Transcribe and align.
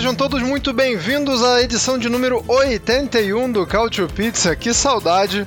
Sejam 0.00 0.14
todos 0.14 0.40
muito 0.40 0.72
bem-vindos 0.72 1.44
à 1.44 1.60
edição 1.60 1.98
de 1.98 2.08
número 2.08 2.42
81 2.48 3.52
do 3.52 3.66
Cautio 3.66 4.08
Pizza. 4.08 4.56
Que 4.56 4.72
saudade! 4.72 5.46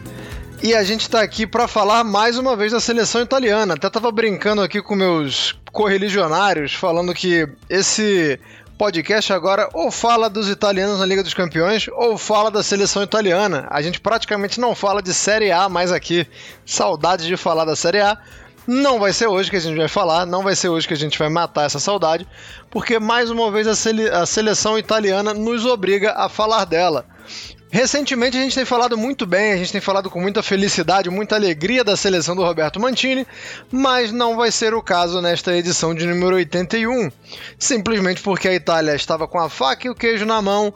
E 0.62 0.76
a 0.76 0.84
gente 0.84 1.10
tá 1.10 1.24
aqui 1.24 1.48
para 1.48 1.68
falar 1.68 2.04
mais 2.04 2.38
uma 2.38 2.56
vez 2.56 2.72
da 2.72 2.80
seleção 2.80 3.24
italiana. 3.24 3.74
Até 3.74 3.90
tava 3.90 4.12
brincando 4.12 4.62
aqui 4.62 4.80
com 4.80 4.94
meus 4.94 5.56
correligionários, 5.72 6.76
falando 6.76 7.16
que 7.16 7.50
esse 7.68 8.40
podcast 8.78 9.34
agora 9.34 9.68
ou 9.74 9.90
fala 9.90 10.30
dos 10.30 10.48
italianos 10.48 11.00
na 11.00 11.06
Liga 11.08 11.24
dos 11.24 11.34
Campeões 11.34 11.88
ou 11.92 12.16
fala 12.16 12.52
da 12.52 12.62
seleção 12.62 13.02
italiana. 13.02 13.66
A 13.72 13.82
gente 13.82 14.00
praticamente 14.00 14.60
não 14.60 14.76
fala 14.76 15.02
de 15.02 15.16
Série 15.16 15.52
A 15.52 15.68
mais 15.68 15.92
aqui. 15.92 16.28
Saudade 16.64 17.26
de 17.26 17.36
falar 17.38 17.66
da 17.66 17.76
Série 17.76 18.02
A. 18.02 18.20
Não 18.66 19.00
vai 19.00 19.12
ser 19.12 19.28
hoje 19.28 19.50
que 19.50 19.58
a 19.58 19.60
gente 19.60 19.78
vai 19.78 19.88
falar, 19.88 20.26
não 20.26 20.44
vai 20.44 20.56
ser 20.56 20.70
hoje 20.70 20.88
que 20.88 20.94
a 20.94 20.98
gente 20.98 21.20
vai 21.20 21.30
matar 21.30 21.66
essa 21.66 21.80
saudade, 21.80 22.28
porque 22.70 22.98
mais 22.98 23.30
uma 23.30 23.52
vez 23.52 23.68
a, 23.68 23.76
sele 23.76 24.10
a 24.10 24.26
seleção 24.26 24.78
italiana 24.78 25.34
nos 25.34 25.66
obriga 25.66 26.14
a 26.14 26.30
falar 26.30 26.66
dela. 26.66 27.06
Recentemente 27.70 28.38
a 28.38 28.40
gente 28.40 28.54
tem 28.54 28.66
falado 28.66 28.96
muito 28.96 29.26
bem, 29.26 29.52
a 29.52 29.58
gente 29.58 29.72
tem 29.72 29.82
falado 29.82 30.08
com 30.08 30.22
muita 30.22 30.44
felicidade, 30.44 31.10
muita 31.10 31.36
alegria 31.36 31.84
da 31.84 31.98
seleção 31.98 32.36
do 32.36 32.44
Roberto 32.44 32.80
Mantini, 32.80 33.26
mas 33.72 34.12
não 34.12 34.38
vai 34.38 34.52
ser 34.52 34.76
o 34.76 34.82
caso 34.82 35.20
nesta 35.22 35.58
edição 35.58 35.94
de 35.96 36.06
número 36.06 36.36
81. 36.36 37.12
Simplesmente 37.58 38.22
porque 38.22 38.48
a 38.48 38.54
Itália 38.54 38.94
estava 38.94 39.28
com 39.28 39.40
a 39.40 39.50
faca 39.50 39.88
e 39.88 39.90
o 39.90 39.96
queijo 39.96 40.24
na 40.24 40.40
mão, 40.40 40.72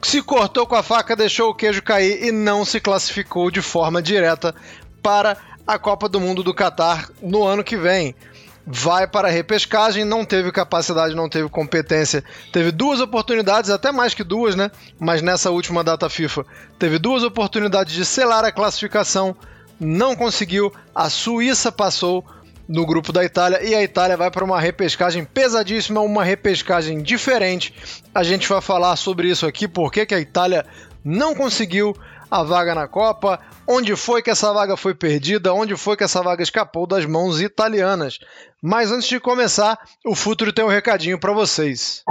se 0.00 0.22
cortou 0.22 0.66
com 0.66 0.74
a 0.74 0.82
faca, 0.82 1.14
deixou 1.14 1.50
o 1.50 1.54
queijo 1.54 1.82
cair 1.82 2.24
e 2.24 2.32
não 2.32 2.64
se 2.64 2.80
classificou 2.80 3.50
de 3.50 3.60
forma 3.60 4.00
direta 4.00 4.54
para 5.02 5.36
a 5.66 5.78
Copa 5.78 6.08
do 6.08 6.20
Mundo 6.20 6.42
do 6.42 6.54
Catar 6.54 7.08
no 7.20 7.44
ano 7.44 7.64
que 7.64 7.76
vem. 7.76 8.14
Vai 8.64 9.08
para 9.08 9.26
a 9.26 9.30
repescagem, 9.30 10.04
não 10.04 10.24
teve 10.24 10.52
capacidade, 10.52 11.16
não 11.16 11.28
teve 11.28 11.48
competência. 11.48 12.22
Teve 12.52 12.70
duas 12.70 13.00
oportunidades, 13.00 13.70
até 13.70 13.90
mais 13.90 14.14
que 14.14 14.22
duas, 14.22 14.54
né? 14.54 14.70
Mas 15.00 15.20
nessa 15.20 15.50
última 15.50 15.82
data 15.82 16.08
FIFA, 16.08 16.46
teve 16.78 16.98
duas 16.98 17.24
oportunidades 17.24 17.92
de 17.92 18.04
selar 18.04 18.44
a 18.44 18.52
classificação, 18.52 19.36
não 19.80 20.14
conseguiu. 20.14 20.72
A 20.94 21.10
Suíça 21.10 21.72
passou 21.72 22.24
no 22.68 22.86
grupo 22.86 23.12
da 23.12 23.24
Itália 23.24 23.62
e 23.64 23.74
a 23.74 23.82
Itália 23.82 24.16
vai 24.16 24.30
para 24.30 24.44
uma 24.44 24.60
repescagem 24.60 25.24
pesadíssima, 25.24 26.00
uma 26.00 26.22
repescagem 26.22 27.02
diferente. 27.02 27.74
A 28.14 28.22
gente 28.22 28.48
vai 28.48 28.60
falar 28.60 28.94
sobre 28.94 29.28
isso 29.28 29.44
aqui, 29.44 29.66
porque 29.66 30.06
que 30.06 30.14
a 30.14 30.20
Itália 30.20 30.64
não 31.04 31.34
conseguiu 31.34 31.96
a 32.32 32.42
vaga 32.42 32.74
na 32.74 32.88
Copa, 32.88 33.38
onde 33.68 33.94
foi 33.94 34.22
que 34.22 34.30
essa 34.30 34.54
vaga 34.54 34.74
foi 34.74 34.94
perdida, 34.94 35.52
onde 35.52 35.76
foi 35.76 35.98
que 35.98 36.02
essa 36.02 36.22
vaga 36.22 36.42
escapou 36.42 36.86
das 36.86 37.04
mãos 37.04 37.42
italianas. 37.42 38.18
Mas 38.62 38.90
antes 38.90 39.06
de 39.06 39.20
começar, 39.20 39.78
o 40.02 40.14
Futuro 40.14 40.50
tem 40.50 40.64
um 40.64 40.68
recadinho 40.68 41.18
para 41.18 41.34
vocês. 41.34 42.02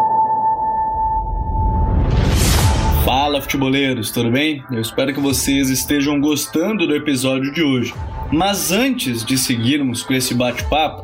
Fala 3.04 3.42
futeboleiros, 3.42 4.12
tudo 4.12 4.30
bem? 4.30 4.64
Eu 4.72 4.80
espero 4.80 5.12
que 5.12 5.20
vocês 5.20 5.72
estejam 5.72 6.22
gostando 6.22 6.86
do 6.86 6.96
episódio 6.96 7.52
de 7.52 7.64
hoje. 7.64 7.92
Mas 8.32 8.72
antes 8.72 9.26
de 9.26 9.40
seguirmos 9.40 10.04
com 10.04 10.14
esse 10.14 10.36
bate-papo, 10.36 11.04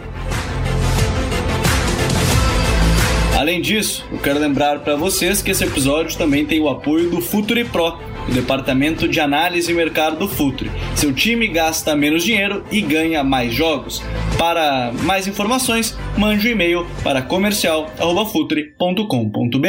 Além 3.41 3.59
disso, 3.59 4.05
eu 4.11 4.19
quero 4.19 4.37
lembrar 4.37 4.81
para 4.81 4.95
vocês 4.95 5.41
que 5.41 5.49
esse 5.49 5.63
episódio 5.63 6.15
também 6.15 6.45
tem 6.45 6.61
o 6.61 6.69
apoio 6.69 7.09
do 7.09 7.19
Futuri 7.19 7.65
Pro, 7.65 7.97
o 8.29 8.31
departamento 8.31 9.07
de 9.07 9.19
análise 9.19 9.71
e 9.71 9.73
mercado 9.73 10.15
do 10.15 10.27
Futuri. 10.27 10.69
Seu 10.95 11.11
time 11.11 11.47
gasta 11.47 11.95
menos 11.95 12.23
dinheiro 12.23 12.63
e 12.69 12.81
ganha 12.81 13.23
mais 13.23 13.51
jogos. 13.51 13.99
Para 14.37 14.91
mais 14.93 15.25
informações, 15.25 15.97
mande 16.15 16.47
um 16.47 16.51
e-mail 16.51 16.85
para 17.03 17.23
comercial@futuri.com.br. 17.23 19.65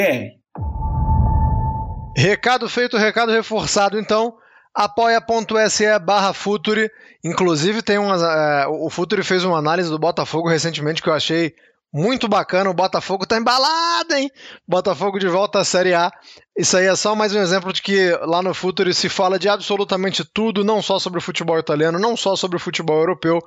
Recado 2.14 2.68
feito, 2.68 2.98
recado 2.98 3.32
reforçado, 3.32 3.98
então 3.98 4.34
apoia.se 4.74 5.98
barra 6.00 6.34
Futuri. 6.34 6.90
Inclusive 7.24 7.80
tem 7.80 7.96
uma, 7.96 8.16
é, 8.16 8.66
o 8.66 8.90
Futuri 8.90 9.22
fez 9.22 9.44
uma 9.44 9.56
análise 9.56 9.88
do 9.88 9.98
Botafogo 9.98 10.50
recentemente 10.50 11.00
que 11.00 11.08
eu 11.08 11.14
achei 11.14 11.54
muito 11.92 12.28
bacana. 12.28 12.70
O 12.70 12.74
Botafogo 12.74 13.26
tá 13.26 13.36
embalado, 13.36 14.14
hein? 14.14 14.30
Botafogo 14.66 15.18
de 15.18 15.28
volta 15.28 15.58
à 15.58 15.64
Série 15.64 15.94
A. 15.94 16.10
Isso 16.56 16.76
aí 16.76 16.86
é 16.86 16.96
só 16.96 17.14
mais 17.14 17.34
um 17.34 17.40
exemplo 17.40 17.72
de 17.72 17.82
que 17.82 18.10
lá 18.22 18.42
no 18.42 18.54
Futuro 18.54 18.92
se 18.94 19.08
fala 19.08 19.38
de 19.38 19.48
absolutamente 19.48 20.24
tudo, 20.24 20.64
não 20.64 20.80
só 20.80 20.98
sobre 20.98 21.18
o 21.18 21.22
futebol 21.22 21.58
italiano, 21.58 21.98
não 21.98 22.16
só 22.16 22.34
sobre 22.36 22.56
o 22.56 22.60
futebol 22.60 22.98
europeu, 22.98 23.38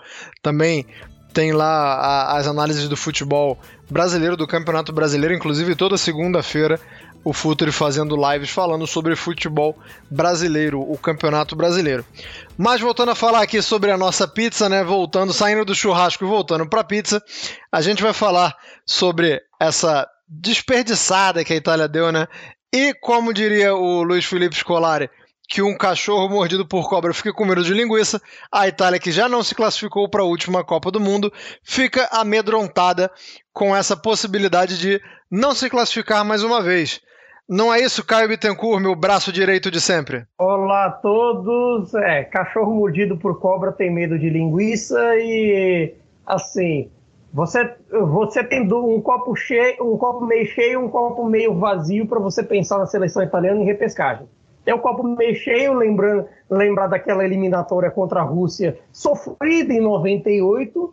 também 0.41 0.85
tem 1.33 1.51
lá 1.51 1.95
a, 1.95 2.37
as 2.37 2.47
análises 2.47 2.87
do 2.87 2.95
futebol 2.95 3.59
brasileiro, 3.91 4.37
do 4.37 4.47
Campeonato 4.47 4.93
Brasileiro, 4.93 5.35
inclusive 5.35 5.75
toda 5.75 5.97
segunda-feira 5.97 6.79
o 7.25 7.33
Futuri 7.33 7.71
fazendo 7.71 8.15
lives 8.15 8.51
falando 8.51 8.85
sobre 8.85 9.15
futebol 9.15 9.75
brasileiro, 10.11 10.79
o 10.79 10.95
Campeonato 10.95 11.55
Brasileiro. 11.55 12.05
Mas 12.55 12.79
voltando 12.79 13.11
a 13.11 13.15
falar 13.15 13.41
aqui 13.41 13.63
sobre 13.63 13.89
a 13.89 13.97
nossa 13.97 14.27
pizza, 14.27 14.69
né? 14.69 14.83
Voltando, 14.83 15.33
saindo 15.33 15.65
do 15.65 15.73
churrasco 15.73 16.23
e 16.23 16.27
voltando 16.27 16.69
para 16.69 16.81
a 16.81 16.85
pizza, 16.85 17.21
a 17.71 17.81
gente 17.81 18.03
vai 18.03 18.13
falar 18.13 18.55
sobre 18.85 19.41
essa 19.59 20.07
desperdiçada 20.29 21.43
que 21.43 21.51
a 21.51 21.55
Itália 21.55 21.87
deu, 21.87 22.11
né? 22.11 22.27
E 22.71 22.93
como 22.93 23.33
diria 23.33 23.73
o 23.73 24.03
Luiz 24.03 24.25
Felipe 24.25 24.55
Scolari, 24.55 25.09
que 25.49 25.63
um 25.63 25.75
cachorro 25.75 26.29
mordido 26.29 26.65
por 26.65 26.87
cobra 26.87 27.11
fica 27.11 27.33
com 27.33 27.45
medo 27.45 27.63
de 27.63 27.73
linguiça, 27.73 28.21
a 28.51 28.67
Itália, 28.67 28.99
que 28.99 29.11
já 29.11 29.27
não 29.27 29.41
se 29.41 29.55
classificou 29.55 30.07
para 30.07 30.21
a 30.21 30.25
última 30.25 30.63
Copa 30.63 30.91
do 30.91 30.99
Mundo, 30.99 31.33
fica 31.63 32.07
amedrontada 32.11 33.11
com 33.51 33.75
essa 33.75 33.97
possibilidade 33.97 34.77
de 34.77 35.01
não 35.31 35.55
se 35.55 35.71
classificar 35.71 36.23
mais 36.23 36.43
uma 36.43 36.61
vez. 36.61 37.01
Não 37.47 37.71
é 37.71 37.79
isso, 37.79 38.03
Caio 38.03 38.27
Bittencourt, 38.27 38.81
meu 38.81 38.95
braço 38.95 39.31
direito 39.31 39.69
de 39.69 39.79
sempre? 39.79 40.25
Olá 40.39 40.85
a 40.85 40.91
todos. 40.91 41.93
É, 41.93 42.23
cachorro 42.23 42.73
mordido 42.73 43.17
por 43.17 43.39
cobra 43.39 43.71
tem 43.71 43.93
medo 43.93 44.17
de 44.17 44.31
linguiça 44.31 44.99
e 45.17 45.93
assim, 46.25 46.89
você 47.31 47.71
você 47.91 48.43
tem 48.43 48.63
um 48.63 48.99
copo 48.99 49.35
cheio, 49.35 49.93
um 49.93 49.95
copo 49.95 50.25
meio 50.25 50.47
cheio, 50.47 50.83
um 50.83 50.89
copo 50.89 51.23
meio 51.23 51.53
vazio 51.53 52.07
para 52.07 52.19
você 52.19 52.41
pensar 52.41 52.79
na 52.79 52.87
seleção 52.87 53.21
italiana 53.21 53.61
em 53.61 53.65
repescagem. 53.65 54.27
Tem 54.63 54.73
o 54.73 54.79
copo 54.79 55.03
meio 55.03 55.35
cheio, 55.35 55.73
lembrando 55.73 56.27
lembrar 56.49 56.87
daquela 56.87 57.23
eliminatória 57.23 57.91
contra 57.91 58.21
a 58.21 58.23
Rússia 58.23 58.79
sofrida 58.91 59.71
em 59.71 59.81
98, 59.81 60.91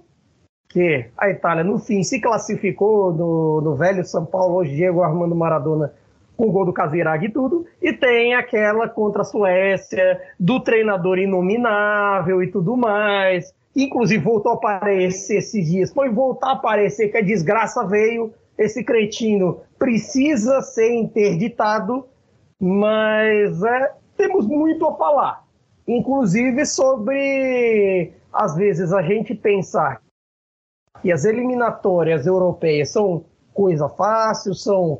que 0.69 1.07
a 1.17 1.31
Itália 1.31 1.65
no 1.65 1.79
fim 1.79 2.03
se 2.03 2.21
classificou 2.21 3.11
no, 3.11 3.63
no 3.63 3.75
velho 3.75 4.05
São 4.05 4.27
Paulo, 4.27 4.57
hoje 4.57 4.77
Diego 4.77 5.03
Armando 5.03 5.35
Maradona 5.35 5.95
com 6.37 6.47
o 6.47 6.53
gol 6.53 6.65
do 6.65 6.73
Caseirag 6.73 7.27
e 7.27 7.31
tudo, 7.31 7.67
e 7.81 7.93
tem 7.93 8.35
aquela 8.35 8.89
contra 8.89 9.23
a 9.23 9.25
Suécia, 9.25 10.21
do 10.39 10.61
treinador 10.61 11.19
inominável 11.19 12.43
e 12.43 12.51
tudo 12.51 12.77
mais. 12.77 13.53
Inclusive 13.75 14.23
voltou 14.23 14.53
a 14.53 14.55
aparecer 14.55 15.39
esses 15.39 15.71
dias. 15.71 15.93
Foi 15.93 16.11
voltar 16.11 16.49
a 16.49 16.53
aparecer 16.53 17.09
que 17.09 17.19
a 17.19 17.23
desgraça 17.23 17.87
veio. 17.87 18.33
Esse 18.59 18.85
cretino 18.85 19.61
precisa 19.79 20.61
ser 20.61 20.93
interditado, 20.93 22.07
mas 22.61 23.63
é, 23.63 23.93
temos 24.17 24.47
muito 24.47 24.87
a 24.87 24.95
falar. 24.95 25.45
Inclusive 25.89 26.65
sobre, 26.67 28.13
às 28.33 28.55
vezes, 28.55 28.93
a 28.93 29.03
gente 29.03 29.35
pensar 29.35 30.01
que 31.01 31.11
as 31.11 31.25
eliminatórias 31.25 32.27
europeias 32.27 32.91
são 32.91 33.25
coisa 33.53 33.89
fácil, 33.89 34.55
são, 34.55 34.99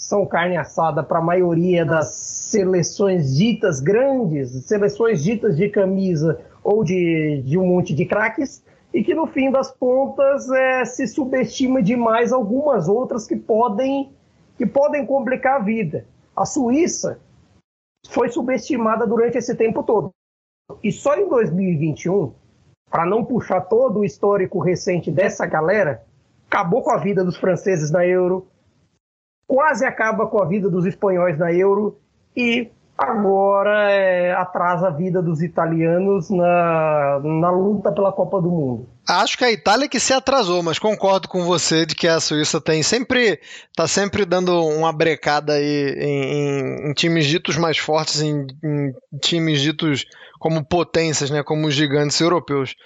são 0.00 0.24
carne 0.24 0.56
assada 0.56 1.02
para 1.02 1.18
a 1.18 1.22
maioria 1.22 1.84
das 1.84 2.14
seleções 2.14 3.36
ditas 3.36 3.80
grandes, 3.80 4.50
seleções 4.64 5.22
ditas 5.22 5.58
de 5.58 5.68
camisa 5.68 6.40
ou 6.64 6.82
de, 6.82 7.42
de 7.44 7.58
um 7.58 7.66
monte 7.66 7.94
de 7.94 8.06
craques, 8.06 8.64
e 8.94 9.04
que 9.04 9.14
no 9.14 9.26
fim 9.26 9.50
das 9.50 9.70
contas 9.70 10.50
é, 10.50 10.86
se 10.86 11.06
subestima 11.06 11.82
demais 11.82 12.32
algumas 12.32 12.88
outras 12.88 13.26
que 13.26 13.36
podem, 13.36 14.10
que 14.56 14.64
podem 14.64 15.04
complicar 15.04 15.60
a 15.60 15.64
vida. 15.64 16.06
A 16.34 16.46
Suíça 16.46 17.20
foi 18.08 18.30
subestimada 18.30 19.06
durante 19.06 19.36
esse 19.36 19.54
tempo 19.54 19.82
todo. 19.82 20.10
E 20.82 20.90
só 20.90 21.14
em 21.14 21.28
2021, 21.28 22.32
para 22.90 23.04
não 23.04 23.22
puxar 23.22 23.60
todo 23.60 24.00
o 24.00 24.04
histórico 24.04 24.60
recente 24.60 25.10
dessa 25.10 25.44
galera, 25.44 26.02
acabou 26.46 26.82
com 26.82 26.90
a 26.90 26.96
vida 26.96 27.22
dos 27.22 27.36
franceses 27.36 27.90
na 27.90 28.06
Euro, 28.06 28.48
quase 29.50 29.84
acaba 29.84 30.28
com 30.28 30.40
a 30.40 30.46
vida 30.46 30.70
dos 30.70 30.86
espanhóis 30.86 31.36
na 31.36 31.52
Euro 31.52 31.98
e 32.36 32.70
agora 32.96 33.90
é, 33.90 34.32
atrasa 34.32 34.86
a 34.86 34.90
vida 34.90 35.20
dos 35.20 35.42
italianos 35.42 36.30
na, 36.30 37.20
na 37.20 37.50
luta 37.50 37.90
pela 37.90 38.12
Copa 38.12 38.40
do 38.40 38.48
Mundo. 38.48 38.88
Acho 39.08 39.36
que 39.36 39.44
a 39.44 39.50
Itália 39.50 39.88
que 39.88 39.98
se 39.98 40.12
atrasou, 40.12 40.62
mas 40.62 40.78
concordo 40.78 41.26
com 41.26 41.42
você 41.42 41.84
de 41.84 41.96
que 41.96 42.06
a 42.06 42.20
Suíça 42.20 42.60
tem 42.60 42.80
sempre 42.84 43.40
tá 43.74 43.88
sempre 43.88 44.24
dando 44.24 44.64
uma 44.66 44.92
brecada 44.92 45.54
aí 45.54 45.96
em, 45.98 46.22
em, 46.22 46.90
em 46.90 46.92
times 46.92 47.26
ditos 47.26 47.56
mais 47.56 47.76
fortes, 47.76 48.22
em, 48.22 48.46
em, 48.62 48.94
times 49.20 49.60
ditos 49.60 50.04
como 50.38 50.64
potências, 50.64 51.28
né, 51.28 51.42
como 51.42 51.66
os 51.66 51.74
gigantes 51.74 52.20
europeus. 52.20 52.76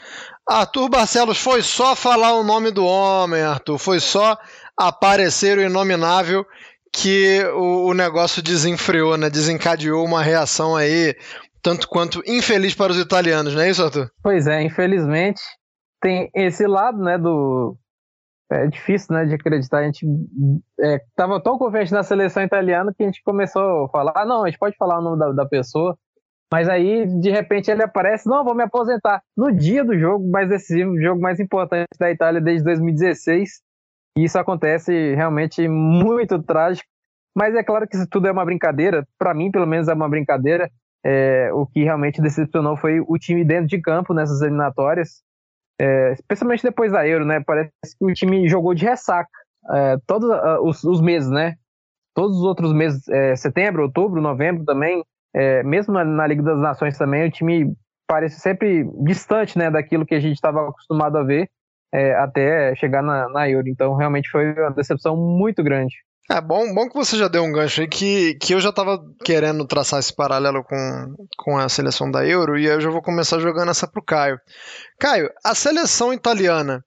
Arthur 0.49 0.89
Barcelos 0.89 1.39
foi 1.39 1.63
só 1.63 1.95
falar 1.95 2.35
o 2.35 2.43
nome 2.43 2.71
do 2.71 2.87
homem, 2.87 3.43
Arthur, 3.43 3.79
foi 3.79 4.01
só 4.01 4.39
aparecer 4.79 5.59
o 5.59 5.63
inominável 5.63 6.45
que 6.93 7.43
o, 7.55 7.89
o 7.89 7.95
negócio 7.95 8.43
desenfreou, 8.43 9.17
né, 9.17 9.29
desencadeou 9.29 10.05
uma 10.05 10.23
reação 10.23 10.77
aí 10.77 11.15
tanto 11.61 11.89
quanto 11.89 12.23
infeliz 12.27 12.75
para 12.75 12.93
os 12.93 12.99
italianos, 12.99 13.55
não 13.55 13.63
é 13.63 13.71
isso, 13.71 13.83
Arthur? 13.83 14.11
Pois 14.23 14.47
é, 14.47 14.63
infelizmente 14.63 15.41
tem 16.01 16.31
esse 16.35 16.67
lado, 16.67 17.03
né, 17.03 17.17
do 17.17 17.77
é 18.53 18.67
difícil, 18.67 19.15
né, 19.15 19.25
de 19.25 19.35
acreditar. 19.35 19.79
A 19.79 19.85
gente 19.85 20.07
é, 20.79 20.99
tava 21.17 21.43
tão 21.43 21.59
confiante 21.59 21.93
na 21.93 22.03
seleção 22.03 22.43
italiana 22.43 22.93
que 22.95 23.03
a 23.03 23.07
gente 23.07 23.23
começou 23.25 23.87
a 23.87 23.89
falar, 23.89 24.13
ah, 24.15 24.27
não, 24.27 24.45
a 24.45 24.47
gente 24.47 24.59
pode 24.59 24.77
falar 24.77 24.99
o 24.99 25.03
nome 25.03 25.19
da, 25.19 25.33
da 25.33 25.47
pessoa, 25.47 25.97
mas 26.53 26.69
aí, 26.69 27.07
de 27.21 27.31
repente, 27.31 27.71
ele 27.71 27.83
aparece, 27.83 28.29
não, 28.29 28.45
vou 28.45 28.55
me 28.55 28.63
aposentar 28.63 29.23
no 29.37 29.51
dia 29.51 29.83
do 29.83 29.99
jogo 29.99 30.31
mais 30.31 30.49
decisivo, 30.49 31.01
jogo 31.01 31.21
mais 31.21 31.41
importante 31.41 31.89
da 31.99 32.11
Itália 32.11 32.41
desde 32.41 32.63
2016, 32.65 33.61
e 34.17 34.25
isso 34.25 34.39
acontece 34.39 35.15
realmente 35.15 35.67
muito 35.69 36.43
trágico, 36.43 36.89
mas 37.37 37.55
é 37.55 37.63
claro 37.65 37.87
que 37.89 37.97
isso 37.97 38.07
tudo 38.09 38.29
é 38.29 38.33
uma 38.33 38.45
brincadeira, 38.45 39.07
para 39.19 39.35
mim, 39.35 39.51
pelo 39.51 39.67
menos, 39.67 39.89
é 39.89 39.95
uma 39.95 40.09
brincadeira, 40.09 40.71
é, 41.05 41.53
o 41.53 41.67
que 41.67 41.83
realmente 41.83 42.23
decepcionou 42.23 42.77
foi 42.77 43.01
o 43.01 43.19
time 43.19 43.45
dentro 43.45 43.67
de 43.67 43.81
campo 43.81 44.15
nessas 44.15 44.41
eliminatórias, 44.41 45.23
é, 45.81 46.13
especialmente 46.13 46.63
depois 46.63 46.93
da 46.93 47.07
Euro, 47.07 47.25
né? 47.25 47.43
Parece 47.45 47.71
que 47.99 48.05
o 48.05 48.15
time 48.15 48.49
jogou 48.49 48.73
de 48.73 48.85
ressaca 48.85 49.29
é, 49.73 49.97
todos 50.07 50.29
uh, 50.29 50.63
os, 50.63 50.85
os, 50.85 51.01
meses, 51.01 51.29
né? 51.29 51.57
Todos 52.15 52.39
os 52.39 52.45
outros 52.45 52.73
meses, 52.73 53.07
é, 53.09 53.35
setembro, 53.35 53.83
outubro, 53.83 54.21
novembro 54.21 54.65
também, 54.65 55.05
é, 55.35 55.63
mesmo 55.65 55.93
na, 55.93 56.05
na, 56.05 56.27
Liga 56.27 56.43
das 56.43 56.59
Nações 56.59 56.97
também, 56.97 57.27
o 57.27 57.31
time 57.31 57.75
parece 58.07 58.39
sempre 58.39 58.85
distante, 59.03 59.59
né, 59.59 59.71
daquilo 59.71 60.07
que 60.07 60.15
a 60.15 60.21
gente 60.21 60.35
estava 60.35 60.69
acostumado 60.69 61.19
a 61.19 61.25
ver 61.25 61.51
é, 61.95 62.13
até 62.17 62.75
chegar 62.75 63.03
na, 63.03 63.29
na 63.29 63.49
Euro. 63.49 63.69
Então, 63.69 63.95
realmente 63.95 64.29
foi 64.29 64.53
uma 64.53 64.73
decepção 64.73 65.17
muito 65.17 65.63
grande. 65.63 65.95
É 66.29 66.41
bom, 66.41 66.75
bom 66.75 66.89
que 66.89 66.95
você 66.95 67.17
já 67.19 67.29
deu 67.29 67.45
um 67.45 67.53
gancho 67.53 67.83
aí 67.83 67.87
que, 67.87 68.35
que 68.37 68.55
eu 68.55 68.61
já 68.61 68.71
estava 68.71 68.99
querendo 69.23 69.67
traçar 69.67 70.01
esse 70.01 70.15
paralelo 70.15 70.65
com, 70.65 71.15
com 71.37 71.59
a 71.59 71.69
seleção 71.69 72.11
da 72.11 72.27
Euro 72.27 72.59
e 72.59 72.65
eu 72.65 72.81
já 72.81 72.89
vou 72.89 73.03
começar 73.03 73.39
jogando 73.39 73.71
essa 73.71 73.87
pro 73.87 74.03
Caio. 74.03 74.41
Caio, 74.99 75.31
a 75.45 75.55
seleção 75.55 76.15
italiana, 76.15 76.83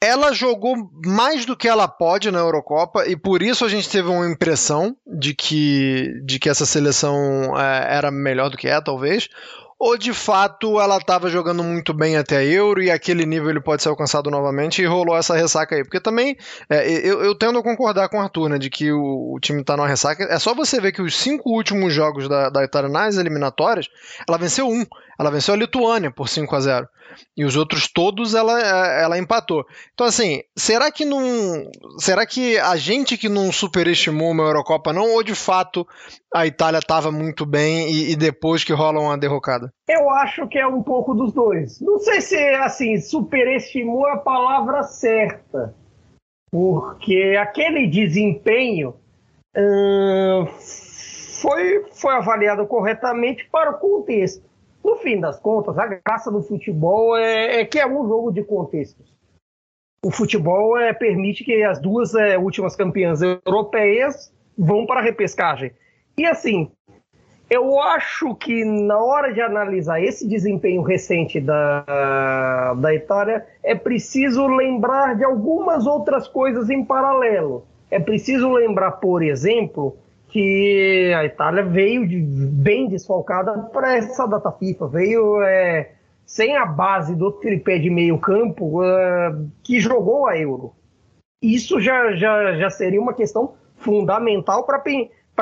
ela 0.00 0.32
jogou 0.32 0.76
mais 1.04 1.44
do 1.44 1.56
que 1.56 1.66
ela 1.66 1.88
pode 1.88 2.30
na 2.30 2.38
Eurocopa 2.38 3.04
e 3.08 3.16
por 3.16 3.42
isso 3.42 3.64
a 3.64 3.68
gente 3.68 3.90
teve 3.90 4.08
uma 4.08 4.30
impressão 4.30 4.96
de 5.04 5.34
que, 5.34 6.12
de 6.24 6.38
que 6.38 6.48
essa 6.48 6.64
seleção 6.64 7.58
é, 7.58 7.96
era 7.96 8.12
melhor 8.12 8.48
do 8.48 8.56
que 8.56 8.68
é, 8.68 8.80
talvez 8.80 9.28
ou 9.78 9.96
de 9.98 10.12
fato 10.12 10.80
ela 10.80 10.96
estava 10.96 11.28
jogando 11.28 11.62
muito 11.62 11.92
bem 11.92 12.16
até 12.16 12.38
a 12.38 12.44
Euro 12.44 12.82
e 12.82 12.90
aquele 12.90 13.26
nível 13.26 13.50
ele 13.50 13.60
pode 13.60 13.82
ser 13.82 13.90
alcançado 13.90 14.30
novamente 14.30 14.80
e 14.80 14.86
rolou 14.86 15.16
essa 15.16 15.36
ressaca 15.36 15.74
aí? 15.74 15.84
Porque 15.84 16.00
também 16.00 16.36
é, 16.68 16.88
eu, 16.88 17.22
eu, 17.22 17.34
tendo 17.34 17.58
a 17.58 17.62
concordar 17.62 18.08
com 18.08 18.16
o 18.16 18.20
Arthur, 18.20 18.48
né, 18.48 18.58
de 18.58 18.70
que 18.70 18.90
o, 18.90 19.34
o, 19.34 19.40
time 19.40 19.60
está 19.60 19.76
numa 19.76 19.88
ressaca. 19.88 20.24
É 20.24 20.38
só 20.38 20.54
você 20.54 20.80
ver 20.80 20.92
que 20.92 21.02
os 21.02 21.14
cinco 21.14 21.50
últimos 21.50 21.92
jogos 21.92 22.28
da, 22.28 22.48
da 22.48 22.64
Itália 22.64 22.88
nas 22.88 23.16
eliminatórias, 23.16 23.88
ela 24.26 24.38
venceu 24.38 24.66
um. 24.68 24.84
Ela 25.18 25.30
venceu 25.30 25.54
a 25.54 25.56
Lituânia 25.56 26.10
por 26.10 26.28
5 26.28 26.54
a 26.54 26.60
0 26.60 26.88
e 27.36 27.44
os 27.44 27.56
outros 27.56 27.88
todos 27.88 28.34
ela, 28.34 28.60
ela 28.60 29.18
empatou. 29.18 29.64
Então, 29.94 30.06
assim, 30.06 30.42
será 30.56 30.90
que 30.90 31.04
não. 31.04 31.70
Será 31.98 32.26
que 32.26 32.58
a 32.58 32.76
gente 32.76 33.16
que 33.16 33.28
não 33.28 33.52
superestimou 33.52 34.30
uma 34.30 34.44
Eurocopa, 34.44 34.92
não, 34.92 35.12
ou 35.12 35.22
de 35.22 35.34
fato 35.34 35.86
a 36.36 36.46
Itália 36.46 36.78
estava 36.78 37.10
muito 37.10 37.46
bem 37.46 37.90
e, 37.90 38.12
e, 38.12 38.16
depois 38.16 38.62
que 38.62 38.72
rola 38.74 39.00
uma 39.00 39.16
derrocada? 39.16 39.72
Eu 39.88 40.10
acho 40.10 40.46
que 40.46 40.58
é 40.58 40.66
um 40.66 40.82
pouco 40.82 41.14
dos 41.14 41.32
dois. 41.32 41.80
Não 41.80 41.98
sei 41.98 42.20
se, 42.20 42.36
assim, 42.36 43.00
superestimou 43.00 44.06
a 44.06 44.18
palavra 44.18 44.82
certa, 44.82 45.74
porque 46.50 47.36
aquele 47.40 47.86
desempenho. 47.86 48.94
Hum, 49.56 50.46
foi, 51.40 51.84
foi 51.92 52.14
avaliado 52.14 52.66
corretamente 52.66 53.48
para 53.50 53.70
o 53.70 53.78
contexto. 53.78 54.44
No 54.84 54.96
fim 54.96 55.18
das 55.18 55.40
contas, 55.40 55.78
a 55.78 55.86
graça 55.86 56.30
do 56.30 56.42
futebol 56.42 57.16
é, 57.16 57.60
é 57.60 57.64
que 57.64 57.78
é 57.78 57.86
um 57.86 58.06
jogo 58.06 58.30
de 58.30 58.42
contextos. 58.44 59.14
O 60.04 60.10
futebol 60.10 60.78
é, 60.78 60.92
permite 60.92 61.44
que 61.44 61.62
as 61.62 61.80
duas 61.80 62.14
é, 62.14 62.38
últimas 62.38 62.76
campeãs 62.76 63.20
europeias 63.22 64.32
vão 64.56 64.86
para 64.86 65.00
a 65.00 65.02
repescagem. 65.02 65.72
E 66.18 66.24
assim, 66.24 66.70
eu 67.48 67.78
acho 67.80 68.34
que 68.34 68.64
na 68.64 68.98
hora 68.98 69.32
de 69.32 69.40
analisar 69.40 70.02
esse 70.02 70.26
desempenho 70.26 70.82
recente 70.82 71.40
da, 71.40 72.74
da 72.74 72.94
Itália, 72.94 73.46
é 73.62 73.74
preciso 73.74 74.46
lembrar 74.46 75.14
de 75.14 75.24
algumas 75.24 75.86
outras 75.86 76.26
coisas 76.26 76.70
em 76.70 76.84
paralelo. 76.84 77.64
É 77.90 78.00
preciso 78.00 78.50
lembrar, 78.50 78.92
por 78.92 79.22
exemplo, 79.22 79.96
que 80.28 81.12
a 81.16 81.24
Itália 81.24 81.62
veio 81.62 82.06
de, 82.06 82.20
bem 82.20 82.88
desfalcada 82.88 83.56
para 83.72 83.96
essa 83.96 84.26
data 84.26 84.50
FIFA, 84.50 84.88
veio 84.88 85.40
é, 85.42 85.92
sem 86.24 86.56
a 86.56 86.66
base 86.66 87.14
do 87.14 87.30
tripé 87.30 87.78
de 87.78 87.88
meio 87.88 88.18
campo 88.18 88.82
uh, 88.82 89.50
que 89.62 89.78
jogou 89.78 90.26
a 90.26 90.36
Euro. 90.36 90.72
Isso 91.40 91.80
já, 91.80 92.12
já, 92.16 92.56
já 92.56 92.70
seria 92.70 93.00
uma 93.00 93.14
questão 93.14 93.54
fundamental 93.76 94.64
para 94.64 94.80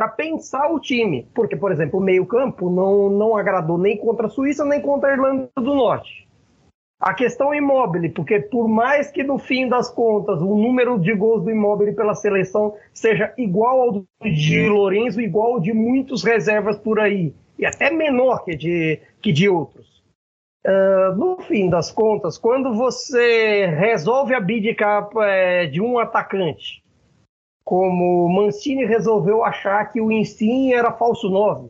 pensar 0.09 0.71
o 0.73 0.81
time, 0.81 1.29
porque, 1.35 1.57
por 1.57 1.71
exemplo, 1.71 2.01
o 2.01 2.03
meio 2.03 2.27
campo 2.27 2.69
não, 2.69 3.09
não 3.09 3.37
agradou 3.37 3.79
nem 3.79 3.97
contra 3.97 4.27
a 4.27 4.31
Suíça, 4.31 4.65
nem 4.65 4.81
contra 4.81 5.11
a 5.11 5.13
Irlanda 5.13 5.49
do 5.57 5.75
Norte. 5.75 6.25
A 7.01 7.13
questão 7.13 7.53
é 7.53 7.59
imóvel, 7.59 8.11
porque 8.13 8.41
por 8.41 8.69
mais 8.69 9.11
que 9.11 9.23
no 9.23 9.39
fim 9.39 9.69
das 9.69 9.91
contas 9.91 10.41
o 10.41 10.57
número 10.57 10.99
de 10.99 11.15
gols 11.15 11.45
do 11.45 11.51
imóvel 11.51 11.95
pela 11.95 12.15
seleção 12.15 12.75
seja 12.93 13.33
igual 13.37 13.81
ao 13.81 14.05
de 14.23 14.69
Lourenço, 14.69 15.21
igual 15.21 15.55
ao 15.55 15.61
de 15.61 15.73
muitos 15.73 16.23
reservas 16.23 16.79
por 16.79 16.99
aí, 16.99 17.35
e 17.59 17.67
até 17.67 17.91
menor 17.91 18.45
que 18.45 18.57
de, 18.57 19.01
que 19.21 19.33
de 19.33 19.49
outros. 19.49 20.03
Uh, 20.67 21.15
no 21.17 21.43
fim 21.43 21.69
das 21.69 21.93
contas, 21.93 22.39
quando 22.39 22.73
você 22.73 23.67
resolve 23.67 24.35
abdicar 24.35 25.11
é, 25.19 25.67
de 25.67 25.83
um 25.83 25.99
atacante, 25.99 26.84
como 27.65 28.29
Mancini 28.29 28.85
resolveu 28.85 29.43
achar 29.43 29.91
que 29.91 30.01
o 30.01 30.13
Insigne 30.13 30.75
era 30.75 30.93
falso 30.93 31.31
9, 31.31 31.69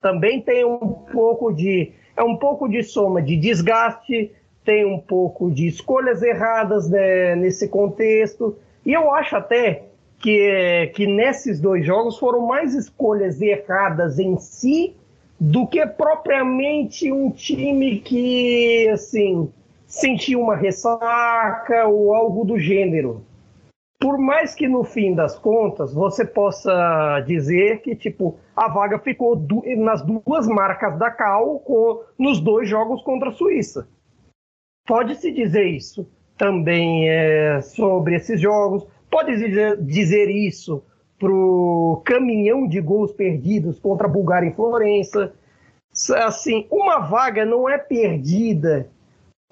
também 0.00 0.40
tem 0.40 0.64
um 0.64 0.78
pouco 0.88 1.52
de 1.52 1.92
é 2.16 2.22
um 2.22 2.36
pouco 2.36 2.68
de 2.68 2.82
soma 2.82 3.22
de 3.22 3.36
desgaste, 3.36 4.30
tem 4.64 4.84
um 4.84 4.98
pouco 4.98 5.50
de 5.50 5.66
escolhas 5.66 6.22
erradas 6.22 6.88
né, 6.88 7.34
nesse 7.36 7.68
contexto. 7.68 8.56
E 8.84 8.92
eu 8.92 9.12
acho 9.12 9.36
até 9.36 9.84
que, 10.18 10.92
que 10.94 11.06
nesses 11.06 11.60
dois 11.60 11.84
jogos 11.84 12.18
foram 12.18 12.46
mais 12.46 12.74
escolhas 12.74 13.40
erradas 13.40 14.18
em 14.18 14.36
si 14.38 14.94
do 15.38 15.66
que 15.66 15.84
propriamente 15.86 17.10
um 17.10 17.30
time 17.30 17.98
que, 17.98 18.88
assim, 18.92 19.50
sentiu 19.86 20.40
uma 20.40 20.54
ressaca 20.54 21.86
ou 21.86 22.14
algo 22.14 22.44
do 22.44 22.58
gênero. 22.58 23.24
Por 24.02 24.18
mais 24.18 24.52
que 24.52 24.66
no 24.66 24.82
fim 24.82 25.14
das 25.14 25.38
contas 25.38 25.94
você 25.94 26.24
possa 26.24 27.20
dizer 27.20 27.82
que, 27.82 27.94
tipo, 27.94 28.36
a 28.56 28.68
vaga 28.68 28.98
ficou 28.98 29.40
nas 29.78 30.02
duas 30.02 30.48
marcas 30.48 30.98
da 30.98 31.08
Cal 31.08 31.60
com, 31.60 32.02
nos 32.18 32.40
dois 32.40 32.68
jogos 32.68 33.00
contra 33.02 33.28
a 33.28 33.32
Suíça. 33.32 33.86
Pode-se 34.88 35.30
dizer 35.30 35.66
isso 35.66 36.04
também 36.36 37.08
é, 37.08 37.60
sobre 37.60 38.16
esses 38.16 38.40
jogos. 38.40 38.84
pode 39.08 39.36
dizer, 39.36 39.80
dizer 39.80 40.28
isso 40.28 40.82
pro 41.16 42.02
caminhão 42.04 42.66
de 42.66 42.80
gols 42.80 43.12
perdidos 43.12 43.78
contra 43.78 44.08
a 44.08 44.10
Bulgária 44.10 44.48
em 44.48 44.52
Florença. 44.52 45.32
Assim, 46.24 46.66
uma 46.68 46.98
vaga 46.98 47.44
não 47.44 47.68
é 47.68 47.78
perdida, 47.78 48.90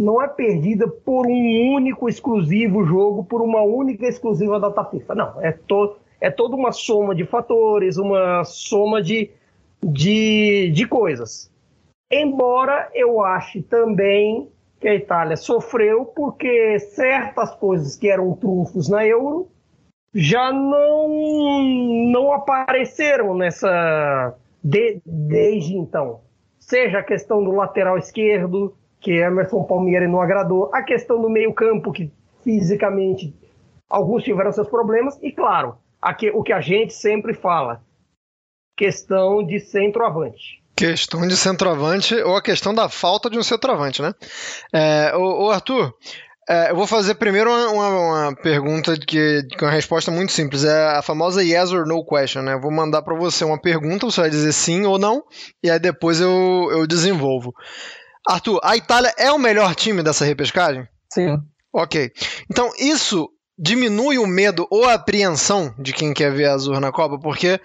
não 0.01 0.23
é 0.23 0.27
perdida 0.27 0.89
por 0.89 1.27
um 1.27 1.75
único 1.75 2.09
exclusivo 2.09 2.83
jogo, 2.85 3.23
por 3.23 3.43
uma 3.43 3.61
única 3.61 4.07
exclusiva 4.07 4.59
data 4.59 4.83
FIFA. 4.83 5.15
Não, 5.15 5.41
é, 5.43 5.53
to, 5.53 5.95
é 6.19 6.31
toda 6.31 6.57
uma 6.57 6.73
soma 6.73 7.15
de 7.15 7.27
fatores, 7.27 7.99
uma 7.99 8.43
soma 8.45 9.03
de, 9.03 9.31
de, 9.83 10.71
de 10.73 10.87
coisas. 10.87 11.53
Embora 12.11 12.89
eu 12.95 13.23
ache 13.23 13.61
também 13.61 14.49
que 14.81 14.89
a 14.89 14.95
Itália 14.95 15.37
sofreu 15.37 16.07
porque 16.07 16.79
certas 16.79 17.55
coisas 17.57 17.95
que 17.95 18.09
eram 18.09 18.33
trunfos 18.33 18.89
na 18.89 19.07
Euro 19.07 19.49
já 20.15 20.51
não, 20.51 21.63
não 22.11 22.33
apareceram 22.33 23.35
nessa 23.35 24.35
de, 24.65 24.99
desde 25.05 25.77
então. 25.77 26.23
Seja 26.59 27.01
a 27.01 27.05
questão 27.05 27.45
do 27.45 27.51
lateral 27.51 27.99
esquerdo, 27.99 28.75
que 29.01 29.13
Emerson 29.13 29.65
Palmieri 29.65 30.07
não 30.07 30.21
agradou, 30.21 30.71
a 30.73 30.83
questão 30.83 31.21
do 31.21 31.31
meio-campo, 31.31 31.93
que 31.93 32.13
fisicamente 32.45 33.35
alguns 33.89 34.23
tiveram 34.23 34.53
seus 34.53 34.69
problemas, 34.69 35.19
e 35.23 35.33
claro, 35.33 35.77
aqui, 36.01 36.31
o 36.31 36.43
que 36.43 36.53
a 36.53 36.61
gente 36.61 36.93
sempre 36.93 37.35
fala, 37.35 37.83
questão 38.77 39.45
de 39.45 39.59
centroavante. 39.59 40.61
Questão 40.77 41.27
de 41.27 41.37
centroavante 41.37 42.15
ou 42.15 42.37
a 42.37 42.43
questão 42.43 42.73
da 42.73 42.89
falta 42.89 43.29
de 43.29 43.39
um 43.39 43.43
centroavante, 43.43 44.01
né? 44.01 44.15
É, 44.73 45.15
o, 45.15 45.51
Arthur, 45.51 45.93
é, 46.49 46.71
eu 46.71 46.77
vou 46.77 46.87
fazer 46.87 47.17
primeiro 47.17 47.51
uma, 47.51 47.69
uma, 47.69 47.89
uma, 47.89 48.37
pergunta 48.37 48.97
que 48.97 49.47
com 49.59 49.67
uma 49.67 49.71
resposta 49.71 50.11
muito 50.11 50.33
simples. 50.33 50.65
É 50.65 50.97
a 50.97 51.03
famosa 51.03 51.45
yes 51.45 51.71
or 51.73 51.87
no 51.87 52.03
question, 52.03 52.41
né? 52.43 52.55
Eu 52.55 52.61
vou 52.61 52.71
mandar 52.71 53.03
para 53.03 53.15
você 53.15 53.45
uma 53.45 53.61
pergunta, 53.61 54.07
você 54.07 54.23
vai 54.23 54.31
dizer 54.31 54.53
sim 54.53 54.87
ou 54.87 54.99
não, 54.99 55.23
e 55.63 55.71
aí 55.71 55.79
depois 55.79 56.19
eu, 56.19 56.69
eu 56.73 56.87
desenvolvo. 56.87 57.53
Arthur, 58.29 58.61
a 58.63 58.77
Itália 58.77 59.13
é 59.19 59.31
o 59.33 59.39
melhor 59.39 59.75
time 59.75 60.03
dessa 60.03 60.25
repescagem? 60.25 60.87
Sim. 61.13 61.39
Ok. 61.73 62.11
Então, 62.51 62.71
isso 62.79 63.29
diminui 63.59 64.19
o 64.19 64.27
medo 64.27 64.67
ou 64.71 64.87
a 64.87 64.95
apreensão 64.95 65.75
de 65.79 65.93
quem 65.93 66.15
quer 66.15 66.33
ver 66.33 66.47
a 66.47 66.55
Azul 66.55 66.81
na 66.81 66.91
Copa, 66.91 67.19
porque 67.19 67.61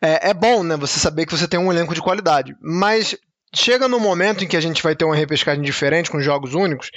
é, 0.00 0.30
é 0.30 0.34
bom, 0.34 0.62
né? 0.62 0.76
Você 0.76 1.00
saber 1.00 1.26
que 1.26 1.36
você 1.36 1.48
tem 1.48 1.58
um 1.58 1.72
elenco 1.72 1.94
de 1.94 2.00
qualidade. 2.00 2.54
Mas 2.60 3.16
chega 3.54 3.88
no 3.88 3.98
momento 3.98 4.44
em 4.44 4.48
que 4.48 4.56
a 4.56 4.60
gente 4.60 4.82
vai 4.82 4.94
ter 4.94 5.04
uma 5.04 5.16
repescagem 5.16 5.62
diferente, 5.62 6.10
com 6.10 6.20
jogos 6.20 6.54
únicos, 6.54 6.90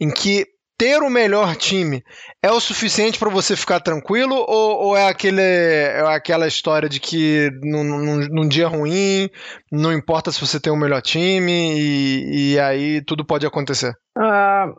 em 0.00 0.10
que 0.10 0.46
ter 0.76 1.02
o 1.02 1.10
melhor 1.10 1.54
time 1.56 2.02
é 2.42 2.50
o 2.50 2.60
suficiente 2.60 3.18
para 3.18 3.30
você 3.30 3.56
ficar 3.56 3.80
tranquilo 3.80 4.34
ou, 4.34 4.86
ou, 4.86 4.96
é, 4.96 5.08
aquele, 5.08 5.40
é 5.40 6.00
aquela 6.14 6.46
história 6.46 6.88
de 6.88 6.98
que 6.98 7.50
num, 7.62 7.84
num, 7.84 8.28
num, 8.28 8.48
dia 8.48 8.68
ruim 8.68 9.30
não 9.70 9.92
importa 9.92 10.32
se 10.32 10.40
você 10.40 10.60
tem 10.60 10.72
o 10.72 10.76
melhor 10.76 11.00
time 11.00 11.78
e, 11.78 12.54
e 12.54 12.58
aí 12.58 13.02
tudo 13.04 13.24
pode 13.24 13.46
acontecer? 13.46 13.94
Ah, 14.16 14.72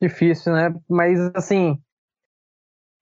difícil, 0.00 0.52
né? 0.52 0.74
Mas 0.88 1.18
assim, 1.34 1.78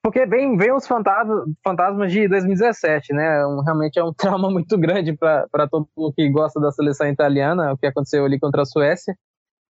porque 0.06 0.24
vem, 0.24 0.56
vem 0.56 0.72
os 0.72 0.86
fantasmas, 0.86 1.44
fantasmas 1.64 2.12
de 2.12 2.28
2017, 2.28 3.12
né? 3.12 3.44
Um, 3.44 3.60
realmente 3.60 3.98
é 3.98 4.04
um 4.04 4.12
trauma 4.14 4.48
muito 4.48 4.78
grande 4.78 5.12
para 5.16 5.68
todo 5.68 5.88
mundo 5.96 6.14
que 6.14 6.30
gosta 6.30 6.60
da 6.60 6.70
seleção 6.70 7.08
italiana, 7.08 7.72
o 7.72 7.76
que 7.76 7.86
aconteceu 7.86 8.24
ali 8.24 8.38
contra 8.38 8.62
a 8.62 8.64
Suécia. 8.64 9.16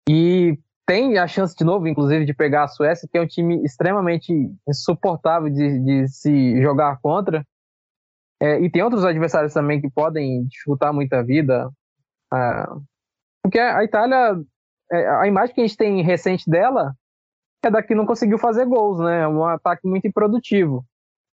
E 0.07 0.59
tem 0.87 1.19
a 1.19 1.27
chance 1.27 1.55
de 1.55 1.65
novo, 1.65 1.89
inclusive, 1.89 2.25
de 2.25 2.33
pegar 2.33 2.65
a 2.65 2.69
Suécia, 2.69 3.09
que 3.11 3.19
é 3.19 3.21
um 3.21 3.27
time 3.27 3.63
extremamente 3.65 4.33
insuportável 4.69 5.51
de, 5.51 5.81
de 5.81 6.09
se 6.09 6.63
jogar 6.63 6.99
contra. 7.01 7.45
É, 8.41 8.61
e 8.61 8.71
tem 8.71 8.83
outros 8.83 9.05
adversários 9.05 9.53
também 9.53 9.81
que 9.81 9.91
podem 9.91 10.45
dificultar 10.45 10.95
muito 10.95 11.13
a 11.15 11.23
vida. 11.23 11.69
Ah, 12.33 12.77
porque 13.43 13.59
a 13.59 13.83
Itália, 13.83 14.41
é, 14.93 15.09
a 15.09 15.27
imagem 15.27 15.55
que 15.55 15.61
a 15.61 15.67
gente 15.67 15.77
tem 15.77 16.03
recente 16.03 16.49
dela 16.49 16.95
é 17.65 17.71
da 17.71 17.83
que 17.83 17.95
não 17.95 18.07
conseguiu 18.07 18.39
fazer 18.39 18.65
gols, 18.65 19.01
né? 19.01 19.23
É 19.23 19.29
um 19.29 19.45
ataque 19.45 19.89
muito 19.89 20.07
improdutivo. 20.07 20.85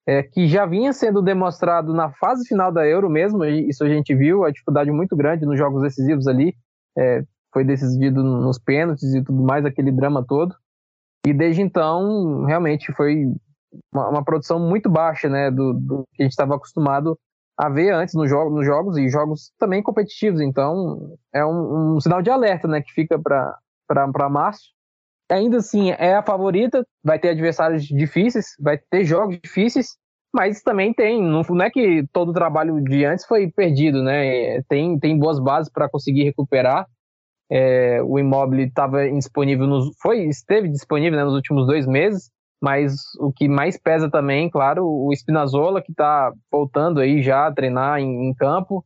É, 0.08 0.24
que 0.24 0.48
já 0.48 0.66
vinha 0.66 0.94
sendo 0.94 1.22
demonstrado 1.22 1.94
na 1.94 2.12
fase 2.14 2.48
final 2.48 2.72
da 2.72 2.88
Euro 2.88 3.10
mesmo, 3.10 3.46
isso 3.46 3.84
a 3.84 3.88
gente 3.88 4.16
viu, 4.16 4.44
a 4.44 4.50
dificuldade 4.50 4.92
muito 4.92 5.16
grande 5.16 5.46
nos 5.46 5.58
jogos 5.58 5.82
decisivos 5.84 6.26
ali. 6.28 6.56
Foi 7.54 7.64
decidido 7.64 8.24
nos 8.24 8.58
pênaltis 8.58 9.14
e 9.14 9.24
tudo 9.24 9.44
mais, 9.44 9.66
aquele 9.66 9.92
drama 9.92 10.26
todo. 10.26 10.56
E 11.26 11.34
desde 11.34 11.62
então, 11.62 12.46
realmente 12.46 12.92
foi 12.94 13.26
uma, 13.94 14.10
uma 14.10 14.24
produção 14.24 14.60
muito 14.60 14.90
baixa, 14.90 15.30
né, 15.30 15.52
do, 15.52 15.74
do 15.74 16.04
que 16.14 16.24
a 16.24 16.26
gente 16.26 16.32
estava 16.32 16.56
acostumado 16.56 17.18
a 17.58 17.70
ver 17.70 17.94
antes 17.94 18.16
no 18.16 18.28
jogo, 18.28 18.56
nos 18.56 18.66
jogos 18.66 18.98
e 18.98 19.08
jogos 19.08 19.52
também 19.60 19.84
competitivos. 19.84 20.42
Então, 20.42 21.16
é 21.34 21.46
um, 21.46 21.96
um 21.96 22.00
sinal 22.00 22.22
de 22.22 22.30
alerta, 22.30 22.68
né, 22.68 22.82
que 22.82 22.92
fica 22.92 23.20
para 23.20 24.30
março. 24.30 24.72
Ainda 25.30 25.58
assim, 25.58 25.92
é 25.92 26.16
a 26.16 26.24
favorita, 26.24 26.86
vai 27.04 27.20
ter 27.20 27.30
adversários 27.30 27.84
difíceis, 27.86 28.48
vai 28.60 28.78
ter 28.78 29.06
jogos 29.06 29.40
difíceis, 29.42 29.96
mas 30.34 30.62
também 30.62 30.94
tem, 30.94 31.22
não, 31.22 31.42
não 31.42 31.66
é 31.66 31.70
que 31.70 32.06
todo 32.12 32.30
o 32.30 32.34
trabalho 32.34 32.82
de 32.82 33.06
antes 33.06 33.26
foi 33.26 33.50
perdido, 33.50 34.02
né? 34.02 34.62
Tem, 34.64 34.98
tem 35.00 35.18
boas 35.18 35.40
bases 35.40 35.72
para 35.72 35.90
conseguir 35.90 36.24
recuperar 36.24 36.86
é, 37.52 38.02
o 38.02 38.18
imóvel 38.18 38.62
estava 38.62 39.10
disponível 39.10 39.68
nos, 39.68 39.92
foi 40.02 40.24
esteve 40.24 40.70
disponível 40.70 41.20
né, 41.20 41.26
nos 41.26 41.34
últimos 41.34 41.68
dois 41.68 41.86
meses, 41.86 42.32
mas 42.62 42.96
o 43.20 43.32
que 43.34 43.50
mais 43.50 43.78
pesa 43.78 44.10
também, 44.10 44.50
claro, 44.50 44.88
o 44.88 45.12
Spinazzola 45.14 45.82
que 45.82 45.92
está 45.92 46.32
voltando 46.50 47.02
aí 47.02 47.22
já 47.22 47.48
a 47.48 47.52
treinar 47.52 48.00
em, 48.00 48.30
em 48.30 48.34
campo, 48.34 48.86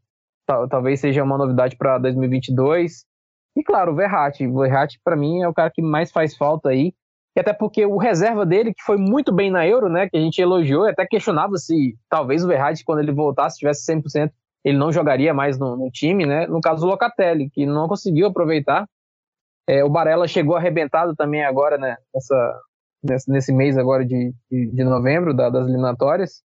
talvez 0.70 1.00
seja 1.00 1.24
uma 1.24 1.38
novidade 1.38 1.76
para 1.76 2.00
2022. 2.00 3.06
E 3.56 3.64
claro, 3.64 3.92
o 3.92 3.96
Verratti, 3.96 4.48
o 4.48 4.60
Verratti 4.60 5.00
para 5.04 5.16
mim 5.16 5.42
é 5.42 5.48
o 5.48 5.54
cara 5.54 5.70
que 5.70 5.82
mais 5.82 6.12
faz 6.12 6.36
falta 6.36 6.70
aí, 6.70 6.94
e 7.36 7.40
até 7.40 7.54
porque 7.54 7.86
o 7.86 7.98
reserva 7.98 8.46
dele, 8.46 8.74
que 8.74 8.82
foi 8.82 8.98
muito 8.98 9.32
bem 9.32 9.52
na 9.52 9.68
Euro, 9.68 9.90
né, 9.90 10.10
que 10.10 10.18
a 10.18 10.22
gente 10.22 10.42
elogiou, 10.42 10.88
até 10.88 11.06
questionava 11.06 11.58
se 11.58 11.96
talvez 12.10 12.44
o 12.44 12.48
Verratti, 12.48 12.84
quando 12.84 13.00
ele 13.00 13.12
voltasse, 13.12 13.60
tivesse 13.60 13.86
100%, 13.94 14.32
ele 14.66 14.80
não 14.80 14.92
jogaria 14.92 15.32
mais 15.32 15.60
no, 15.60 15.78
no 15.78 15.92
time, 15.92 16.26
né? 16.26 16.48
No 16.48 16.60
caso 16.60 16.82
do 16.82 16.88
Locatelli, 16.88 17.52
que 17.52 17.68
não 17.68 17.88
conseguiu 17.88 18.26
aproveitar. 18.26 18.88
É, 19.70 19.84
o 19.84 19.90
Barella 19.90 20.28
chegou 20.28 20.56
arrebentado 20.56 21.16
também 21.16 21.46
agora, 21.46 21.78
né? 21.78 21.96
Nessa, 22.12 22.62
nesse, 23.04 23.32
nesse 23.32 23.54
mês 23.54 23.78
agora 23.78 24.04
de, 24.04 24.34
de, 24.50 24.72
de 24.72 24.84
novembro, 24.84 25.36
da, 25.36 25.52
das 25.52 25.68
eliminatórias. 25.68 26.42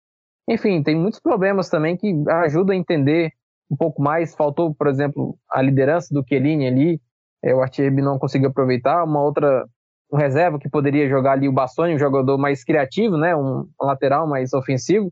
Enfim, 0.47 0.83
tem 0.83 0.95
muitos 0.95 1.19
problemas 1.19 1.71
também 1.71 1.97
que 1.97 2.15
ajudam 2.45 2.77
a 2.77 2.79
entender 2.79 3.33
um 3.71 3.77
pouco 3.77 4.03
mais. 4.03 4.35
Faltou, 4.35 4.75
por 4.75 4.89
exemplo, 4.89 5.39
a 5.50 5.62
liderança 5.62 6.12
do 6.12 6.23
Chiellini 6.23 6.67
ali. 6.67 7.00
É, 7.43 7.55
o 7.55 7.62
Artiebi 7.62 8.03
não 8.03 8.19
conseguiu 8.19 8.50
aproveitar. 8.50 9.03
Uma 9.03 9.23
outra 9.23 9.67
um 10.12 10.19
reserva 10.19 10.59
que 10.59 10.69
poderia 10.69 11.09
jogar 11.09 11.33
ali 11.33 11.49
o 11.49 11.53
Bastoni, 11.53 11.95
um 11.95 11.99
jogador 11.99 12.37
mais 12.37 12.65
criativo, 12.65 13.17
né? 13.17 13.35
Um 13.35 13.67
lateral 13.81 14.27
mais 14.27 14.53
ofensivo 14.53 15.11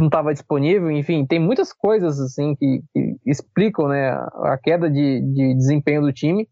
não 0.00 0.08
estava 0.08 0.32
disponível, 0.32 0.90
enfim, 0.90 1.24
tem 1.26 1.38
muitas 1.38 1.72
coisas 1.72 2.20
assim 2.20 2.54
que, 2.54 2.82
que 2.92 3.16
explicam 3.24 3.88
né, 3.88 4.10
a 4.10 4.58
queda 4.62 4.90
de, 4.90 5.20
de, 5.20 5.54
desempenho 5.54 6.02
do 6.02 6.12
time, 6.12 6.46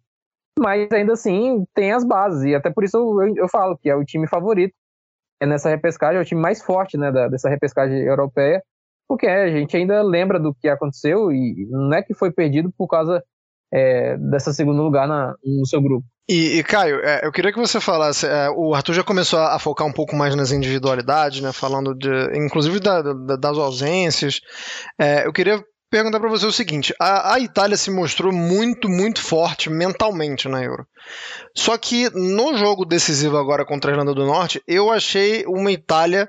mas 0.59 0.91
ainda 0.91 1.13
assim 1.13 1.65
tem 1.75 1.93
as 1.93 2.05
bases, 2.05 2.45
e 2.45 2.55
até 2.55 2.71
por 2.71 2.85
isso 2.85 2.97
eu, 2.97 3.37
eu 3.37 3.49
falo 3.49 3.77
que 3.77 3.91
é 3.91 3.95
o 3.95 4.05
time 4.05 4.27
favorito 4.27 4.75
é 5.43 5.47
nessa 5.47 5.69
repescagem, 5.69 6.19
é 6.19 6.23
o 6.23 6.25
time 6.25 6.41
mais 6.41 6.63
forte 6.63 6.97
né, 6.97 7.13
da, 7.13 7.29
dessa 7.29 7.51
repescagem 7.51 7.99
europeia, 7.99 8.63
porque 9.07 9.27
a 9.27 9.49
gente 9.51 9.77
ainda 9.77 10.03
lembra 10.03 10.41
do 10.41 10.55
que 10.55 10.69
aconteceu 10.69 11.31
e 11.31 11.67
não 11.71 11.93
é 11.93 12.03
que 12.03 12.15
foi 12.15 12.33
perdido 12.33 12.73
por 12.79 12.89
causa 12.89 13.23
é, 13.73 14.16
dessa 14.18 14.52
segundo 14.52 14.83
lugar 14.83 15.06
na, 15.06 15.35
no 15.44 15.66
seu 15.66 15.80
grupo. 15.80 16.06
E, 16.28 16.59
e 16.59 16.64
Caio, 16.64 17.00
é, 17.00 17.21
eu 17.25 17.33
queria 17.33 17.52
que 17.52 17.59
você 17.59 17.78
falasse. 17.80 18.26
É, 18.26 18.49
o 18.50 18.75
Arthur 18.75 18.94
já 18.94 19.04
começou 19.04 19.38
a, 19.38 19.59
focar 19.59 19.87
um 19.87 19.92
pouco 19.92 20.16
mais 20.16 20.35
nas 20.35 20.52
individualidades, 20.52 21.40
né? 21.40 21.52
Falando 21.52 21.94
de, 21.94 22.09
inclusive 22.35 22.80
da, 22.80 23.02
da, 23.02 23.37
das 23.37 23.59
ausências. 23.59 24.40
É, 24.99 25.26
eu 25.26 25.33
queria 25.33 25.62
perguntar 25.90 26.18
para 26.18 26.30
você 26.30 26.47
o 26.47 26.52
seguinte: 26.52 26.94
a, 26.99 27.35
a, 27.35 27.40
Itália 27.40 27.76
se 27.76 27.90
mostrou 27.90 28.33
muito, 28.33 28.88
muito 28.88 29.21
forte 29.21 29.68
mentalmente 29.68 30.49
na 30.49 30.62
Euro. 30.62 30.87
Só 31.54 31.76
que 31.76 32.09
no 32.11 32.56
jogo 32.56 32.87
decisivo 32.87 33.37
agora 33.37 33.66
contra 33.66 33.90
a 33.90 33.92
Irlanda 33.92 34.14
do 34.14 34.25
Norte, 34.25 34.62
eu 34.66 34.90
achei 34.90 35.44
uma 35.47 35.71
Itália 35.71 36.28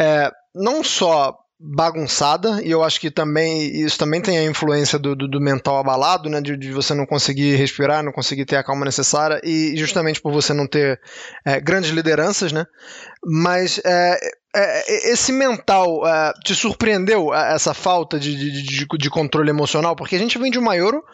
é, 0.00 0.30
não 0.54 0.82
só 0.82 1.36
bagunçada 1.58 2.62
e 2.62 2.70
eu 2.70 2.82
acho 2.82 3.00
que 3.00 3.10
também 3.10 3.80
isso 3.80 3.98
também 3.98 4.20
tem 4.20 4.36
a 4.36 4.44
influência 4.44 4.98
do, 4.98 5.16
do, 5.16 5.26
do 5.26 5.40
mental 5.40 5.78
abalado, 5.78 6.28
né, 6.28 6.40
de, 6.40 6.54
de, 6.56 6.70
você 6.70 6.92
não 6.92 7.06
conseguir 7.06 7.56
respirar, 7.56 8.02
não 8.02 8.12
conseguir 8.12 8.44
ter 8.44 8.56
a 8.56 8.64
calma 8.64 8.84
necessária 8.84 9.40
e 9.42 9.74
justamente 9.76 10.20
por 10.20 10.32
você 10.32 10.52
não 10.52 10.66
ter 10.66 11.00
é, 11.46 11.58
grandes 11.58 11.90
lideranças, 11.90 12.52
né, 12.52 12.66
mas 13.24 13.80
é, 13.84 14.18
esse 14.88 15.32
mental 15.32 16.06
é, 16.06 16.32
te 16.44 16.54
surpreendeu 16.54 17.34
é, 17.34 17.54
essa 17.54 17.74
falta 17.74 18.18
de, 18.18 18.34
de, 18.34 18.62
de, 18.62 18.86
de, 18.86 19.10
controle 19.10 19.50
emocional? 19.50 19.94
Porque 19.94 20.16
a 20.16 20.18
gente 20.18 20.38
vem 20.38 20.50
de 20.50 20.58
uma 20.58 20.76
Euro 20.76 21.04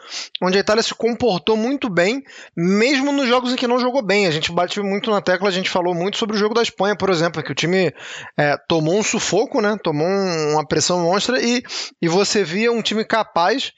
onde 0.41 0.57
a 0.57 0.61
Itália 0.61 0.83
se 0.83 0.95
comportou 0.95 1.57
muito 1.57 1.89
bem, 1.89 2.23
mesmo 2.57 3.11
nos 3.11 3.29
jogos 3.29 3.53
em 3.53 3.57
que 3.57 3.67
não 3.67 3.81
jogou 3.81 4.03
bem. 4.03 4.27
A 4.27 4.31
gente 4.31 4.53
bate 4.53 4.81
muito 4.81 5.11
na 5.11 5.21
tecla, 5.21 5.49
a 5.49 5.53
gente 5.53 5.71
falou 5.71 5.95
muito 5.95 6.17
sobre 6.17 6.37
o 6.37 6.39
jogo 6.39 6.55
da 6.55 6.63
Espanha, 6.63 6.97
por 6.97 7.11
exemplo, 7.11 7.43
que 7.43 7.53
o 7.53 7.55
time 7.55 7.93
é, 8.37 8.57
tomou 8.69 8.99
um 8.99 9.03
sufoco, 9.03 9.61
né? 9.61 9.77
Tomou 9.83 10.07
uma 10.07 10.67
pressão 10.67 11.01
monstra 11.01 11.41
e, 11.41 11.63
e 12.01 12.09
você 12.09 12.45
via 12.45 12.71
um 12.71 12.83
time 12.83 13.05
capaz 13.05 13.73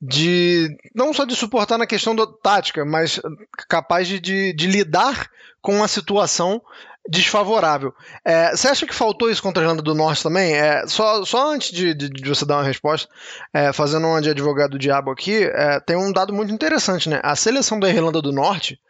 de 0.00 0.68
não 0.94 1.12
só 1.12 1.24
de 1.24 1.34
suportar 1.34 1.78
na 1.78 1.86
questão 1.86 2.14
da 2.14 2.26
tática, 2.26 2.84
mas 2.84 3.20
capaz 3.68 4.06
de, 4.06 4.20
de, 4.20 4.52
de 4.52 4.66
lidar 4.66 5.28
com 5.62 5.82
a 5.82 5.88
situação 5.88 6.60
desfavorável. 7.08 7.94
É, 8.24 8.50
você 8.50 8.68
acha 8.68 8.86
que 8.86 8.94
faltou 8.94 9.30
isso 9.30 9.42
contra 9.42 9.62
a 9.62 9.64
Irlanda 9.64 9.82
do 9.82 9.94
Norte 9.94 10.22
também? 10.22 10.54
É, 10.54 10.86
só, 10.86 11.24
só 11.24 11.52
antes 11.52 11.70
de, 11.70 11.94
de, 11.94 12.08
de, 12.08 12.28
você 12.28 12.44
dar 12.44 12.56
uma 12.56 12.64
resposta, 12.64 13.08
é, 13.52 13.72
fazendo 13.72 14.06
uma 14.06 14.20
de 14.20 14.30
advogado 14.30 14.72
do 14.72 14.78
diabo 14.78 15.10
aqui, 15.10 15.44
é, 15.44 15.80
tem 15.80 15.96
um 15.96 16.12
dado 16.12 16.32
muito 16.32 16.52
interessante, 16.52 17.08
né? 17.08 17.20
A 17.22 17.36
seleção 17.36 17.78
da 17.78 17.88
Irlanda 17.88 18.20
do 18.20 18.32
Norte, 18.32 18.80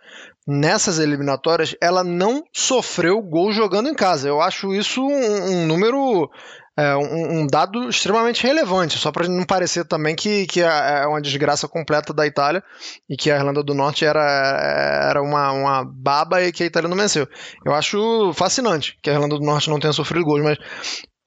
nessas 0.46 0.98
eliminatórias, 0.98 1.74
ela 1.80 2.02
não 2.02 2.44
sofreu 2.52 3.20
gol 3.20 3.52
jogando 3.52 3.88
em 3.88 3.94
casa. 3.94 4.28
Eu 4.28 4.40
acho 4.40 4.74
isso 4.74 5.02
um, 5.02 5.62
um 5.62 5.66
número 5.66 6.30
é 6.78 6.94
um, 6.94 7.40
um, 7.40 7.46
dado 7.46 7.88
extremamente 7.88 8.42
relevante, 8.42 8.98
só 8.98 9.10
para 9.10 9.26
não 9.26 9.46
parecer 9.46 9.86
também 9.86 10.14
que, 10.14 10.46
que 10.46 10.60
é, 10.60 11.02
é 11.02 11.06
uma 11.06 11.22
desgraça 11.22 11.66
completa 11.66 12.12
da 12.12 12.26
Itália 12.26 12.62
e 13.08 13.16
que 13.16 13.30
a 13.30 13.36
Irlanda 13.36 13.62
do 13.62 13.74
Norte 13.74 14.04
era, 14.04 15.08
era 15.10 15.22
uma, 15.22 15.52
uma 15.52 15.84
baba 15.84 16.42
e 16.42 16.52
que 16.52 16.62
a 16.62 16.66
Itália 16.66 16.88
não 16.88 16.96
venceu. 16.96 17.26
Eu 17.64 17.72
acho 17.72 18.32
fascinante 18.34 18.98
que 19.02 19.08
a 19.08 19.14
Irlanda 19.14 19.38
do 19.38 19.44
Norte 19.44 19.70
não 19.70 19.80
tenha 19.80 19.92
sofrido 19.92 20.24
gols, 20.24 20.42
mas 20.42 20.58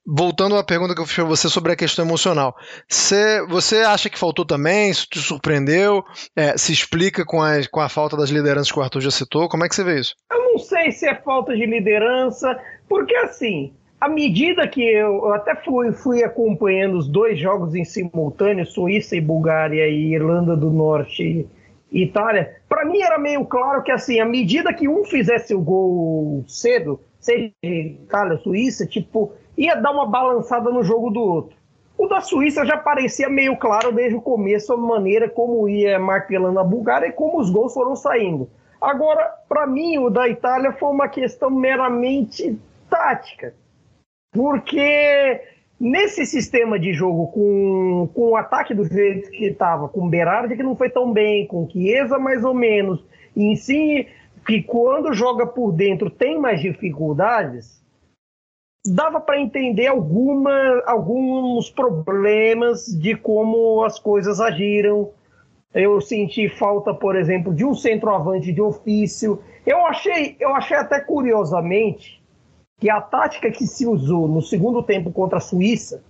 voltando 0.06 0.56
à 0.56 0.64
pergunta 0.64 0.94
que 0.94 1.00
eu 1.00 1.06
fiz 1.06 1.16
para 1.16 1.24
você 1.24 1.48
sobre 1.48 1.72
a 1.72 1.76
questão 1.76 2.04
emocional, 2.04 2.54
você, 2.88 3.44
você 3.48 3.78
acha 3.78 4.08
que 4.08 4.18
faltou 4.18 4.44
também? 4.44 4.90
Isso 4.90 5.06
te 5.10 5.18
surpreendeu? 5.18 6.02
É, 6.36 6.56
se 6.56 6.72
explica 6.72 7.24
com 7.24 7.40
com 7.70 7.80
a 7.80 7.88
falta 7.88 8.16
das 8.16 8.30
lideranças 8.30 8.70
que 8.70 8.78
o 8.78 8.82
Arthur 8.82 9.00
já 9.00 9.10
citou? 9.10 9.48
Como 9.48 9.64
é 9.64 9.68
que 9.68 9.74
você 9.74 9.84
vê 9.84 9.98
isso? 9.98 10.14
Eu 10.30 10.52
não 10.52 10.58
sei 10.58 10.92
se 10.92 11.08
é 11.08 11.14
falta 11.14 11.56
de 11.56 11.66
liderança, 11.66 12.56
porque 12.88 13.14
assim, 13.16 13.74
à 14.00 14.08
medida 14.08 14.66
que 14.66 14.82
eu, 14.82 15.32
até 15.34 15.54
fui, 15.54 15.92
fui 15.92 16.24
acompanhando 16.24 16.96
os 16.96 17.06
dois 17.06 17.38
jogos 17.38 17.74
em 17.74 17.84
simultâneo, 17.84 18.64
Suíça 18.64 19.14
e 19.14 19.20
Bulgária 19.20 19.86
e 19.86 20.14
Irlanda 20.14 20.56
do 20.56 20.70
Norte 20.70 21.46
e 21.92 22.02
Itália, 22.02 22.56
para 22.66 22.86
mim 22.86 23.02
era 23.02 23.18
meio 23.18 23.44
claro 23.44 23.82
que 23.82 23.92
assim, 23.92 24.18
à 24.18 24.24
medida 24.24 24.72
que 24.72 24.88
um 24.88 25.04
fizesse 25.04 25.54
o 25.54 25.60
gol 25.60 26.44
cedo, 26.48 26.98
seja 27.18 27.52
Itália, 27.62 28.38
Suíça, 28.38 28.86
tipo, 28.86 29.32
ia 29.58 29.74
dar 29.74 29.90
uma 29.90 30.06
balançada 30.06 30.70
no 30.70 30.82
jogo 30.82 31.10
do 31.10 31.20
outro. 31.20 31.56
O 31.98 32.06
da 32.06 32.22
Suíça 32.22 32.64
já 32.64 32.78
parecia 32.78 33.28
meio 33.28 33.54
claro 33.58 33.92
desde 33.92 34.16
o 34.16 34.22
começo 34.22 34.72
a 34.72 34.76
maneira 34.78 35.28
como 35.28 35.68
ia 35.68 35.98
martelando 35.98 36.58
a 36.58 36.64
Bulgária 36.64 37.08
e 37.08 37.12
como 37.12 37.38
os 37.38 37.50
gols 37.50 37.74
foram 37.74 37.94
saindo. 37.94 38.48
Agora, 38.80 39.30
para 39.46 39.66
mim, 39.66 39.98
o 39.98 40.08
da 40.08 40.26
Itália 40.26 40.72
foi 40.72 40.88
uma 40.88 41.08
questão 41.08 41.50
meramente 41.50 42.58
tática 42.88 43.52
porque 44.32 45.40
nesse 45.78 46.26
sistema 46.26 46.78
de 46.78 46.92
jogo, 46.92 47.28
com, 47.28 48.10
com 48.14 48.30
o 48.30 48.36
ataque 48.36 48.74
do 48.74 48.84
jeito 48.84 49.30
que 49.30 49.46
estava, 49.46 49.88
com 49.88 50.08
Berardi 50.08 50.56
que 50.56 50.62
não 50.62 50.76
foi 50.76 50.90
tão 50.90 51.12
bem, 51.12 51.46
com 51.46 51.68
Chiesa 51.68 52.18
mais 52.18 52.44
ou 52.44 52.54
menos, 52.54 53.02
e 53.34 53.44
em 53.44 53.56
si, 53.56 54.06
que 54.46 54.62
quando 54.62 55.12
joga 55.12 55.46
por 55.46 55.72
dentro 55.72 56.10
tem 56.10 56.38
mais 56.38 56.60
dificuldades, 56.60 57.80
dava 58.86 59.20
para 59.20 59.40
entender 59.40 59.86
alguma, 59.86 60.82
alguns 60.86 61.70
problemas 61.70 62.86
de 62.86 63.16
como 63.16 63.82
as 63.84 63.98
coisas 63.98 64.40
agiram. 64.40 65.10
Eu 65.72 66.00
senti 66.00 66.48
falta, 66.48 66.92
por 66.92 67.14
exemplo, 67.14 67.54
de 67.54 67.64
um 67.64 67.74
centroavante 67.74 68.52
de 68.52 68.60
ofício. 68.60 69.40
Eu 69.64 69.86
achei, 69.86 70.36
eu 70.40 70.54
achei 70.54 70.76
até 70.76 70.98
curiosamente 71.00 72.19
que 72.80 72.90
a 72.90 73.00
tática 73.00 73.50
que 73.50 73.66
se 73.66 73.86
usou 73.86 74.26
no 74.26 74.40
segundo 74.40 74.82
tempo 74.82 75.12
contra 75.12 75.38
a 75.38 75.40
Suíça, 75.40 76.02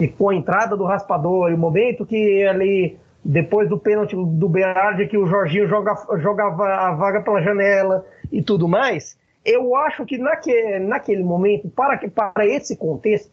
e 0.00 0.08
com 0.08 0.30
a 0.30 0.34
entrada 0.34 0.76
do 0.76 0.84
raspador 0.84 1.50
e 1.50 1.54
o 1.54 1.58
momento 1.58 2.04
que 2.04 2.44
ali, 2.44 2.98
depois 3.24 3.68
do 3.68 3.78
pênalti 3.78 4.14
do 4.14 4.48
Berardi, 4.48 5.06
que 5.06 5.16
o 5.16 5.26
Jorginho 5.26 5.68
joga, 5.68 5.94
jogava 6.18 6.66
a 6.66 6.90
vaga 6.92 7.22
pela 7.22 7.42
janela 7.42 8.04
e 8.30 8.42
tudo 8.42 8.68
mais, 8.68 9.16
eu 9.44 9.76
acho 9.76 10.04
que 10.04 10.18
naque, 10.18 10.78
naquele 10.80 11.22
momento, 11.22 11.68
para, 11.68 11.98
para 12.08 12.46
esse 12.46 12.76
contexto, 12.76 13.32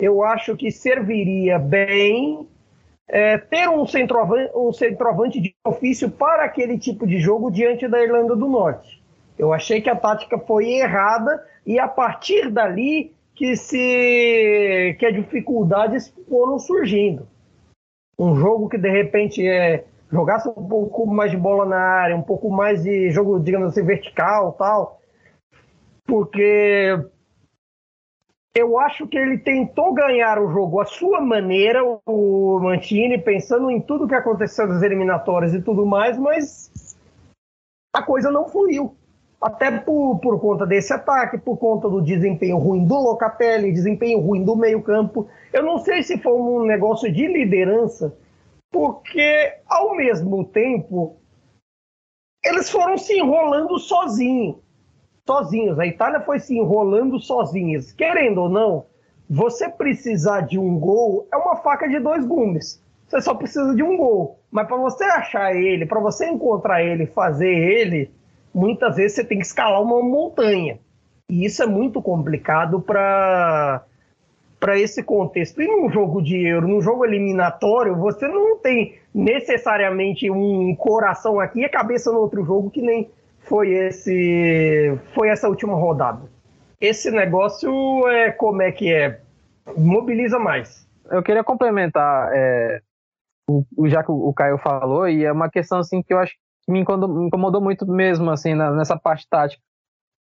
eu 0.00 0.22
acho 0.22 0.56
que 0.56 0.70
serviria 0.70 1.58
bem 1.58 2.48
é, 3.08 3.36
ter 3.36 3.68
um 3.68 3.86
centroavante, 3.86 4.50
um 4.54 4.72
centroavante 4.72 5.40
de 5.40 5.54
ofício 5.66 6.10
para 6.10 6.44
aquele 6.44 6.78
tipo 6.78 7.06
de 7.06 7.18
jogo 7.18 7.50
diante 7.50 7.88
da 7.88 8.02
Irlanda 8.02 8.36
do 8.36 8.46
Norte. 8.46 9.02
Eu 9.36 9.52
achei 9.52 9.80
que 9.80 9.90
a 9.90 9.96
tática 9.96 10.38
foi 10.38 10.66
errada 10.74 11.44
e 11.68 11.78
a 11.78 11.86
partir 11.86 12.50
dali 12.50 13.14
que 13.34 13.54
se 13.54 14.96
que 14.98 15.04
as 15.04 15.14
dificuldades 15.14 16.08
foram 16.26 16.58
surgindo. 16.58 17.28
Um 18.18 18.34
jogo 18.34 18.70
que 18.70 18.78
de 18.78 18.88
repente 18.88 19.46
é 19.46 19.84
jogasse 20.10 20.48
um 20.48 20.66
pouco 20.66 21.06
mais 21.06 21.30
de 21.30 21.36
bola 21.36 21.66
na 21.66 21.78
área, 21.78 22.16
um 22.16 22.22
pouco 22.22 22.50
mais 22.50 22.82
de 22.82 23.10
jogo, 23.10 23.38
digamos 23.38 23.68
assim, 23.68 23.84
vertical, 23.84 24.52
tal, 24.54 25.02
porque 26.06 26.98
eu 28.54 28.78
acho 28.78 29.06
que 29.06 29.18
ele 29.18 29.36
tentou 29.36 29.92
ganhar 29.92 30.40
o 30.40 30.50
jogo 30.50 30.80
à 30.80 30.86
sua 30.86 31.20
maneira, 31.20 31.84
o 32.06 32.58
Mantini, 32.60 33.18
pensando 33.18 33.70
em 33.70 33.78
tudo 33.78 34.08
que 34.08 34.14
aconteceu 34.14 34.66
nas 34.66 34.82
eliminatórias 34.82 35.52
e 35.52 35.60
tudo 35.60 35.84
mais, 35.84 36.18
mas 36.18 36.96
a 37.94 38.02
coisa 38.02 38.30
não 38.30 38.48
fluiu 38.48 38.96
até 39.40 39.70
por, 39.70 40.18
por 40.18 40.40
conta 40.40 40.66
desse 40.66 40.92
ataque, 40.92 41.38
por 41.38 41.56
conta 41.56 41.88
do 41.88 42.02
desempenho 42.02 42.58
ruim 42.58 42.84
do 42.84 42.94
Locatelli, 42.94 43.72
desempenho 43.72 44.18
ruim 44.18 44.44
do 44.44 44.56
meio-campo. 44.56 45.28
Eu 45.52 45.62
não 45.62 45.78
sei 45.78 46.02
se 46.02 46.18
foi 46.18 46.32
um 46.32 46.64
negócio 46.64 47.10
de 47.12 47.26
liderança, 47.26 48.16
porque 48.70 49.54
ao 49.66 49.96
mesmo 49.96 50.44
tempo 50.44 51.16
eles 52.44 52.70
foram 52.70 52.98
se 52.98 53.18
enrolando 53.18 53.78
sozinhos. 53.78 54.56
Sozinhos. 55.26 55.78
A 55.78 55.86
Itália 55.86 56.20
foi 56.20 56.40
se 56.40 56.56
enrolando 56.56 57.20
sozinhos. 57.20 57.92
Querendo 57.92 58.42
ou 58.42 58.48
não, 58.48 58.86
você 59.28 59.68
precisar 59.68 60.42
de 60.42 60.58
um 60.58 60.78
gol 60.78 61.28
é 61.32 61.36
uma 61.36 61.56
faca 61.56 61.86
de 61.86 62.00
dois 62.00 62.24
gumes. 62.24 62.82
Você 63.06 63.20
só 63.20 63.34
precisa 63.34 63.74
de 63.74 63.82
um 63.82 63.96
gol. 63.96 64.40
Mas 64.50 64.66
para 64.66 64.76
você 64.76 65.04
achar 65.04 65.54
ele, 65.54 65.86
para 65.86 66.00
você 66.00 66.28
encontrar 66.28 66.82
ele, 66.82 67.06
fazer 67.06 67.52
ele, 67.52 68.10
muitas 68.54 68.96
vezes 68.96 69.16
você 69.16 69.24
tem 69.24 69.38
que 69.38 69.44
escalar 69.44 69.82
uma 69.82 70.02
montanha. 70.02 70.78
E 71.30 71.44
isso 71.44 71.62
é 71.62 71.66
muito 71.66 72.00
complicado 72.00 72.80
para 72.80 73.84
para 74.58 74.76
esse 74.76 75.04
contexto. 75.04 75.62
E 75.62 75.68
num 75.68 75.88
jogo 75.88 76.20
de 76.20 76.36
euro, 76.44 76.66
num 76.66 76.80
jogo 76.80 77.04
eliminatório, 77.04 77.94
você 77.96 78.26
não 78.26 78.58
tem 78.58 78.98
necessariamente 79.14 80.28
um 80.30 80.74
coração 80.74 81.38
aqui 81.38 81.60
e 81.60 81.64
a 81.64 81.68
cabeça 81.68 82.10
no 82.10 82.18
outro 82.18 82.44
jogo 82.44 82.70
que 82.70 82.82
nem 82.82 83.08
foi 83.38 83.70
esse 83.70 84.98
foi 85.14 85.28
essa 85.28 85.48
última 85.48 85.74
rodada. 85.74 86.22
Esse 86.80 87.10
negócio 87.10 88.08
é 88.08 88.30
como 88.30 88.62
é 88.62 88.72
que 88.72 88.92
é 88.92 89.20
mobiliza 89.76 90.38
mais. 90.38 90.86
Eu 91.10 91.22
queria 91.22 91.42
complementar 91.42 92.30
é, 92.32 92.80
o, 93.48 93.64
já 93.88 94.02
que 94.02 94.10
o 94.10 94.32
Caio 94.32 94.58
falou 94.58 95.08
e 95.08 95.24
é 95.24 95.32
uma 95.32 95.50
questão 95.50 95.78
assim 95.78 96.02
que 96.02 96.12
eu 96.12 96.18
acho 96.18 96.34
me 96.68 96.80
incomodou, 96.80 97.08
me 97.08 97.26
incomodou 97.26 97.60
muito 97.60 97.86
mesmo, 97.86 98.30
assim, 98.30 98.54
na, 98.54 98.70
nessa 98.72 98.98
parte 98.98 99.26
tática. 99.28 99.62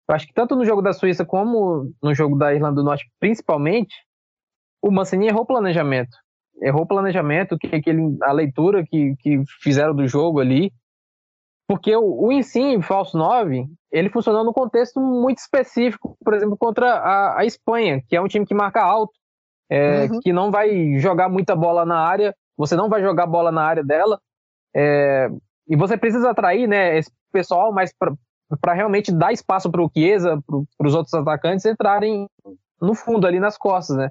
Eu 0.09 0.15
acho 0.15 0.27
que 0.27 0.33
tanto 0.33 0.57
no 0.57 0.65
jogo 0.65 0.83
da 0.83 0.93
Suíça 0.93 1.25
como 1.25 1.93
no 2.03 2.15
jogo 2.15 2.37
da 2.37 2.53
Irlanda 2.53 2.77
do 2.77 2.85
Norte, 2.85 3.09
principalmente, 3.21 3.95
o 4.83 4.91
Mancini 4.91 5.29
errou 5.29 5.43
o 5.43 5.47
planejamento. 5.47 6.17
Errou 6.63 6.83
o 6.83 6.87
planejamento, 6.87 7.57
que, 7.59 7.81
que 7.81 7.91
ele, 7.91 8.17
a 8.23 8.33
leitura 8.33 8.85
que, 8.85 9.15
que 9.21 9.43
fizeram 9.63 9.95
do 9.95 10.07
jogo 10.09 10.41
ali. 10.41 10.73
Porque 11.69 11.95
o, 11.95 12.27
o 12.27 12.33
Insim, 12.33 12.83
falso 12.83 13.17
9, 13.17 13.67
ele 13.93 14.11
funcionou 14.11 14.43
num 14.43 14.53
contexto 14.53 15.01
muito 15.01 15.39
específico, 15.39 16.17
por 16.25 16.35
exemplo, 16.35 16.57
contra 16.57 16.95
a, 16.95 17.41
a 17.41 17.45
Espanha, 17.45 18.03
que 18.09 18.17
é 18.17 18.21
um 18.21 18.27
time 18.27 18.45
que 18.45 18.55
marca 18.55 18.83
alto, 18.83 19.13
é, 19.71 20.07
uhum. 20.07 20.21
que 20.21 20.33
não 20.33 20.51
vai 20.51 20.99
jogar 20.99 21.29
muita 21.29 21.55
bola 21.55 21.85
na 21.85 21.99
área, 22.01 22.35
você 22.57 22.75
não 22.75 22.89
vai 22.89 23.01
jogar 23.01 23.27
bola 23.27 23.53
na 23.53 23.63
área 23.63 23.85
dela. 23.85 24.21
É, 24.75 25.29
e 25.69 25.77
você 25.77 25.97
precisa 25.97 26.31
atrair 26.31 26.67
né, 26.67 26.99
esse 26.99 27.11
pessoal, 27.33 27.73
mas 27.73 27.93
para 28.61 28.73
realmente 28.73 29.13
dar 29.13 29.33
espaço 29.33 29.71
para 29.71 29.83
o 29.83 29.91
Chiesa, 29.97 30.43
para 30.77 30.87
os 30.87 30.95
outros 30.95 31.15
atacantes 31.15 31.65
entrarem 31.65 32.27
no 32.81 32.95
fundo, 32.95 33.27
ali 33.27 33.39
nas 33.39 33.57
costas, 33.57 33.97
né? 33.97 34.11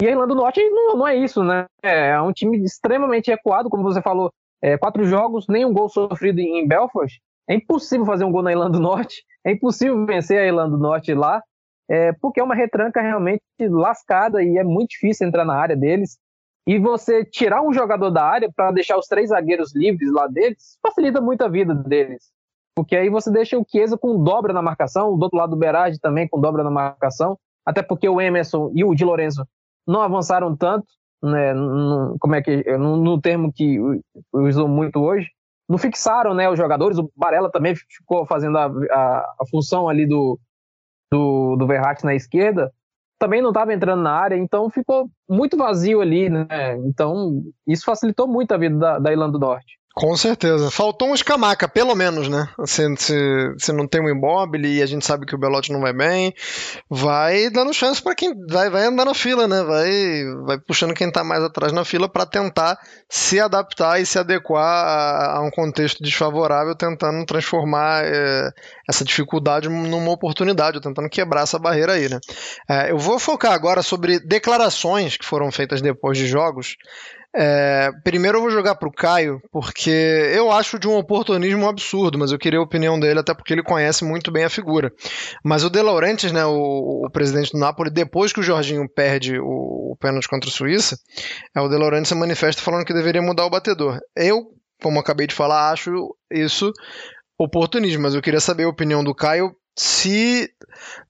E 0.00 0.06
a 0.06 0.10
Irlanda 0.10 0.28
do 0.28 0.40
Norte 0.40 0.62
não, 0.70 0.96
não 0.96 1.08
é 1.08 1.16
isso, 1.16 1.42
né? 1.42 1.66
É 1.82 2.20
um 2.20 2.32
time 2.32 2.62
extremamente 2.62 3.30
recuado, 3.30 3.70
como 3.70 3.82
você 3.82 4.00
falou, 4.02 4.30
é, 4.62 4.76
quatro 4.76 5.04
jogos, 5.04 5.46
nenhum 5.48 5.72
gol 5.72 5.88
sofrido 5.88 6.38
em 6.40 6.66
Belfast. 6.66 7.20
É 7.48 7.54
impossível 7.54 8.04
fazer 8.04 8.24
um 8.24 8.30
gol 8.30 8.42
na 8.42 8.52
Irlanda 8.52 8.72
do 8.72 8.80
Norte, 8.80 9.24
é 9.44 9.52
impossível 9.52 10.04
vencer 10.04 10.38
a 10.38 10.46
Irlanda 10.46 10.76
do 10.76 10.82
Norte 10.82 11.14
lá. 11.14 11.42
é, 11.88 12.12
porque 12.12 12.38
é 12.38 12.44
uma 12.44 12.54
retranca 12.54 13.00
realmente 13.00 13.40
lascada 13.60 14.42
e 14.42 14.58
é 14.58 14.64
muito 14.64 14.90
difícil 14.90 15.26
entrar 15.26 15.44
na 15.44 15.54
área 15.54 15.74
deles. 15.74 16.18
E 16.66 16.78
você 16.78 17.24
tirar 17.24 17.62
um 17.62 17.72
jogador 17.72 18.10
da 18.10 18.24
área 18.24 18.50
para 18.54 18.72
deixar 18.72 18.98
os 18.98 19.06
três 19.06 19.30
zagueiros 19.30 19.74
livres 19.74 20.12
lá 20.12 20.26
deles, 20.26 20.78
facilita 20.82 21.20
muito 21.20 21.42
a 21.42 21.48
vida 21.48 21.74
deles. 21.74 22.30
Porque 22.74 22.94
aí 22.94 23.08
você 23.08 23.30
deixa 23.30 23.58
o 23.58 23.64
Chiesa 23.68 23.98
com 23.98 24.22
dobra 24.22 24.52
na 24.52 24.62
marcação, 24.62 25.16
do 25.16 25.22
outro 25.22 25.38
lado 25.38 25.50
do 25.50 25.56
Berardi 25.56 25.98
também 25.98 26.28
com 26.28 26.40
dobra 26.40 26.62
na 26.62 26.70
marcação, 26.70 27.38
até 27.66 27.82
porque 27.82 28.08
o 28.08 28.20
Emerson 28.20 28.70
e 28.74 28.84
o 28.84 28.94
Di 28.94 29.04
Lorenzo 29.04 29.46
não 29.86 30.00
avançaram 30.00 30.54
tanto, 30.54 30.86
né, 31.22 31.52
no, 31.52 32.16
como 32.20 32.34
é 32.34 32.42
que 32.42 32.62
no, 32.78 32.96
no 32.96 33.20
termo 33.20 33.52
que 33.52 33.78
usou 34.32 34.68
muito 34.68 35.00
hoje, 35.00 35.28
não 35.68 35.76
fixaram 35.76 36.34
né, 36.34 36.48
os 36.48 36.56
jogadores, 36.56 36.98
o 36.98 37.10
Barella 37.16 37.50
também 37.50 37.74
ficou 37.74 38.24
fazendo 38.26 38.56
a, 38.56 38.66
a, 38.66 39.34
a 39.40 39.46
função 39.50 39.88
ali 39.88 40.06
do, 40.06 40.38
do, 41.10 41.56
do 41.56 41.66
Verratti 41.66 42.04
na 42.04 42.14
esquerda, 42.14 42.72
também 43.18 43.42
não 43.42 43.50
estava 43.50 43.74
entrando 43.74 44.02
na 44.02 44.12
área, 44.12 44.36
então 44.36 44.70
ficou 44.70 45.10
muito 45.28 45.56
vazio 45.56 46.00
ali, 46.00 46.30
né? 46.30 46.46
Então 46.84 47.42
isso 47.66 47.84
facilitou 47.84 48.26
muito 48.28 48.52
a 48.52 48.58
vida 48.58 48.76
da, 48.76 48.98
da 48.98 49.12
Irlanda 49.12 49.32
do 49.32 49.38
Norte. 49.38 49.77
Com 49.98 50.16
certeza. 50.16 50.70
Faltou 50.70 51.08
um 51.08 51.14
escamaca, 51.14 51.66
pelo 51.66 51.92
menos, 51.92 52.28
né? 52.28 52.48
Se, 52.64 52.84
se, 52.96 53.54
se 53.58 53.72
não 53.72 53.84
tem 53.84 54.00
um 54.00 54.08
imóvel 54.08 54.64
e 54.64 54.80
a 54.80 54.86
gente 54.86 55.04
sabe 55.04 55.26
que 55.26 55.34
o 55.34 55.38
Belotti 55.38 55.72
não 55.72 55.80
vai 55.80 55.92
bem, 55.92 56.32
vai 56.88 57.50
dando 57.50 57.74
chance 57.74 58.00
para 58.00 58.14
quem 58.14 58.32
vai, 58.46 58.70
vai 58.70 58.84
andar 58.84 59.04
na 59.04 59.12
fila, 59.12 59.48
né? 59.48 59.60
Vai, 59.64 59.90
vai 60.46 60.58
puxando 60.60 60.94
quem 60.94 61.10
tá 61.10 61.24
mais 61.24 61.42
atrás 61.42 61.72
na 61.72 61.84
fila 61.84 62.08
para 62.08 62.24
tentar 62.24 62.78
se 63.08 63.40
adaptar 63.40 64.00
e 64.00 64.06
se 64.06 64.20
adequar 64.20 64.62
a, 64.62 65.38
a, 65.38 65.42
um 65.42 65.50
contexto 65.50 66.00
desfavorável, 66.00 66.76
tentando 66.76 67.26
transformar 67.26 68.04
é, 68.04 68.52
essa 68.88 69.04
dificuldade 69.04 69.68
numa 69.68 70.12
oportunidade, 70.12 70.80
tentando 70.80 71.08
quebrar 71.08 71.42
essa 71.42 71.58
barreira 71.58 71.94
aí, 71.94 72.08
né? 72.08 72.20
É, 72.70 72.92
eu 72.92 72.98
vou 72.98 73.18
focar 73.18 73.52
agora 73.52 73.82
sobre 73.82 74.20
declarações 74.20 75.16
que 75.16 75.26
foram 75.26 75.50
feitas 75.50 75.82
depois 75.82 76.16
de 76.16 76.28
jogos 76.28 76.76
é, 77.40 77.92
primeiro 78.02 78.38
eu 78.38 78.42
vou 78.42 78.50
jogar 78.50 78.74
para 78.74 78.88
o 78.88 78.92
Caio, 78.92 79.40
porque 79.52 79.90
eu 80.34 80.50
acho 80.50 80.76
de 80.76 80.88
um 80.88 80.96
oportunismo 80.96 81.68
absurdo, 81.68 82.18
mas 82.18 82.32
eu 82.32 82.38
queria 82.38 82.58
a 82.58 82.62
opinião 82.62 82.98
dele, 82.98 83.20
até 83.20 83.32
porque 83.32 83.52
ele 83.52 83.62
conhece 83.62 84.04
muito 84.04 84.32
bem 84.32 84.42
a 84.42 84.50
figura. 84.50 84.92
Mas 85.44 85.62
o 85.62 85.70
De 85.70 85.80
Laurentiis, 85.80 86.32
né, 86.32 86.44
o, 86.44 87.04
o 87.06 87.10
presidente 87.10 87.52
do 87.52 87.58
Napoli, 87.58 87.90
depois 87.90 88.32
que 88.32 88.40
o 88.40 88.42
Jorginho 88.42 88.88
perde 88.92 89.38
o, 89.38 89.92
o 89.92 89.96
pênalti 90.00 90.28
contra 90.28 90.50
a 90.50 90.52
Suíça, 90.52 90.98
é, 91.54 91.60
o 91.60 91.68
De 91.68 91.76
Laurentiis 91.76 92.08
se 92.08 92.14
manifesta 92.16 92.60
falando 92.60 92.84
que 92.84 92.92
deveria 92.92 93.22
mudar 93.22 93.46
o 93.46 93.50
batedor. 93.50 94.00
Eu, 94.16 94.48
como 94.82 94.98
acabei 94.98 95.28
de 95.28 95.34
falar, 95.34 95.70
acho 95.70 95.92
isso 96.32 96.72
oportunismo, 97.38 98.02
mas 98.02 98.14
eu 98.14 98.22
queria 98.22 98.40
saber 98.40 98.64
a 98.64 98.68
opinião 98.68 99.04
do 99.04 99.14
Caio 99.14 99.52
se 99.78 100.50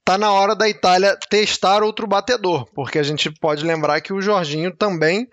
tá 0.04 0.18
na 0.18 0.30
hora 0.30 0.54
da 0.54 0.68
Itália 0.68 1.16
testar 1.30 1.82
outro 1.82 2.06
batedor, 2.06 2.66
porque 2.74 2.98
a 2.98 3.02
gente 3.02 3.30
pode 3.30 3.64
lembrar 3.64 4.00
que 4.02 4.12
o 4.12 4.20
Jorginho 4.20 4.76
também 4.76 5.26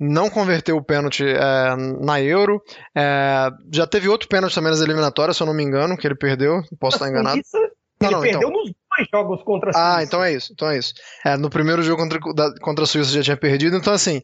não 0.00 0.30
converteu 0.30 0.76
o 0.76 0.82
pênalti 0.82 1.22
é, 1.22 1.76
na 2.00 2.20
Euro, 2.22 2.62
é, 2.96 3.50
já 3.70 3.86
teve 3.86 4.08
outro 4.08 4.26
pênalti 4.26 4.54
também 4.54 4.70
nas 4.70 4.80
eliminatórias, 4.80 5.36
se 5.36 5.42
eu 5.42 5.46
não 5.46 5.52
me 5.52 5.62
engano, 5.62 5.98
que 5.98 6.06
ele 6.06 6.14
perdeu, 6.14 6.62
posso 6.80 6.96
estar 6.96 7.10
enganado. 7.10 7.38
Isso, 7.38 7.56
ele 8.00 8.10
não, 8.10 8.20
perdeu 8.22 8.48
então... 8.48 8.50
nos 8.50 8.64
dois 8.64 9.08
jogos 9.12 9.42
contra 9.42 9.68
a 9.68 9.70
ah, 9.70 9.74
Suíça. 9.74 9.98
Ah, 9.98 10.02
então 10.02 10.24
é 10.24 10.32
isso, 10.32 10.52
então 10.54 10.70
é 10.70 10.78
isso. 10.78 10.94
É, 11.26 11.36
no 11.36 11.50
primeiro 11.50 11.82
jogo 11.82 12.02
contra, 12.02 12.18
contra 12.62 12.84
a 12.84 12.86
Suíça 12.86 13.12
já 13.12 13.22
tinha 13.22 13.36
perdido, 13.36 13.76
então 13.76 13.92
assim, 13.92 14.22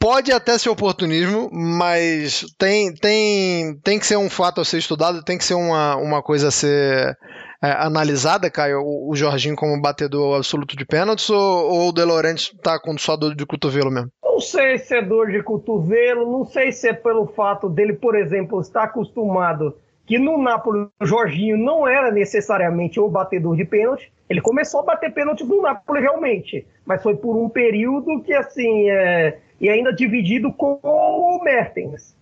Pode 0.00 0.32
até 0.32 0.56
ser 0.56 0.70
oportunismo, 0.70 1.50
mas 1.52 2.46
tem, 2.56 2.94
tem, 2.94 3.78
tem 3.84 3.98
que 3.98 4.06
ser 4.06 4.16
um 4.16 4.30
fato 4.30 4.58
a 4.58 4.64
ser 4.64 4.78
estudado, 4.78 5.22
tem 5.22 5.36
que 5.36 5.44
ser 5.44 5.52
uma, 5.52 5.94
uma 5.96 6.22
coisa 6.22 6.48
a 6.48 6.50
ser 6.50 7.18
é, 7.62 7.70
analisada, 7.72 8.50
Caio, 8.50 8.80
o, 8.80 9.10
o, 9.10 9.16
Jorginho 9.16 9.54
como 9.54 9.80
batedor 9.80 10.36
absoluto 10.36 10.76
de 10.76 10.84
pênaltis 10.84 11.28
ou, 11.28 11.38
ou 11.38 11.88
o 11.88 11.92
De 11.92 12.04
Laurentiis 12.04 12.52
tá 12.62 12.80
com 12.80 12.96
só 12.96 13.16
dor 13.16 13.34
de 13.34 13.44
cotovelo 13.44 13.90
mesmo? 13.90 14.10
Não 14.24 14.40
sei 14.40 14.78
se 14.78 14.96
é 14.96 15.02
dor 15.02 15.30
de 15.30 15.42
cotovelo, 15.42 16.30
não 16.30 16.44
sei 16.44 16.72
se 16.72 16.88
é 16.88 16.94
pelo 16.94 17.26
fato 17.26 17.68
dele, 17.68 17.92
por 17.92 18.16
exemplo, 18.16 18.60
estar 18.60 18.84
acostumado 18.84 19.76
que 20.06 20.18
no 20.18 20.42
Napoli 20.42 20.88
o 21.00 21.06
Jorginho 21.06 21.56
não 21.56 21.86
era 21.86 22.10
necessariamente 22.10 22.98
o 22.98 23.08
batedor 23.08 23.56
de 23.56 23.64
pênalti. 23.64 24.10
Ele 24.28 24.40
começou 24.40 24.80
a 24.80 24.84
bater 24.84 25.12
pênalti 25.12 25.44
no 25.44 25.62
Napoli 25.62 26.00
realmente, 26.00 26.66
mas 26.84 27.02
foi 27.02 27.16
por 27.16 27.36
um 27.36 27.48
período 27.48 28.20
que 28.22 28.32
assim 28.32 28.90
é, 28.90 29.38
e 29.60 29.68
ainda 29.68 29.92
dividido 29.92 30.52
com 30.52 30.80
o 30.82 31.40
Mertens, 31.44 32.16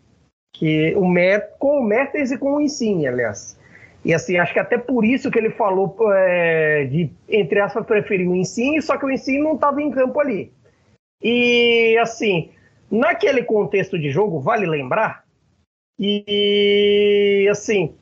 que 0.53 0.94
o 0.96 1.07
Mer, 1.07 1.51
com 1.59 1.79
o 1.79 1.83
Mertens 1.83 2.33
e 2.33 2.37
com 2.37 2.57
o 2.57 2.61
Insigne, 2.61 3.07
aliás. 3.07 3.58
E 4.09 4.14
assim, 4.14 4.38
acho 4.38 4.55
que 4.55 4.59
até 4.59 4.79
por 4.79 5.05
isso 5.05 5.31
que 5.31 5.38
ele 5.38 5.51
falou 5.51 5.94
é, 6.14 6.87
de, 6.87 7.11
entre 7.29 7.61
aspas, 7.61 7.85
preferir 7.85 8.27
o 8.27 8.35
Ensino, 8.35 8.81
só 8.81 8.97
que 8.97 9.05
o 9.05 9.11
Ensino 9.11 9.44
não 9.44 9.55
estava 9.55 9.83
em 9.83 9.90
campo 9.90 10.18
ali. 10.18 10.51
E 11.23 11.94
assim, 12.01 12.51
naquele 12.90 13.42
contexto 13.44 13.99
de 13.99 14.11
jogo, 14.11 14.40
vale 14.40 14.64
lembrar, 14.64 15.25
e 15.99 17.47
assim, 17.51 17.94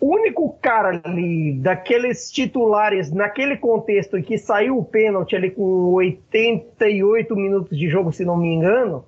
o 0.00 0.16
único 0.16 0.58
cara 0.60 1.00
ali 1.04 1.52
daqueles 1.52 2.32
titulares 2.32 3.12
naquele 3.12 3.56
contexto 3.56 4.20
que 4.20 4.36
saiu 4.36 4.76
o 4.76 4.84
pênalti 4.84 5.36
ali 5.36 5.52
com 5.52 5.92
88 5.92 7.36
minutos 7.36 7.78
de 7.78 7.88
jogo, 7.88 8.10
se 8.10 8.24
não 8.24 8.36
me 8.36 8.48
engano, 8.48 9.04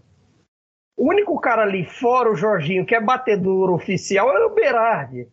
o 0.96 1.08
único 1.08 1.40
cara 1.40 1.62
ali, 1.62 1.84
fora 1.84 2.30
o 2.30 2.36
Jorginho, 2.36 2.86
que 2.86 2.94
é 2.94 3.00
batedor 3.00 3.68
oficial, 3.70 4.30
era 4.30 4.46
o 4.46 4.54
Berardi. 4.54 5.26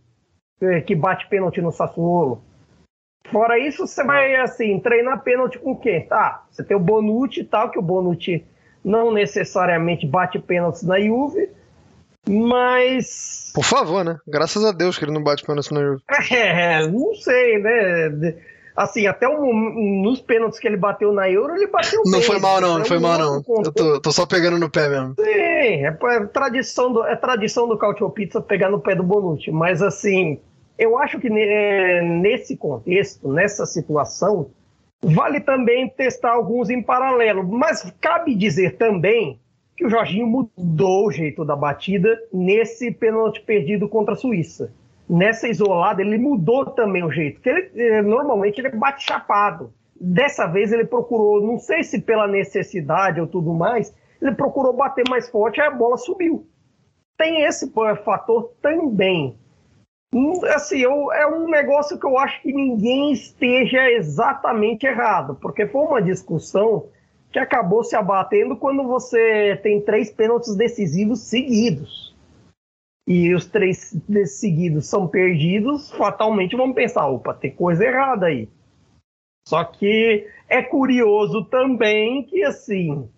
Que 0.86 0.96
bate 0.96 1.28
pênalti 1.28 1.62
no 1.62 1.72
Sassuolo. 1.72 2.42
Fora 3.32 3.58
isso, 3.58 3.88
você 3.88 4.04
vai 4.04 4.36
assim, 4.36 4.80
treinar 4.80 5.24
pênalti 5.24 5.58
com 5.58 5.76
quem? 5.76 6.06
Tá, 6.06 6.44
você 6.52 6.64
tem 6.64 6.76
o 6.76 6.80
Bonucci 6.80 7.42
e 7.42 7.44
tal, 7.44 7.72
que 7.72 7.80
o 7.80 7.82
Bonucci 7.82 8.46
não 8.84 9.12
necessariamente 9.12 10.06
bate 10.06 10.38
pênaltis 10.40 10.84
na 10.84 11.00
Juve, 11.00 11.50
mas. 12.30 13.52
Por 13.56 13.64
favor, 13.64 14.04
né? 14.04 14.18
Graças 14.28 14.64
a 14.64 14.72
Deus 14.72 14.98
que 14.98 15.06
ele 15.06 15.14
não 15.14 15.24
bate 15.24 15.44
pênalti 15.44 15.74
na 15.74 15.82
Juve. 15.82 16.04
É, 16.32 16.86
não 16.88 17.16
sei, 17.16 17.60
né? 17.60 18.36
Assim, 18.76 19.06
até 19.06 19.28
nos 19.28 20.20
pênaltis 20.20 20.60
que 20.60 20.68
ele 20.68 20.78
bateu 20.78 21.14
na 21.14 21.30
Euro, 21.30 21.56
ele 21.56 21.68
bateu 21.68 22.02
Não 22.06 22.14
bem, 22.14 22.22
foi 22.24 22.40
mal, 22.40 22.60
não, 22.60 22.80
não 22.80 22.86
foi 22.86 22.98
mal, 22.98 23.20
não. 23.20 23.44
Eu 23.64 23.72
tô, 23.72 24.02
tô, 24.02 24.12
só 24.12 24.26
pegando 24.26 24.58
no 24.58 24.70
pé 24.70 24.90
mesmo. 24.90 25.14
Sim, 25.20 25.26
é, 25.26 25.86
é, 25.86 26.26
tradição, 26.26 26.92
do, 26.92 27.06
é 27.06 27.16
tradição 27.16 27.68
do 27.68 27.78
Cautio 27.78 28.10
Pizza 28.10 28.42
pegar 28.42 28.72
no 28.72 28.80
pé 28.80 28.96
do 28.96 29.04
Bonucci, 29.04 29.52
mas 29.52 29.84
assim, 29.84 30.40
eu 30.78 30.98
acho 30.98 31.20
que 31.20 31.30
nesse 31.30 32.58
contexto, 32.58 33.32
nessa 33.32 33.66
situação, 33.66 34.50
vale 35.02 35.40
também 35.40 35.90
testar 35.90 36.32
alguns 36.32 36.70
em 36.70 36.82
paralelo. 36.82 37.44
Mas 37.48 37.94
cabe 38.02 38.36
dizer 38.36 38.78
também 38.78 39.40
que 39.76 39.86
o 39.86 39.90
Jorginho 39.90 40.28
mudou 40.28 41.08
o 41.08 41.12
jeito 41.12 41.44
da 41.44 41.56
batida 41.56 42.20
nesse 42.32 42.92
pênalti 42.92 43.42
perdido 43.42 43.88
contra 43.88 44.14
a 44.14 44.18
Suíça. 44.18 44.74
Nessa 45.10 45.48
isolada, 45.48 46.02
ele 46.02 46.18
mudou 46.18 46.66
também 46.66 47.04
o 47.04 47.12
jeito. 47.12 47.42
Que 47.42 47.50
ele, 47.50 47.72
eh, 47.76 48.02
normalmente 48.02 48.60
ele 48.60 48.70
bate 48.70 49.04
chapado. 49.04 49.74
Dessa 50.00 50.48
vez 50.48 50.72
ele 50.72 50.86
procurou, 50.86 51.42
não 51.42 51.58
sei 51.58 51.84
se 51.84 52.02
pela 52.02 52.28
necessidade 52.28 53.22
ou 53.22 53.28
tudo 53.28 53.54
mais, 53.54 53.94
ele 54.22 54.34
procurou 54.34 54.74
bater 54.74 55.04
mais 55.10 55.30
forte 55.30 55.60
e 55.60 55.62
a 55.62 55.70
bola 55.70 55.98
subiu. 55.98 56.48
Tem 57.18 57.44
esse 57.44 57.72
fator 58.04 58.54
também. 58.62 59.38
Hum, 60.14 60.40
assim, 60.46 60.80
eu, 60.80 61.12
é 61.12 61.26
um 61.26 61.50
negócio 61.50 62.00
que 62.00 62.06
eu 62.06 62.18
acho 62.20 62.40
que 62.44 62.54
ninguém 62.54 63.12
esteja 63.12 63.90
exatamente 63.90 64.86
errado, 64.86 65.36
porque 65.42 65.66
foi 65.66 65.82
uma 65.82 66.02
discussão 66.02 66.88
que 67.32 67.40
acabou 67.40 67.84
se 67.84 67.96
abatendo 67.96 68.56
quando 68.56 68.84
você 68.84 69.60
tem 69.64 69.82
três 69.82 70.12
pênaltis 70.12 70.56
decisivos 70.56 71.22
seguidos. 71.22 72.16
E 73.08 73.34
os 73.34 73.48
três 73.48 73.98
seguidos 74.28 74.86
são 74.88 75.08
perdidos, 75.08 75.92
fatalmente 75.92 76.56
vamos 76.56 76.76
pensar, 76.76 77.08
opa, 77.08 77.34
tem 77.34 77.52
coisa 77.52 77.84
errada 77.84 78.28
aí. 78.28 78.48
Só 79.48 79.64
que 79.64 80.28
é 80.48 80.62
curioso 80.62 81.44
também 81.46 82.24
que 82.24 82.44
assim, 82.44 83.10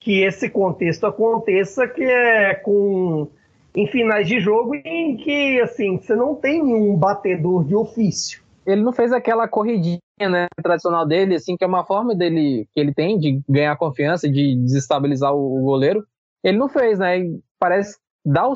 que 0.00 0.22
esse 0.22 0.48
contexto 0.48 1.06
aconteça 1.06 1.86
que 1.86 2.02
é 2.02 2.54
com 2.54 3.28
em 3.74 3.86
finais 3.86 4.26
de 4.26 4.38
jogo 4.38 4.74
em 4.74 5.16
que, 5.16 5.60
assim, 5.60 5.98
você 5.98 6.14
não 6.14 6.34
tem 6.34 6.62
um 6.62 6.96
batedor 6.96 7.64
de 7.64 7.74
ofício. 7.74 8.42
Ele 8.66 8.82
não 8.82 8.92
fez 8.92 9.12
aquela 9.12 9.48
corridinha, 9.48 9.98
né, 10.20 10.46
tradicional 10.62 11.06
dele, 11.06 11.34
assim, 11.34 11.56
que 11.56 11.64
é 11.64 11.66
uma 11.66 11.84
forma 11.84 12.14
dele 12.14 12.68
que 12.72 12.78
ele 12.78 12.94
tem 12.94 13.18
de 13.18 13.40
ganhar 13.48 13.76
confiança, 13.76 14.28
de 14.28 14.54
desestabilizar 14.56 15.34
o, 15.34 15.58
o 15.58 15.64
goleiro. 15.64 16.04
Ele 16.44 16.58
não 16.58 16.68
fez, 16.68 16.98
né? 16.98 17.18
E 17.18 17.40
parece 17.58 17.96
dá, 18.24 18.48
o, 18.48 18.54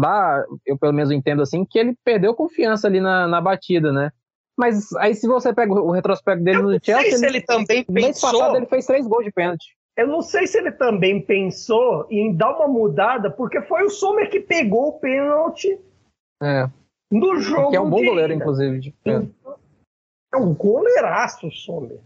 dá, 0.00 0.44
eu 0.66 0.78
pelo 0.78 0.92
menos 0.92 1.10
entendo 1.10 1.42
assim, 1.42 1.64
que 1.64 1.78
ele 1.78 1.96
perdeu 2.04 2.34
confiança 2.34 2.86
ali 2.86 3.00
na, 3.00 3.26
na 3.26 3.40
batida, 3.40 3.92
né? 3.92 4.10
Mas 4.56 4.92
aí 4.96 5.14
se 5.14 5.26
você 5.26 5.54
pega 5.54 5.72
o 5.72 5.90
retrospecto 5.90 6.44
dele 6.44 6.58
eu 6.58 6.62
no 6.64 6.84
Chelsea, 6.84 7.14
ele, 7.14 7.38
ele 7.38 7.40
também 7.40 7.84
pensou. 7.84 8.32
Passado, 8.32 8.56
ele 8.56 8.66
fez 8.66 8.84
três 8.84 9.06
gols 9.06 9.24
de 9.24 9.32
pênalti. 9.32 9.74
Eu 9.96 10.06
não 10.06 10.22
sei 10.22 10.46
se 10.46 10.58
ele 10.58 10.72
também 10.72 11.20
pensou 11.20 12.06
em 12.10 12.34
dar 12.34 12.56
uma 12.56 12.68
mudada, 12.68 13.30
porque 13.30 13.60
foi 13.62 13.84
o 13.84 13.90
Sommer 13.90 14.30
que 14.30 14.40
pegou 14.40 14.88
o 14.88 14.98
pênalti 14.98 15.78
é. 16.42 16.68
no 17.10 17.36
jogo. 17.40 17.70
Que 17.70 17.76
é 17.76 17.80
um 17.80 17.90
bom 17.90 18.02
goleiro, 18.04 18.32
inclusive. 18.32 18.78
De 18.80 18.94
É 20.32 20.36
um 20.36 20.54
goleiraço, 20.54 21.50
Sommer. 21.50 22.00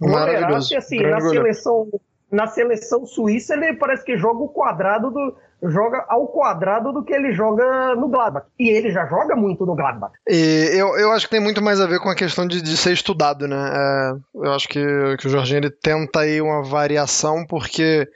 Goleiraço, 0.00 0.72
e 0.74 0.76
assim, 0.76 1.00
na 1.00 1.20
seleção, 1.20 1.88
na 2.30 2.46
seleção 2.46 3.04
suíça 3.06 3.54
ele 3.54 3.74
parece 3.74 4.04
que 4.04 4.16
joga 4.16 4.42
o 4.42 4.48
quadrado 4.48 5.10
do, 5.10 5.36
joga 5.68 6.04
ao 6.08 6.28
quadrado 6.28 6.92
do 6.92 7.04
que 7.04 7.12
ele 7.12 7.32
joga 7.32 7.94
no 7.94 8.08
Gladbach. 8.08 8.46
E 8.58 8.68
ele 8.68 8.90
já 8.90 9.06
joga 9.06 9.36
muito 9.36 9.66
no 9.66 9.74
Gladbach. 9.74 10.12
E 10.28 10.70
eu, 10.72 10.96
eu 10.96 11.12
acho 11.12 11.26
que 11.26 11.32
tem 11.32 11.40
muito 11.40 11.62
mais 11.62 11.80
a 11.80 11.86
ver 11.86 12.00
com 12.00 12.08
a 12.08 12.14
questão 12.14 12.46
de, 12.46 12.62
de 12.62 12.76
ser 12.76 12.92
estudado, 12.92 13.46
né? 13.46 13.56
É, 13.56 14.46
eu 14.46 14.52
acho 14.52 14.68
que, 14.68 14.80
que 15.18 15.26
o 15.26 15.30
Jorginho 15.30 15.58
ele 15.58 15.70
tenta 15.70 16.20
aí 16.20 16.40
uma 16.40 16.62
variação, 16.62 17.44
porque 17.46 18.08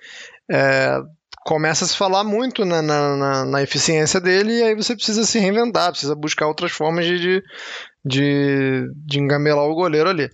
é, 0.50 1.00
começa 1.44 1.84
a 1.84 1.88
se 1.88 1.96
falar 1.96 2.24
muito 2.24 2.64
na, 2.64 2.80
na, 2.80 3.44
na, 3.44 3.62
eficiência 3.62 4.20
dele, 4.20 4.52
e 4.52 4.62
aí 4.62 4.74
você 4.74 4.94
precisa 4.94 5.24
se 5.24 5.38
reinventar, 5.38 5.90
precisa 5.90 6.14
buscar 6.14 6.46
outras 6.46 6.72
formas 6.72 7.04
de, 7.04 7.42
de, 8.04 8.90
de 8.96 9.20
engamelar 9.20 9.64
o 9.64 9.74
goleiro 9.74 10.08
ali. 10.08 10.30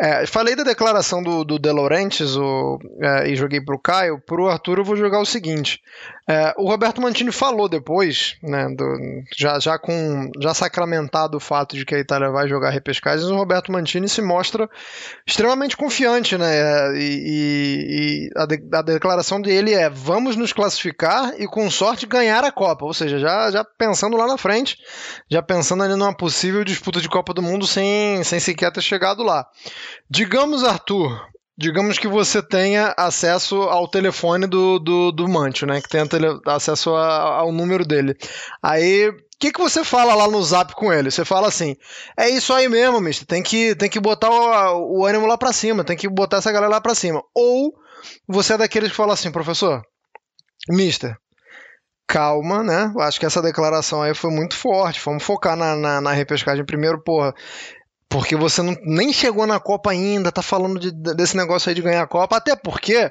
É, 0.00 0.26
falei 0.26 0.56
da 0.56 0.64
declaração 0.64 1.22
do, 1.22 1.44
do 1.44 1.58
De 1.58 1.70
Laurentiis 1.70 2.36
o, 2.36 2.78
é, 3.00 3.28
e 3.28 3.36
joguei 3.36 3.60
para 3.60 3.74
o 3.74 3.78
Caio. 3.78 4.18
Para 4.18 4.40
o 4.40 4.48
Arthur, 4.48 4.78
eu 4.78 4.84
vou 4.84 4.96
jogar 4.96 5.20
o 5.20 5.26
seguinte: 5.26 5.80
é, 6.28 6.54
o 6.56 6.68
Roberto 6.68 7.00
Mantini 7.00 7.32
falou 7.32 7.68
depois, 7.68 8.36
né, 8.40 8.68
do, 8.68 8.96
já, 9.36 9.58
já, 9.58 9.76
com, 9.76 10.30
já 10.40 10.54
sacramentado 10.54 11.36
o 11.36 11.40
fato 11.40 11.74
de 11.74 11.84
que 11.84 11.96
a 11.96 11.98
Itália 11.98 12.30
vai 12.30 12.46
jogar 12.48 12.70
repescagens, 12.70 13.28
o 13.28 13.36
Roberto 13.36 13.72
Mantini 13.72 14.08
se 14.08 14.22
mostra 14.22 14.70
extremamente 15.26 15.76
confiante. 15.76 16.38
Né, 16.38 16.46
e, 16.96 18.28
e 18.28 18.30
a, 18.36 18.46
de, 18.46 18.62
a, 18.72 18.82
declaração 18.82 19.40
dele 19.40 19.74
é: 19.74 19.90
vamos 19.90 20.36
nos 20.36 20.52
classificar 20.52 21.34
e, 21.38 21.46
com 21.46 21.68
sorte, 21.68 22.06
ganhar 22.06 22.44
a 22.44 22.52
Copa. 22.52 22.84
Ou 22.84 22.94
seja, 22.94 23.18
já, 23.18 23.50
já 23.50 23.64
pensando 23.64 24.16
lá 24.16 24.26
na 24.28 24.38
frente, 24.38 24.78
já 25.28 25.42
pensando 25.42 25.82
ali 25.82 25.96
numa 25.96 26.16
possível 26.16 26.62
disputa 26.62 27.00
de 27.00 27.08
Copa 27.08 27.34
do 27.34 27.42
Mundo 27.42 27.66
sem, 27.66 28.22
sem 28.22 28.38
sequer 28.38 28.70
ter 28.70 28.82
chegado 28.82 29.24
lá. 29.24 29.44
Digamos, 30.08 30.62
Arthur, 30.62 31.31
digamos 31.62 31.96
que 31.96 32.08
você 32.08 32.42
tenha 32.42 32.92
acesso 32.96 33.62
ao 33.62 33.86
telefone 33.86 34.48
do, 34.48 34.80
do, 34.80 35.12
do 35.12 35.28
Mantio, 35.28 35.64
né? 35.64 35.80
Que 35.80 35.88
tenha 35.88 36.06
tele, 36.08 36.26
acesso 36.44 36.94
a, 36.96 37.38
ao 37.38 37.52
número 37.52 37.86
dele. 37.86 38.16
Aí, 38.60 39.08
o 39.08 39.16
que, 39.38 39.52
que 39.52 39.60
você 39.60 39.84
fala 39.84 40.12
lá 40.12 40.26
no 40.26 40.42
zap 40.42 40.74
com 40.74 40.92
ele? 40.92 41.08
Você 41.10 41.24
fala 41.24 41.46
assim: 41.46 41.76
é 42.18 42.28
isso 42.28 42.52
aí 42.52 42.68
mesmo, 42.68 43.00
mister. 43.00 43.26
Tem 43.26 43.42
que, 43.44 43.76
tem 43.76 43.88
que 43.88 44.00
botar 44.00 44.28
o, 44.28 44.98
o 44.98 45.06
ânimo 45.06 45.26
lá 45.26 45.38
pra 45.38 45.52
cima, 45.52 45.84
tem 45.84 45.96
que 45.96 46.08
botar 46.08 46.38
essa 46.38 46.50
galera 46.50 46.72
lá 46.72 46.80
pra 46.80 46.96
cima. 46.96 47.22
Ou 47.32 47.72
você 48.26 48.54
é 48.54 48.58
daqueles 48.58 48.90
que 48.90 48.96
fala 48.96 49.14
assim, 49.14 49.30
professor, 49.30 49.80
mister. 50.68 51.16
Calma, 52.08 52.64
né? 52.64 52.92
Acho 52.98 53.20
que 53.20 53.24
essa 53.24 53.40
declaração 53.40 54.02
aí 54.02 54.14
foi 54.14 54.30
muito 54.30 54.56
forte. 54.56 55.00
Vamos 55.04 55.22
focar 55.22 55.56
na, 55.56 55.76
na, 55.76 56.00
na 56.00 56.12
repescagem 56.12 56.66
primeiro, 56.66 57.00
porra. 57.02 57.32
Porque 58.12 58.36
você 58.36 58.60
não, 58.60 58.76
nem 58.84 59.12
chegou 59.12 59.46
na 59.46 59.58
Copa 59.58 59.90
ainda, 59.90 60.30
tá 60.30 60.42
falando 60.42 60.78
de, 60.78 60.90
desse 61.14 61.34
negócio 61.36 61.70
aí 61.70 61.74
de 61.74 61.80
ganhar 61.80 62.02
a 62.02 62.06
Copa, 62.06 62.36
até 62.36 62.54
porque 62.54 63.10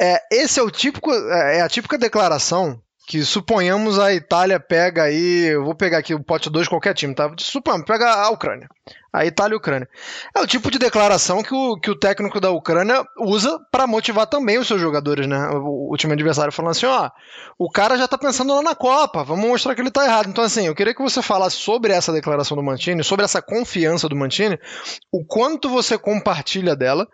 é, 0.00 0.22
esse 0.32 0.58
é 0.58 0.62
o 0.62 0.70
típico, 0.70 1.12
é, 1.12 1.58
é 1.58 1.60
a 1.60 1.68
típica 1.68 1.98
declaração 1.98 2.82
que 3.08 3.24
suponhamos 3.24 3.98
a 3.98 4.12
Itália 4.12 4.60
pega 4.60 5.04
aí, 5.04 5.46
eu 5.46 5.64
vou 5.64 5.74
pegar 5.74 5.96
aqui 5.96 6.12
o 6.12 6.22
pote 6.22 6.50
2 6.50 6.68
qualquer 6.68 6.92
time, 6.92 7.14
tá? 7.14 7.32
Suponhamos, 7.38 7.86
pega 7.86 8.06
a 8.06 8.28
Ucrânia. 8.28 8.68
A 9.10 9.24
Itália 9.24 9.54
e 9.54 9.56
a 9.56 9.58
Ucrânia. 9.58 9.88
É 10.36 10.40
o 10.40 10.46
tipo 10.46 10.70
de 10.70 10.78
declaração 10.78 11.42
que 11.42 11.54
o, 11.54 11.80
que 11.80 11.90
o 11.90 11.98
técnico 11.98 12.38
da 12.38 12.50
Ucrânia 12.50 13.02
usa 13.18 13.58
para 13.72 13.86
motivar 13.86 14.26
também 14.26 14.58
os 14.58 14.66
seus 14.66 14.78
jogadores, 14.78 15.26
né? 15.26 15.48
O, 15.54 15.94
o, 15.94 15.96
time 15.96 16.12
adversário 16.12 16.52
falando 16.52 16.72
assim, 16.72 16.84
ó, 16.84 17.08
o 17.58 17.70
cara 17.70 17.96
já 17.96 18.06
tá 18.06 18.18
pensando 18.18 18.54
lá 18.54 18.60
na 18.60 18.74
Copa, 18.74 19.24
vamos 19.24 19.48
mostrar 19.48 19.74
que 19.74 19.80
ele 19.80 19.90
tá 19.90 20.04
errado. 20.04 20.28
Então 20.28 20.44
assim, 20.44 20.66
eu 20.66 20.74
queria 20.74 20.94
que 20.94 21.02
você 21.02 21.22
falasse 21.22 21.56
sobre 21.56 21.94
essa 21.94 22.12
declaração 22.12 22.58
do 22.58 22.62
Mantini, 22.62 23.02
sobre 23.02 23.24
essa 23.24 23.40
confiança 23.40 24.06
do 24.06 24.16
Mantini, 24.16 24.58
o 25.10 25.24
quanto 25.24 25.70
você 25.70 25.96
compartilha 25.96 26.76
dela, 26.76 27.08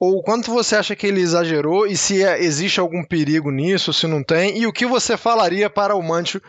ou 0.00 0.16
o 0.16 0.22
quanto 0.22 0.50
você 0.50 0.76
acha 0.76 0.96
que 0.96 1.06
ele 1.06 1.20
exagerou 1.20 1.86
e 1.86 1.96
se 1.96 2.24
é, 2.24 2.42
existe 2.42 2.80
algum 2.80 3.04
perigo 3.04 3.50
nisso, 3.50 3.92
se 3.92 4.06
não 4.06 4.24
tem, 4.24 4.58
e 4.58 4.66
o 4.66 4.72
que 4.72 4.86
você 4.86 5.16
falaria 5.16 5.68
para 5.68 5.94
o 5.94 6.02
Mantio 6.02 6.40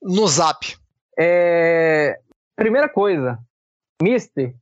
no 0.00 0.26
Zap? 0.28 0.76
É... 1.18 2.18
Primeira 2.56 2.88
coisa, 2.88 3.38
Mister 4.00 4.54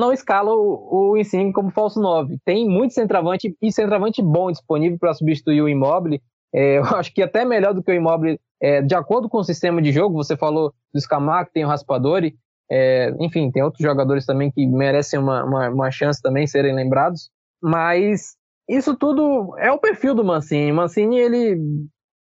não 0.00 0.12
escala 0.12 0.50
o, 0.54 1.10
o 1.10 1.16
Insigne 1.18 1.52
como 1.52 1.70
falso 1.70 2.00
9. 2.00 2.38
Tem 2.42 2.66
muito 2.66 2.94
centroavante 2.94 3.54
e 3.60 3.70
centroavante 3.70 4.22
bom 4.22 4.50
disponível 4.50 4.98
para 4.98 5.12
substituir 5.12 5.60
o 5.60 5.68
Immobile. 5.68 6.22
É, 6.52 6.78
eu 6.80 6.84
acho 6.84 7.12
que 7.12 7.22
até 7.22 7.44
melhor 7.44 7.74
do 7.74 7.82
que 7.82 7.90
o 7.90 7.94
Immobile, 7.94 8.40
é, 8.60 8.80
de 8.80 8.94
acordo 8.94 9.28
com 9.28 9.38
o 9.38 9.44
sistema 9.44 9.82
de 9.82 9.92
jogo. 9.92 10.16
Você 10.16 10.36
falou 10.36 10.72
do 10.92 11.00
Scamac, 11.00 11.52
tem 11.52 11.64
o 11.64 11.68
Raspadori. 11.68 12.34
É, 12.72 13.14
enfim, 13.20 13.50
tem 13.50 13.62
outros 13.62 13.82
jogadores 13.82 14.24
também 14.24 14.50
que 14.50 14.64
merecem 14.66 15.18
uma, 15.18 15.44
uma, 15.44 15.68
uma, 15.68 15.90
chance 15.90 16.22
também 16.22 16.46
serem 16.46 16.74
lembrados. 16.74 17.30
Mas 17.62 18.36
isso 18.68 18.96
tudo 18.96 19.56
é 19.58 19.70
o 19.70 19.78
perfil 19.78 20.14
do 20.14 20.24
Mancini. 20.24 20.72
Mancini, 20.72 21.18
ele, 21.18 21.60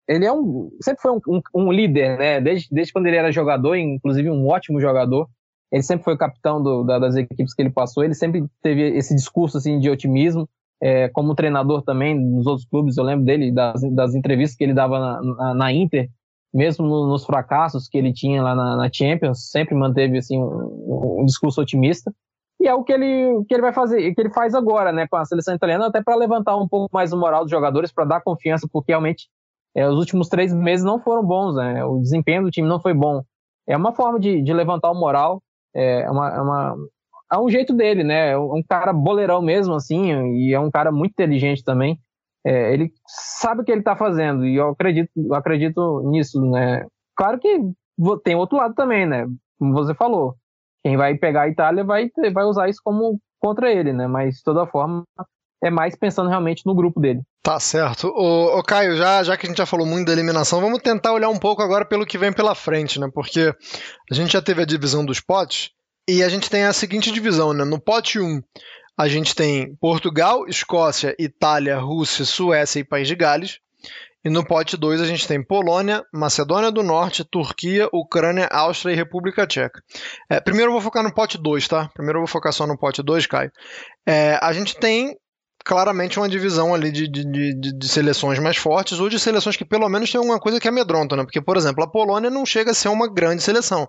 ele 0.09 0.25
é 0.25 0.33
um, 0.33 0.71
sempre 0.81 1.03
foi 1.03 1.13
um, 1.13 1.21
um, 1.29 1.41
um 1.55 1.73
líder, 1.73 2.19
né? 2.19 2.41
Desde, 2.41 2.69
desde 2.71 2.93
quando 2.93 3.07
ele 3.07 3.17
era 3.17 3.33
jogador, 3.33 3.77
inclusive 3.77 4.31
um 4.31 4.47
ótimo 4.47 4.81
jogador 4.81 5.29
ele 5.73 5.83
sempre 5.83 6.05
foi 6.05 6.15
o 6.15 6.19
capitão 6.19 6.63
do, 6.63 6.85
da, 6.85 6.99
das 6.99 7.17
equipes 7.17 7.55
que 7.55 7.63
ele 7.63 7.71
passou, 7.71 8.05
ele 8.05 8.15
sempre 8.15 8.45
teve 8.63 8.95
esse 8.95 9.15
discurso 9.15 9.57
assim, 9.57 9.81
de 9.81 9.89
otimismo, 9.89 10.47
é, 10.81 11.09
como 11.09 11.35
treinador 11.35 11.83
também 11.83 12.15
nos 12.15 12.47
outros 12.47 12.67
clubes, 12.69 12.99
eu 12.99 13.05
lembro 13.05 13.25
dele, 13.25 13.51
das, 13.51 13.81
das 13.95 14.15
entrevistas 14.15 14.57
que 14.57 14.65
ele 14.65 14.75
dava 14.75 14.99
na, 15.01 15.23
na, 15.23 15.55
na 15.55 15.73
Inter, 15.73 16.11
mesmo 16.53 16.87
no, 16.87 17.07
nos 17.07 17.25
fracassos 17.25 17.89
que 17.89 17.97
ele 17.97 18.13
tinha 18.13 18.43
lá 18.43 18.55
na, 18.55 18.77
na 18.77 18.91
Champions, 18.93 19.49
sempre 19.51 19.75
manteve 19.75 20.19
assim, 20.19 20.39
um, 20.39 21.21
um, 21.21 21.25
discurso 21.25 21.63
otimista, 21.63 22.13
e 22.63 22.69
é 22.69 22.75
o 22.75 22.85
que 22.85 22.93
ele, 22.93 23.45
que 23.49 23.55
ele 23.55 23.63
vai 23.63 23.73
fazer, 23.73 24.15
que 24.15 24.21
ele 24.21 24.33
faz 24.33 24.55
agora, 24.55 24.93
né, 24.93 25.07
com 25.09 25.17
a 25.17 25.25
seleção 25.25 25.55
italiana, 25.55 25.89
até 25.89 26.03
para 26.03 26.15
levantar 26.15 26.57
um 26.57 26.69
pouco 26.69 26.89
mais 26.93 27.13
o 27.13 27.19
moral 27.19 27.43
dos 27.43 27.51
jogadores, 27.51 27.93
para 27.93 28.05
dar 28.05 28.23
confiança, 28.23 28.69
porque 28.73 28.93
realmente 28.93 29.29
é, 29.75 29.89
os 29.89 29.99
últimos 29.99 30.29
três 30.29 30.55
meses 30.55 30.85
não 30.85 31.01
foram 31.01 31.25
bons, 31.25 31.57
né, 31.57 31.85
o 31.85 31.99
desempenho 31.99 32.45
do 32.45 32.51
time 32.51 32.69
não 32.69 32.81
foi 32.81 32.95
bom. 32.95 33.23
É 33.67 33.77
uma 33.77 33.93
forma 33.93 34.19
de, 34.19 34.43
de 34.43 34.53
levantar 34.53 34.91
o 34.91 34.99
moral, 34.99 35.43
é, 35.75 36.09
uma, 36.11 36.35
é, 36.35 36.41
uma, 36.41 36.77
é 37.33 37.39
um 37.39 37.49
jeito 37.49 37.73
dele, 37.73 38.05
né? 38.05 38.33
É 38.33 38.39
um 38.39 38.63
cara 38.69 38.93
boleirão 38.93 39.41
mesmo, 39.41 39.75
assim, 39.75 40.13
e 40.37 40.53
é 40.53 40.61
um 40.61 40.71
cara 40.71 40.93
muito 40.93 41.13
inteligente 41.13 41.65
também. 41.65 41.99
É, 42.45 42.73
ele 42.73 42.93
sabe 43.07 43.63
o 43.63 43.65
que 43.65 43.71
ele 43.71 43.81
está 43.81 43.97
fazendo, 43.97 44.45
e 44.45 44.57
eu 44.57 44.71
acredito, 44.71 45.11
eu 45.17 45.35
acredito 45.35 46.03
nisso, 46.11 46.41
né? 46.51 46.85
Claro 47.17 47.39
que 47.39 47.61
tem 48.25 48.35
outro 48.35 48.59
lado 48.59 48.75
também, 48.75 49.07
né? 49.07 49.27
Como 49.59 49.73
você 49.73 49.95
falou, 49.95 50.35
quem 50.85 50.97
vai 50.97 51.17
pegar 51.17 51.43
a 51.43 51.49
Itália 51.49 51.85
vai, 51.85 52.11
vai 52.33 52.45
usar 52.45 52.69
isso 52.69 52.81
como 52.85 53.21
contra 53.41 53.73
ele, 53.73 53.93
né? 53.93 54.07
Mas 54.07 54.37
de 54.37 54.43
toda 54.43 54.67
forma 54.67 55.05
é 55.63 55.71
mais 55.71 55.95
pensando 55.97 56.29
realmente 56.29 56.67
no 56.67 56.75
grupo 56.75 57.01
dele. 57.01 57.21
Tá 57.43 57.59
certo. 57.59 58.09
Ô, 58.09 58.63
Caio, 58.63 58.97
já, 58.97 59.23
já 59.23 59.37
que 59.37 59.47
a 59.47 59.49
gente 59.49 59.59
já 59.59 59.67
falou 59.67 59.87
muito 59.87 60.07
da 60.07 60.13
eliminação, 60.13 60.61
vamos 60.61 60.81
tentar 60.81 61.13
olhar 61.13 61.29
um 61.29 61.39
pouco 61.39 61.63
agora 61.63 61.85
pelo 61.85 62.07
que 62.07 62.19
vem 62.19 62.33
pela 62.33 62.55
frente, 62.55 63.01
né? 63.01 63.09
Porque 63.13 63.55
a 64.11 64.15
gente 64.15 64.33
já 64.33 64.43
teve 64.43 64.63
a 64.63 64.67
divisão 64.67 65.05
dos 65.05 65.21
potes 65.21 65.71
e 66.09 66.23
a 66.23 66.29
gente 66.29 66.51
tem 66.51 66.65
a 66.65 66.73
seguinte 66.73 67.13
divisão, 67.13 67.53
né? 67.53 67.65
No 67.65 67.81
pote 67.81 68.19
1, 68.19 68.43
a 68.99 69.09
gente 69.09 69.35
tem 69.35 69.77
Portugal, 69.81 70.47
Escócia, 70.49 71.15
Itália, 71.19 71.79
Rússia, 71.79 72.25
Suécia 72.25 72.81
e 72.81 72.85
País 72.85 73.09
de 73.09 73.15
Gales. 73.15 73.59
E 74.25 74.31
no 74.31 74.45
pote 74.45 74.77
2 74.77 75.01
a 75.01 75.07
gente 75.07 75.27
tem 75.27 75.43
Polônia, 75.43 76.05
Macedônia 76.13 76.71
do 76.71 76.83
Norte, 76.83 77.25
Turquia, 77.25 77.89
Ucrânia, 77.93 78.49
Áustria 78.51 78.93
e 78.93 78.97
República 78.97 79.47
Tcheca. 79.47 79.83
É, 80.31 80.41
primeiro 80.41 80.69
eu 80.69 80.75
vou 80.75 80.81
focar 80.81 81.03
no 81.03 81.13
pote 81.13 81.37
2, 81.39 81.67
tá? 81.67 81.91
Primeiro 81.93 82.19
eu 82.19 82.23
vou 82.23 82.29
focar 82.29 82.53
só 82.53 82.67
no 82.67 82.79
pote 82.79 83.03
2, 83.03 83.27
Caio. 83.27 83.51
É, 84.07 84.39
a 84.41 84.53
gente 84.53 84.77
tem 84.77 85.17
claramente 85.65 86.19
uma 86.19 86.29
divisão 86.29 86.75
ali 86.75 86.91
de, 86.91 87.09
de, 87.09 87.25
de, 87.25 87.79
de, 87.79 87.89
seleções 87.89 88.39
mais 88.39 88.57
fortes 88.57 88.99
ou 88.99 89.09
de 89.09 89.19
seleções 89.19 89.57
que 89.57 89.65
pelo 89.65 89.89
menos 89.89 90.11
tem 90.11 90.19
alguma 90.19 90.39
coisa 90.39 90.61
que 90.61 90.69
amedronta, 90.69 91.17
né? 91.17 91.23
Porque, 91.23 91.41
por 91.41 91.57
exemplo, 91.57 91.85
a 91.85 91.91
Polônia 91.91 92.31
não 92.31 92.45
chega 92.45 92.73
a 92.73 92.75
ser 92.75 92.89
uma 92.89 93.13
grande 93.13 93.43
seleção. 93.43 93.89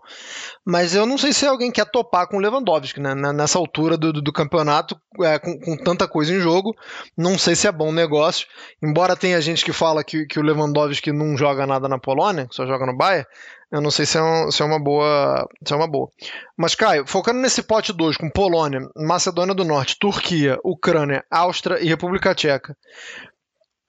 Mas 0.65 0.95
eu 0.95 1.05
não 1.05 1.17
sei 1.17 1.33
se 1.33 1.45
alguém 1.45 1.71
quer 1.71 1.85
topar 1.85 2.27
com 2.27 2.37
o 2.37 2.39
Lewandowski, 2.39 2.99
né? 2.99 3.13
Nessa 3.15 3.57
altura 3.57 3.97
do, 3.97 4.13
do 4.13 4.31
campeonato, 4.31 4.95
é, 5.21 5.39
com, 5.39 5.59
com, 5.59 5.77
tanta 5.77 6.07
coisa 6.07 6.33
em 6.33 6.39
jogo, 6.39 6.73
não 7.17 7.37
sei 7.37 7.55
se 7.55 7.67
é 7.67 7.71
bom 7.71 7.91
negócio. 7.91 8.47
Embora 8.81 9.15
tenha 9.15 9.41
gente 9.41 9.65
que 9.65 9.73
fala 9.73 10.03
que, 10.03 10.25
que 10.25 10.39
o 10.39 10.43
Lewandowski 10.43 11.11
não 11.11 11.35
joga 11.37 11.65
nada 11.65 11.87
na 11.87 11.99
Polônia, 11.99 12.47
só 12.51 12.65
joga 12.65 12.85
no 12.85 12.95
Bayern, 12.95 13.25
eu 13.73 13.81
não 13.81 13.89
sei 13.89 14.05
se 14.05 14.19
é, 14.19 14.21
um, 14.21 14.51
se 14.51 14.61
é, 14.61 14.65
uma 14.65 14.79
boa. 14.79 15.49
Se 15.65 15.73
é 15.73 15.75
uma 15.75 15.87
boa. 15.87 16.07
Mas, 16.55 16.75
Caio, 16.75 17.07
focando 17.07 17.39
nesse 17.39 17.63
pote 17.63 17.91
2 17.91 18.17
com 18.17 18.29
Polônia, 18.29 18.87
Macedônia 18.95 19.55
do 19.55 19.65
Norte, 19.65 19.97
Turquia, 19.99 20.59
Ucrânia, 20.63 21.25
Áustria 21.31 21.79
e 21.81 21.87
República 21.87 22.35
Tcheca. 22.35 22.77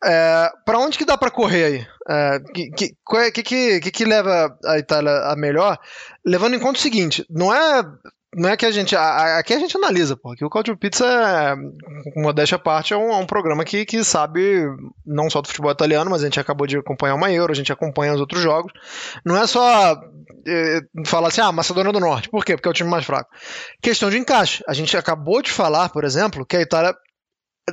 É, 0.02 0.50
para 0.64 0.78
onde 0.78 0.96
que 0.96 1.04
dá 1.04 1.18
para 1.18 1.30
correr 1.30 1.64
aí? 1.64 1.86
O 2.08 2.12
é, 2.12 2.40
que, 2.54 2.70
que, 2.70 3.42
que, 3.42 3.80
que, 3.80 3.90
que 3.90 4.04
leva 4.06 4.58
a 4.64 4.78
Itália 4.78 5.12
a 5.30 5.36
melhor? 5.36 5.78
Levando 6.24 6.54
em 6.54 6.60
conta 6.60 6.78
o 6.78 6.82
seguinte: 6.82 7.26
não 7.28 7.54
é 7.54 7.82
não 8.36 8.48
é 8.48 8.56
que 8.56 8.66
a 8.66 8.70
gente. 8.70 8.96
Aqui 8.96 9.54
a 9.54 9.58
gente 9.58 9.76
analisa, 9.76 10.16
pô. 10.16 10.32
Aqui 10.32 10.44
o 10.44 10.50
Culture 10.50 10.76
Pizza, 10.76 11.06
é, 11.06 12.10
com 12.12 12.22
modéstia 12.22 12.56
à 12.56 12.58
parte, 12.58 12.92
é 12.92 12.96
um, 12.96 13.10
é 13.10 13.16
um, 13.16 13.26
programa 13.26 13.64
que, 13.64 13.84
que 13.84 14.02
sabe 14.02 14.66
não 15.06 15.30
só 15.30 15.40
do 15.40 15.48
futebol 15.48 15.70
italiano, 15.70 16.10
mas 16.10 16.22
a 16.22 16.26
gente 16.26 16.40
acabou 16.40 16.66
de 16.66 16.76
acompanhar 16.76 17.14
uma 17.14 17.30
Euro, 17.30 17.52
a 17.52 17.56
gente 17.56 17.72
acompanha 17.72 18.14
os 18.14 18.20
outros 18.20 18.42
jogos. 18.42 18.72
Não 19.24 19.36
é 19.36 19.46
só 19.46 20.00
é, 20.46 20.80
falar 21.06 21.28
assim, 21.28 21.40
ah, 21.40 21.52
Macedônia 21.52 21.92
do 21.92 22.00
Norte. 22.00 22.28
Por 22.28 22.44
quê? 22.44 22.54
Porque 22.56 22.68
é 22.68 22.70
o 22.70 22.74
time 22.74 22.90
mais 22.90 23.04
fraco. 23.04 23.30
Questão 23.80 24.10
de 24.10 24.18
encaixe. 24.18 24.62
A 24.66 24.74
gente 24.74 24.96
acabou 24.96 25.40
de 25.40 25.50
falar, 25.50 25.88
por 25.90 26.04
exemplo, 26.04 26.44
que 26.46 26.56
a 26.56 26.60
Itália 26.60 26.94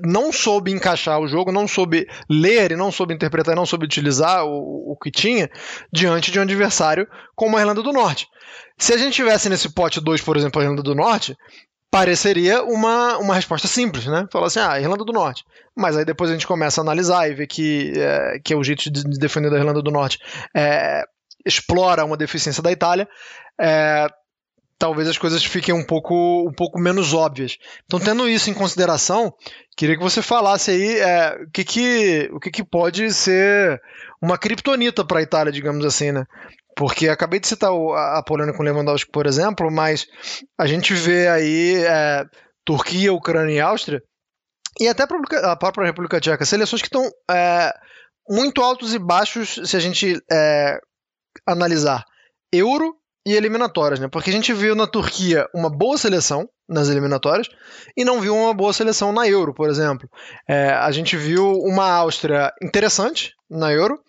não 0.03 0.31
soube 0.31 0.71
encaixar 0.71 1.19
o 1.19 1.27
jogo, 1.27 1.51
não 1.51 1.67
soube 1.67 2.07
ler 2.29 2.71
e 2.71 2.75
não 2.77 2.91
soube 2.91 3.13
interpretar, 3.13 3.55
não 3.55 3.65
soube 3.65 3.85
utilizar 3.85 4.45
o, 4.45 4.93
o 4.93 4.97
que 4.97 5.11
tinha 5.11 5.49
diante 5.91 6.31
de 6.31 6.39
um 6.39 6.43
adversário 6.43 7.07
como 7.35 7.57
a 7.57 7.59
Irlanda 7.59 7.83
do 7.83 7.91
Norte. 7.91 8.27
Se 8.77 8.93
a 8.93 8.97
gente 8.97 9.13
tivesse 9.13 9.49
nesse 9.49 9.69
pote 9.69 10.01
2, 10.01 10.21
por 10.21 10.37
exemplo, 10.37 10.59
a 10.59 10.63
Irlanda 10.63 10.81
do 10.81 10.95
Norte, 10.95 11.37
pareceria 11.91 12.63
uma, 12.63 13.17
uma 13.17 13.35
resposta 13.35 13.67
simples, 13.67 14.05
né? 14.05 14.25
Falar 14.31 14.47
assim, 14.47 14.59
ah, 14.59 14.79
Irlanda 14.79 15.03
do 15.03 15.11
Norte. 15.11 15.43
Mas 15.75 15.97
aí 15.97 16.05
depois 16.05 16.29
a 16.29 16.33
gente 16.33 16.47
começa 16.47 16.79
a 16.79 16.83
analisar 16.83 17.29
e 17.29 17.33
ver 17.33 17.47
que 17.47 17.93
é, 17.97 18.39
que 18.39 18.53
é 18.53 18.57
o 18.57 18.63
jeito 18.63 18.89
de 18.89 19.03
defender 19.19 19.51
da 19.51 19.57
Irlanda 19.57 19.81
do 19.81 19.91
Norte 19.91 20.17
é, 20.55 21.03
explora 21.45 22.05
uma 22.05 22.15
deficiência 22.15 22.63
da 22.63 22.71
Itália. 22.71 23.07
É, 23.59 24.07
talvez 24.79 25.07
as 25.07 25.17
coisas 25.17 25.43
fiquem 25.45 25.75
um 25.75 25.83
pouco, 25.83 26.47
um 26.47 26.53
pouco 26.53 26.79
menos 26.79 27.13
óbvias. 27.13 27.57
Então, 27.85 27.99
tendo 27.99 28.27
isso 28.27 28.49
em 28.49 28.53
consideração, 28.53 29.31
queria 29.77 29.95
que 29.95 30.01
você 30.01 30.21
falasse 30.23 30.71
aí 30.71 30.97
é, 30.97 31.43
o, 31.43 31.51
que, 31.51 31.63
que, 31.63 32.29
o 32.33 32.39
que, 32.39 32.49
que 32.49 32.63
pode 32.63 33.13
ser 33.13 33.79
uma 34.19 34.37
criptonita 34.37 35.05
para 35.05 35.19
a 35.19 35.21
Itália, 35.21 35.51
digamos 35.51 35.85
assim, 35.85 36.11
né? 36.11 36.25
Porque 36.75 37.09
acabei 37.09 37.39
de 37.39 37.47
citar 37.47 37.71
a 37.71 38.23
Polônia 38.25 38.53
com 38.53 38.63
Lewandowski, 38.63 39.11
por 39.11 39.25
exemplo, 39.25 39.69
mas 39.71 40.07
a 40.57 40.65
gente 40.65 40.93
vê 40.93 41.27
aí 41.27 41.83
é, 41.83 42.25
Turquia, 42.65 43.13
Ucrânia 43.13 43.53
e 43.53 43.59
Áustria, 43.59 44.01
e 44.79 44.87
até 44.87 45.03
a 45.03 45.55
própria 45.55 45.85
República 45.85 46.19
Tcheca, 46.19 46.45
seleções 46.45 46.81
que 46.81 46.87
estão 46.87 47.09
é, 47.29 47.73
muito 48.29 48.61
altos 48.61 48.93
e 48.93 48.99
baixos 48.99 49.59
se 49.65 49.75
a 49.75 49.79
gente 49.79 50.17
é, 50.31 50.79
analisar 51.45 52.05
Euro 52.51 52.95
e 53.25 53.33
eliminatórias, 53.33 53.99
né? 53.99 54.07
Porque 54.07 54.29
a 54.29 54.33
gente 54.33 54.53
viu 54.53 54.75
na 54.75 54.87
Turquia 54.87 55.47
uma 55.53 55.69
boa 55.69 55.97
seleção 55.97 56.49
nas 56.67 56.89
eliminatórias 56.89 57.47
e 57.95 58.03
não 58.03 58.19
viu 58.19 58.35
uma 58.35 58.53
boa 58.53 58.73
seleção 58.73 59.11
na 59.11 59.27
Euro, 59.27 59.53
por 59.53 59.69
exemplo. 59.69 60.09
É, 60.47 60.69
a 60.69 60.89
gente 60.91 61.15
viu 61.15 61.51
uma 61.59 61.85
Áustria 61.91 62.51
interessante 62.61 63.33
na 63.49 63.71
Euro, 63.71 63.99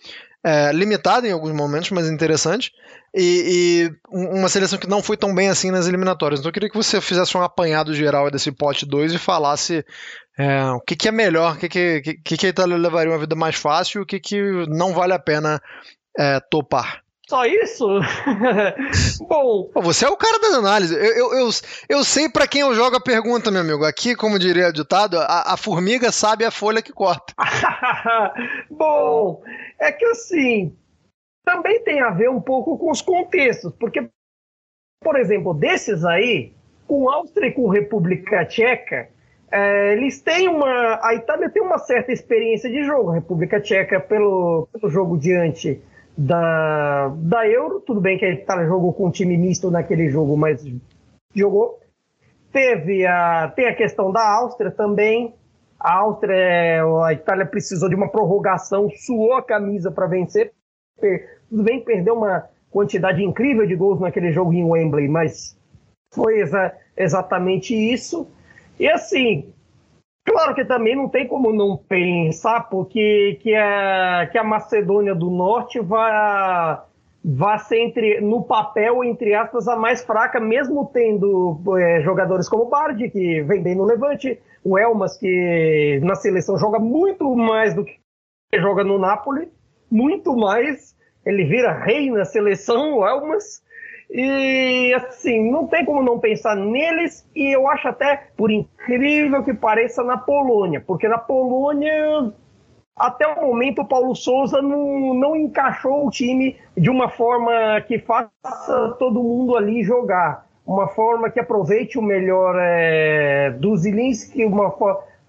é, 0.45 0.73
limitada 0.73 1.27
em 1.29 1.33
alguns 1.33 1.53
momentos, 1.53 1.91
mas 1.91 2.09
interessante, 2.09 2.73
e, 3.15 3.91
e, 3.91 3.95
uma 4.11 4.49
seleção 4.49 4.79
que 4.79 4.89
não 4.89 5.03
foi 5.03 5.17
tão 5.17 5.35
bem 5.35 5.49
assim 5.49 5.71
nas 5.71 5.87
eliminatórias. 5.87 6.41
Então 6.41 6.49
eu 6.49 6.53
queria 6.53 6.71
que 6.71 6.77
você 6.77 7.01
fizesse 7.01 7.37
um 7.37 7.43
apanhado 7.43 7.95
geral 7.95 8.31
desse 8.31 8.51
pote 8.51 8.87
2 8.87 9.15
e 9.15 9.19
falasse 9.19 9.85
é, 10.39 10.65
o 10.71 10.81
que, 10.81 10.97
que, 10.97 11.09
é 11.09 11.13
melhor, 11.13 11.55
o 11.55 11.59
que, 11.59 11.69
que, 11.69 12.01
que, 12.25 12.37
que 12.37 12.47
a 12.47 12.49
Itália 12.49 12.77
levaria 12.77 13.13
uma 13.13 13.19
vida 13.19 13.37
mais 13.37 13.55
fácil 13.55 14.01
e 14.01 14.03
o 14.03 14.07
que, 14.07 14.19
que 14.19 14.67
não 14.69 14.93
vale 14.93 15.13
a 15.13 15.19
pena 15.19 15.61
é, 16.19 16.41
topar. 16.41 17.03
Só 17.33 17.47
isso? 17.47 17.89
Bom. 19.27 19.71
Você 19.77 20.05
é 20.05 20.09
o 20.11 20.19
cara 20.19 20.39
das 20.39 20.53
análises. 20.53 20.95
Eu, 20.95 21.17
eu, 21.17 21.33
eu, 21.33 21.49
eu 21.89 22.05
sei 22.05 22.29
para 22.29 22.47
quem 22.47 22.61
eu 22.61 22.75
jogo 22.75 22.97
a 22.97 23.01
pergunta, 23.01 23.51
meu 23.51 23.63
amigo. 23.63 23.87
Aqui, 23.87 24.15
como 24.15 24.39
diria 24.39 24.69
o 24.69 24.73
ditado, 24.73 25.17
a, 25.19 25.55
a 25.55 25.57
formiga 25.57 26.13
sabe 26.13 26.45
a 26.45 26.51
folha 26.51 26.83
que 26.83 26.93
corta. 26.93 27.33
Bom, 28.71 29.43
é 29.81 29.91
que 29.91 30.05
assim, 30.05 30.77
também 31.43 31.83
tem 31.83 32.03
a 32.03 32.11
ver 32.11 32.29
um 32.29 32.39
pouco 32.39 32.77
com 32.77 32.91
os 32.91 33.01
contextos. 33.01 33.73
Porque, 33.81 34.07
por 35.03 35.19
exemplo, 35.19 35.55
desses 35.55 36.05
aí, 36.05 36.53
com 36.87 37.09
Áustria 37.09 37.47
e 37.47 37.53
com 37.53 37.67
República 37.67 38.45
Tcheca, 38.45 39.09
é, 39.51 39.95
eles 39.95 40.21
têm 40.21 40.49
uma. 40.49 41.01
A 41.03 41.15
Itália 41.15 41.49
tem 41.49 41.63
uma 41.63 41.79
certa 41.79 42.13
experiência 42.13 42.69
de 42.69 42.85
jogo. 42.85 43.09
A 43.09 43.15
República 43.15 43.59
Tcheca, 43.59 44.01
pelo, 44.01 44.69
pelo 44.71 44.91
jogo 44.91 45.17
diante 45.17 45.81
da, 46.17 47.09
da 47.17 47.49
Euro. 47.49 47.81
Tudo 47.81 48.01
bem 48.01 48.19
que 48.19 48.25
a 48.25 48.33
Itália 48.33 48.67
jogou 48.67 48.93
com 48.93 49.07
um 49.07 49.11
time 49.11 49.37
misto 49.37 49.71
naquele 49.71 50.09
jogo, 50.09 50.37
mas 50.37 50.65
jogou. 51.35 51.81
Teve 52.53 53.07
a, 53.07 53.51
tem 53.55 53.67
a 53.67 53.75
questão 53.75 54.13
da 54.13 54.27
Áustria 54.37 54.71
também. 54.71 55.35
A 55.81 55.99
Áustria, 55.99 56.85
a 57.05 57.13
Itália 57.13 57.47
precisou 57.47 57.89
de 57.89 57.95
uma 57.95 58.09
prorrogação, 58.09 58.89
suou 58.91 59.35
a 59.35 59.43
camisa 59.43 59.91
para 59.91 60.07
vencer. 60.07 60.53
Tudo 61.49 61.63
bem 61.63 61.83
perdeu 61.83 62.15
uma 62.15 62.49
quantidade 62.71 63.23
incrível 63.23 63.67
de 63.67 63.75
gols 63.75 64.01
naquele 64.01 64.33
jogo 64.33 64.53
em 64.53 64.65
Wembley, 64.65 65.09
mas 65.09 65.57
foi 66.15 66.41
exa 66.41 66.73
exatamente 66.97 67.75
isso. 67.75 68.29
E 68.79 68.89
assim, 68.89 69.53
Claro 70.25 70.55
que 70.55 70.65
também 70.65 70.95
não 70.95 71.09
tem 71.09 71.27
como 71.27 71.53
não 71.53 71.77
pensar 71.77 72.69
porque 72.69 73.39
que 73.43 73.55
a, 73.55 74.29
que 74.31 74.39
a 74.39 74.45
Macedônia 74.45 75.15
do 75.15 75.29
Norte 75.31 75.81
vai, 75.81 76.79
vai 77.25 77.59
ser 77.59 77.81
entre, 77.81 78.21
no 78.21 78.45
papel, 78.45 79.03
entre 79.03 79.35
aspas, 79.35 79.67
a 79.67 79.77
mais 79.77 80.05
fraca, 80.05 80.39
mesmo 80.39 80.89
tendo 80.93 81.61
é, 81.77 82.01
jogadores 82.03 82.49
como 82.49 82.67
Bardi, 82.67 83.11
que 83.11 83.43
vem 83.43 83.63
bem 83.63 83.75
no 83.75 83.85
Levante, 83.85 84.41
o 84.63 84.79
Elmas, 84.79 85.19
que 85.19 86.01
na 86.05 86.15
seleção 86.15 86.57
joga 86.57 86.79
muito 86.79 87.35
mais 87.35 87.75
do 87.75 87.85
que 87.85 87.99
joga 88.55 88.85
no 88.85 88.99
Napoli, 88.99 89.51
muito 89.91 90.37
mais. 90.37 90.97
Ele 91.27 91.45
vira 91.45 91.73
rei 91.73 92.11
na 92.11 92.25
seleção, 92.25 92.99
o 92.99 93.07
Elmas. 93.07 93.63
E 94.15 94.93
assim, 94.93 95.51
não 95.51 95.67
tem 95.67 95.87
como 95.87 96.03
não 96.03 96.19
pensar 96.19 96.55
neles, 96.55 97.27
e 97.35 97.51
eu 97.57 97.67
acho 97.67 97.89
até, 97.89 98.29
por 98.37 98.51
incrível 98.51 99.43
que 99.43 99.55
pareça, 99.55 100.05
na 100.05 100.19
Polônia, 100.19 100.85
porque 100.87 101.09
na 101.09 101.17
Polônia, 101.17 102.31
até 102.95 103.27
o 103.27 103.41
momento, 103.41 103.81
o 103.81 103.89
Paulo 103.89 104.15
Souza 104.15 104.61
não, 104.61 105.15
não 105.15 105.35
encaixou 105.35 106.07
o 106.07 106.11
time 106.11 106.59
de 106.77 106.91
uma 106.91 107.09
forma 107.09 107.81
que 107.89 107.99
faça 108.01 108.97
todo 108.99 109.23
mundo 109.23 109.57
ali 109.57 109.83
jogar, 109.83 110.47
uma 110.67 110.89
forma 110.89 111.31
que 111.31 111.41
aproveite 111.41 111.99
o 111.99 112.03
melhor 112.03 112.55
é, 112.61 113.51
do 113.53 113.75
Zilinski, 113.75 114.45
uma, 114.45 114.75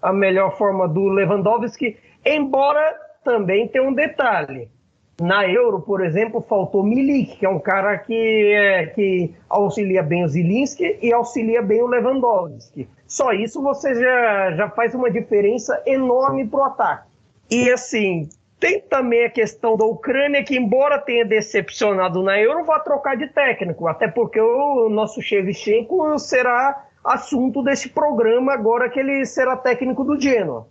a 0.02 0.12
melhor 0.12 0.58
forma 0.58 0.86
do 0.86 1.08
Lewandowski, 1.08 1.96
embora 2.22 2.94
também 3.24 3.66
tenha 3.66 3.88
um 3.88 3.94
detalhe 3.94 4.68
na 5.20 5.48
Euro, 5.48 5.80
por 5.80 6.04
exemplo, 6.04 6.44
faltou 6.48 6.82
Milik, 6.82 7.36
que 7.36 7.46
é 7.46 7.48
um 7.48 7.60
cara 7.60 7.96
que, 7.98 8.52
é, 8.52 8.86
que 8.86 9.32
auxilia 9.48 10.02
bem 10.02 10.24
o 10.24 10.28
Zilinski 10.28 10.98
e 11.00 11.12
auxilia 11.12 11.62
bem 11.62 11.82
o 11.82 11.86
Lewandowski. 11.86 12.88
Só 13.06 13.32
isso 13.32 13.62
você 13.62 13.94
já, 13.94 14.52
já 14.52 14.70
faz 14.70 14.94
uma 14.94 15.10
diferença 15.10 15.80
enorme 15.86 16.46
para 16.46 16.60
o 16.60 16.64
ataque. 16.64 17.08
E 17.50 17.70
assim, 17.70 18.28
tem 18.58 18.80
também 18.80 19.24
a 19.24 19.30
questão 19.30 19.76
da 19.76 19.84
Ucrânia, 19.84 20.42
que 20.42 20.56
embora 20.56 20.98
tenha 20.98 21.24
decepcionado 21.24 22.22
na 22.22 22.40
Euro, 22.40 22.64
vai 22.64 22.82
trocar 22.82 23.16
de 23.16 23.28
técnico, 23.28 23.86
até 23.86 24.08
porque 24.08 24.40
o 24.40 24.88
nosso 24.88 25.22
Shevchenko 25.22 26.18
será 26.18 26.86
assunto 27.04 27.62
desse 27.62 27.90
programa 27.90 28.52
agora 28.52 28.88
que 28.88 28.98
ele 28.98 29.24
será 29.26 29.56
técnico 29.56 30.02
do 30.02 30.18
Genoa. 30.18 30.66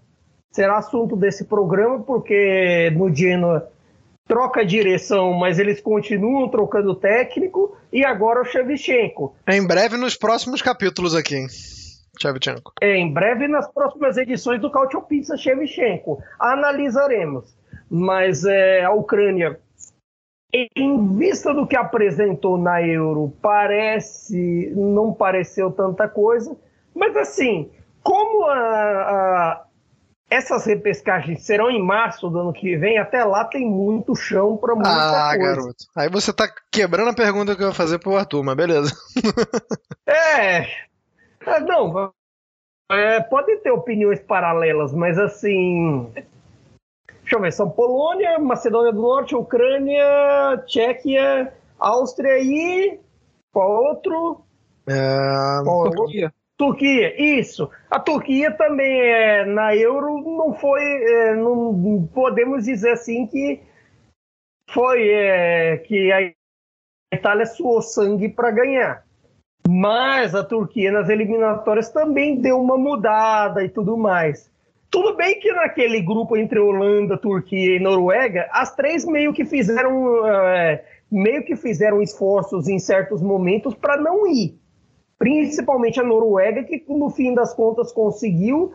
Será 0.52 0.78
assunto 0.78 1.16
desse 1.16 1.46
programa 1.46 2.00
porque 2.00 2.92
no 2.96 3.14
Genoa 3.14 3.72
troca 4.28 4.66
direção, 4.66 5.34
mas 5.34 5.60
eles 5.60 5.82
continuam 5.82 6.50
trocando 6.50 6.96
técnico, 6.96 7.78
e 7.92 8.04
agora 8.06 8.42
o 8.42 8.46
Shevchenko. 8.46 9.36
Em 9.48 9.66
breve 9.66 9.98
nos 9.98 10.16
próximos 10.16 10.62
capítulos 10.62 11.14
aqui, 11.14 11.36
hein? 11.36 11.48
Shevchenko. 12.20 12.74
É, 12.82 12.96
em 12.96 13.12
breve 13.12 13.48
nas 13.48 13.72
próximas 13.72 14.18
edições 14.18 14.62
do 14.62 14.72
Cautio 14.72 15.02
Pizza 15.02 15.36
Shevchenko. 15.36 16.22
Analisaremos. 16.40 17.56
Mas 17.90 18.46
é, 18.46 18.84
a 18.84 18.92
Ucrânia, 18.92 19.60
em 20.76 21.16
vista 21.16 21.54
do 21.54 21.68
que 21.68 21.76
apresentou 21.76 22.58
na 22.58 22.82
Euro, 22.82 23.34
parece. 23.42 24.72
não 24.76 25.14
pareceu 25.14 25.72
tanta 25.72 26.08
coisa. 26.08 26.56
Mas 26.96 27.16
assim, 27.18 27.70
como 28.02 28.46
a, 28.48 28.56
a 28.56 29.66
essas 30.34 30.66
repescagens 30.66 31.44
serão 31.44 31.70
em 31.70 31.82
março 31.82 32.28
do 32.28 32.40
ano 32.40 32.54
que 32.54 32.76
vem. 32.76 32.98
Até 32.98 33.24
lá 33.24 33.46
tem 33.46 33.70
muito 33.70 34.16
chão 34.16 34.58
para 34.58 34.74
muita 34.74 34.90
ah, 34.90 35.36
coisa. 35.36 35.56
garoto. 35.56 35.86
Aí 35.96 36.10
você 36.10 36.34
tá 36.34 36.52
quebrando 36.72 37.12
a 37.12 37.16
pergunta 37.16 37.56
que 37.56 37.62
eu 37.62 37.68
ia 37.68 37.74
fazer 37.74 38.00
pro 38.00 38.18
Arthur, 38.18 38.44
mas 38.44 38.56
beleza. 38.56 38.92
é. 40.08 40.62
é 41.46 41.60
não, 41.60 42.12
é, 42.92 43.20
pode 43.22 43.58
ter 43.58 43.70
opiniões 43.70 44.20
paralelas, 44.22 44.92
mas 44.92 45.20
assim. 45.20 46.12
Deixa 47.22 47.36
eu 47.36 47.42
ver, 47.42 47.54
são 47.54 47.70
Polônia, 47.70 48.40
Macedônia 48.40 48.92
do 48.92 49.02
Norte, 49.02 49.36
Ucrânia, 49.36 50.64
Tchequia, 50.66 51.54
Áustria 51.80 52.40
e. 52.40 53.00
Qual 53.52 53.72
outro? 53.72 54.44
É... 54.88 55.64
Qual 55.64 55.92
Turquia. 55.92 56.34
Turquia, 56.58 57.40
isso. 57.40 57.70
A 57.90 58.00
Turquia 58.00 58.52
também 58.52 59.02
é, 59.02 59.46
na 59.46 59.76
Euro 59.76 60.22
não 60.22 60.54
foi, 60.54 60.82
é, 60.82 61.36
não 61.36 62.08
podemos 62.14 62.66
dizer 62.66 62.92
assim 62.92 63.26
que 63.28 63.60
foi 64.70 65.10
é, 65.10 65.78
que 65.78 66.12
a 66.12 66.32
Itália 67.14 67.46
suou 67.46 67.82
sangue 67.82 68.30
para 68.30 68.52
ganhar. 68.52 69.04
Mas 69.68 70.36
a 70.36 70.44
Turquia 70.44 70.92
nas 70.92 71.10
eliminatórias 71.10 71.90
também 71.90 72.40
deu 72.40 72.60
uma 72.60 72.78
mudada 72.78 73.64
e 73.64 73.70
tudo 73.70 73.98
mais. 73.98 74.52
Tudo 74.90 75.16
bem 75.16 75.40
que 75.40 75.52
naquele 75.52 76.02
grupo 76.02 76.38
entre 76.38 76.60
Holanda, 76.60 77.18
Turquia 77.18 77.78
e 77.78 77.80
Noruega, 77.80 78.48
as 78.52 78.76
três 78.76 79.06
meio 79.06 79.34
que 79.34 79.44
fizeram 79.44 80.28
é, 80.28 80.86
meio 81.12 81.44
que 81.44 81.56
fizeram 81.56 82.02
esforços 82.02 82.68
em 82.68 82.78
certos 82.78 83.22
momentos 83.22 83.74
para 83.74 83.98
não 83.98 84.28
ir. 84.28 84.60
Principalmente 85.24 86.02
a 86.02 86.04
Noruega, 86.04 86.66
que 86.66 86.84
no 86.90 87.10
fim 87.10 87.34
das 87.34 87.54
contas 87.54 87.94
conseguiu, 87.94 88.74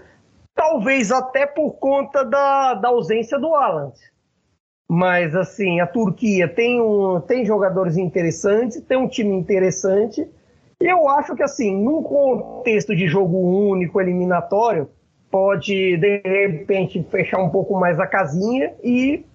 talvez 0.54 1.12
até 1.12 1.46
por 1.46 1.72
conta 1.72 2.24
da, 2.24 2.72
da 2.72 2.88
ausência 2.88 3.38
do 3.38 3.54
Alan. 3.54 3.92
Mas 4.88 5.36
assim, 5.36 5.78
a 5.80 5.86
Turquia 5.86 6.48
tem, 6.48 6.80
um, 6.80 7.20
tem 7.20 7.44
jogadores 7.44 7.98
interessantes, 7.98 8.80
tem 8.80 8.96
um 8.96 9.06
time 9.06 9.36
interessante 9.36 10.26
e 10.80 10.86
eu 10.86 11.08
acho 11.08 11.34
que, 11.34 11.42
assim, 11.42 11.76
num 11.76 12.02
contexto 12.02 12.94
de 12.94 13.06
jogo 13.08 13.36
único, 13.36 14.00
eliminatório, 14.00 14.88
pode, 15.30 15.96
de 15.96 16.22
repente, 16.24 17.04
fechar 17.10 17.42
um 17.42 17.50
pouco 17.50 17.78
mais 17.78 17.98
a 17.98 18.06
casinha 18.06 18.72
e 18.82 19.26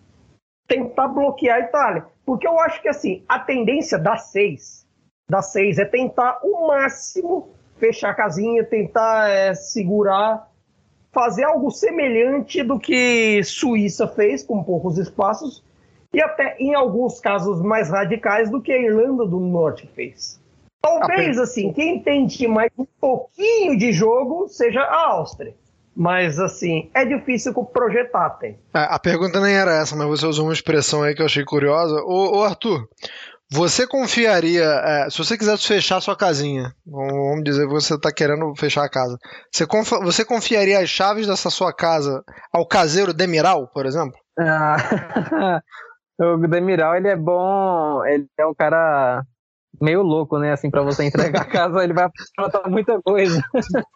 tentar 0.68 1.10
bloquear 1.10 1.58
a 1.58 1.60
Itália. 1.60 2.06
Porque 2.26 2.48
eu 2.48 2.58
acho 2.60 2.82
que, 2.82 2.88
assim, 2.88 3.24
a 3.28 3.38
tendência 3.38 4.00
das 4.00 4.32
seis, 4.32 4.83
das 5.30 5.52
seis 5.52 5.78
é 5.78 5.86
tentar 5.86 6.40
o 6.44 6.68
máximo 6.68 7.50
fechar 7.78 8.12
a 8.12 8.14
casinha, 8.14 8.64
tentar 8.64 9.30
é, 9.30 9.54
segurar, 9.54 10.50
fazer 11.12 11.44
algo 11.44 11.70
semelhante 11.70 12.64
do 12.64 12.80
que 12.80 13.44
Suíça 13.44 14.08
fez, 14.08 14.44
com 14.44 14.64
poucos 14.64 14.98
espaços, 14.98 15.64
e 16.14 16.22
até, 16.22 16.56
em 16.60 16.76
alguns 16.76 17.20
casos, 17.20 17.62
mais 17.62 17.90
radicais 17.90 18.50
do 18.50 18.62
que 18.62 18.72
a 18.72 18.80
Irlanda 18.80 19.26
do 19.26 19.40
Norte 19.40 19.90
fez. 19.96 20.40
Talvez, 20.82 21.40
assim, 21.40 21.72
quem 21.74 21.98
entende 21.98 22.48
mais 22.48 22.72
um 22.78 22.86
pouquinho 23.00 23.78
de 23.78 23.92
jogo 23.92 24.48
seja 24.48 24.82
a 24.82 25.12
Áustria. 25.12 25.56
Mas, 25.96 26.40
assim, 26.40 26.90
é 26.94 27.06
difícil 27.06 27.54
projetar 27.66 28.26
até. 28.26 28.56
É, 28.74 28.80
a 28.90 28.98
pergunta 28.98 29.40
nem 29.40 29.54
era 29.54 29.76
essa, 29.76 29.96
mas 29.96 30.08
você 30.08 30.26
usou 30.26 30.46
uma 30.46 30.54
expressão 30.54 31.04
aí 31.04 31.16
que 31.16 31.22
eu 31.22 31.26
achei 31.26 31.46
curiosa. 31.46 32.02
Ô, 32.04 32.40
ô 32.40 32.44
Arthur, 32.44 32.88
você 33.54 33.86
confiaria, 33.86 34.64
é, 34.64 35.10
se 35.12 35.18
você 35.20 35.38
quisesse 35.38 35.68
fechar 35.68 36.02
sua 36.02 36.18
casinha, 36.18 36.74
vamos 36.86 37.44
dizer 37.44 37.68
que 37.68 37.74
você 37.74 37.94
está 37.94 38.12
querendo 38.12 38.52
fechar 38.58 38.84
a 38.84 38.90
casa, 38.90 39.16
você, 39.52 39.68
conf, 39.68 39.92
você 40.02 40.26
confiaria 40.26 40.80
as 40.80 40.90
chaves 40.90 41.28
dessa 41.28 41.52
sua 41.52 41.72
casa 41.72 42.24
ao 42.52 42.68
caseiro 42.68 43.14
Demiral, 43.14 43.68
por 43.68 43.86
exemplo? 43.86 44.18
Ah, 44.40 44.78
o 46.20 46.48
Demiral, 46.48 46.96
ele 46.96 47.10
é 47.10 47.16
bom, 47.16 48.04
ele 48.06 48.26
é 48.40 48.46
um 48.46 48.56
cara 48.56 49.24
meio 49.82 50.02
louco, 50.02 50.38
né? 50.40 50.52
Assim, 50.52 50.70
para 50.70 50.82
você 50.82 51.04
entregar 51.04 51.42
a 51.42 51.46
casa, 51.46 51.84
ele 51.84 51.94
vai 51.94 52.06
aprontar 52.06 52.70
muita 52.70 53.02
coisa. 53.02 53.42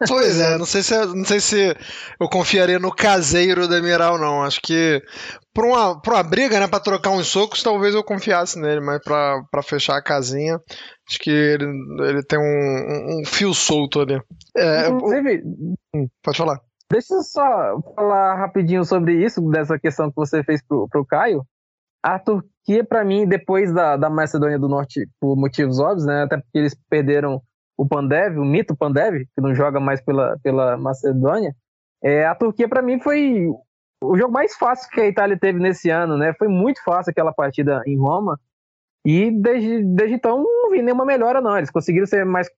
Pois 0.06 0.40
é, 0.40 0.58
não 0.58 0.66
sei 0.66 0.82
se 0.82 1.06
não 1.06 1.24
sei 1.24 1.40
se 1.40 1.76
eu 2.20 2.28
confiaria 2.28 2.78
no 2.78 2.94
caseiro 2.94 3.68
da 3.68 3.80
Miral, 3.80 4.18
não. 4.18 4.42
Acho 4.42 4.60
que 4.60 5.02
pra 5.52 5.66
uma, 5.66 6.00
pra 6.00 6.14
uma 6.14 6.22
briga, 6.22 6.60
né, 6.60 6.68
pra 6.68 6.80
trocar 6.80 7.10
uns 7.10 7.26
socos, 7.26 7.62
talvez 7.62 7.94
eu 7.94 8.04
confiasse 8.04 8.58
nele, 8.58 8.80
mas 8.80 9.02
pra, 9.02 9.42
pra 9.50 9.62
fechar 9.62 9.96
a 9.96 10.02
casinha, 10.02 10.60
acho 11.08 11.18
que 11.18 11.30
ele, 11.30 11.64
ele 12.08 12.22
tem 12.22 12.38
um, 12.38 13.20
um 13.20 13.24
fio 13.26 13.54
solto 13.54 14.00
ali. 14.00 14.20
É, 14.56 14.88
Inclusive, 14.88 15.42
o... 15.94 16.08
pode 16.22 16.38
falar. 16.38 16.60
Deixa 16.90 17.14
eu 17.14 17.22
só 17.22 17.80
falar 17.94 18.36
rapidinho 18.36 18.84
sobre 18.84 19.22
isso, 19.22 19.42
dessa 19.50 19.78
questão 19.78 20.08
que 20.08 20.16
você 20.16 20.42
fez 20.42 20.62
pro, 20.66 20.88
pro 20.88 21.04
Caio. 21.04 21.44
A 22.02 22.18
Turquia, 22.68 22.84
para 22.84 23.02
mim, 23.02 23.26
depois 23.26 23.72
da, 23.72 23.96
da 23.96 24.10
Macedônia 24.10 24.58
do 24.58 24.68
Norte, 24.68 25.08
por 25.18 25.34
motivos 25.34 25.80
óbvios, 25.80 26.04
né? 26.04 26.24
Até 26.24 26.36
porque 26.36 26.58
eles 26.58 26.76
perderam 26.90 27.40
o 27.78 27.88
Pandev, 27.88 28.36
o 28.38 28.44
mito 28.44 28.76
Pandev, 28.76 29.24
que 29.34 29.40
não 29.40 29.54
joga 29.54 29.80
mais 29.80 30.02
pela, 30.02 30.36
pela 30.42 30.76
Macedônia. 30.76 31.54
É, 32.04 32.26
a 32.26 32.34
Turquia, 32.34 32.68
para 32.68 32.82
mim, 32.82 33.00
foi 33.00 33.48
o 34.02 34.16
jogo 34.18 34.30
mais 34.30 34.54
fácil 34.54 34.90
que 34.90 35.00
a 35.00 35.08
Itália 35.08 35.38
teve 35.38 35.58
nesse 35.58 35.88
ano, 35.88 36.18
né? 36.18 36.34
Foi 36.38 36.46
muito 36.46 36.82
fácil 36.84 37.10
aquela 37.10 37.32
partida 37.32 37.82
em 37.86 37.96
Roma. 37.96 38.38
E 39.04 39.30
desde, 39.30 39.82
desde 39.84 40.16
então 40.16 40.42
não 40.42 40.70
vi 40.70 40.82
nenhuma 40.82 41.04
melhora, 41.04 41.40
não. 41.40 41.56
Eles 41.56 41.70
conseguiram 41.70 42.06
ser 42.06 42.24
mais, 42.24 42.48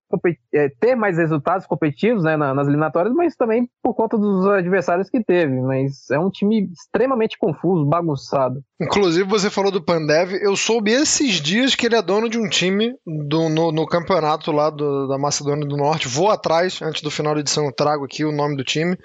é, 0.53 0.69
ter 0.81 0.95
mais 0.95 1.17
resultados 1.17 1.67
competitivos 1.67 2.25
né, 2.25 2.37
nas 2.37 2.67
eliminatórias, 2.67 3.15
mas 3.15 3.37
também 3.37 3.69
por 3.83 3.95
conta 3.95 4.19
dos 4.19 4.47
adversários 4.47 5.09
que 5.09 5.23
teve. 5.23 5.61
Mas 5.61 6.11
é 6.11 6.19
um 6.19 6.31
time 6.31 6.69
extremamente 6.73 7.39
confuso, 7.39 7.85
bagunçado. 7.85 8.63
Inclusive, 8.81 9.29
você 9.29 9.51
falou 9.51 9.71
do 9.71 9.85
Pandev. 9.85 10.33
Eu 10.41 10.57
soube 10.57 10.91
esses 10.91 11.41
dias 11.41 11.75
que 11.75 11.87
ele 11.87 11.97
é 11.97 12.03
dono 12.03 12.29
de 12.29 12.39
um 12.39 12.49
time 12.49 12.95
do, 13.07 13.49
no, 13.49 13.71
no 13.71 13.87
campeonato 13.87 14.51
lá 14.51 14.71
do, 14.71 15.07
da 15.07 15.19
Macedônia 15.19 15.67
do 15.67 15.77
Norte. 15.77 16.09
Vou 16.09 16.31
atrás, 16.31 16.81
antes 16.83 17.03
do 17.03 17.11
final 17.11 17.35
da 17.35 17.41
edição, 17.41 17.67
eu 17.67 17.73
trago 17.73 18.05
aqui 18.05 18.25
o 18.25 18.33
nome 18.33 18.57
do 18.57 18.65
time. 18.65 18.97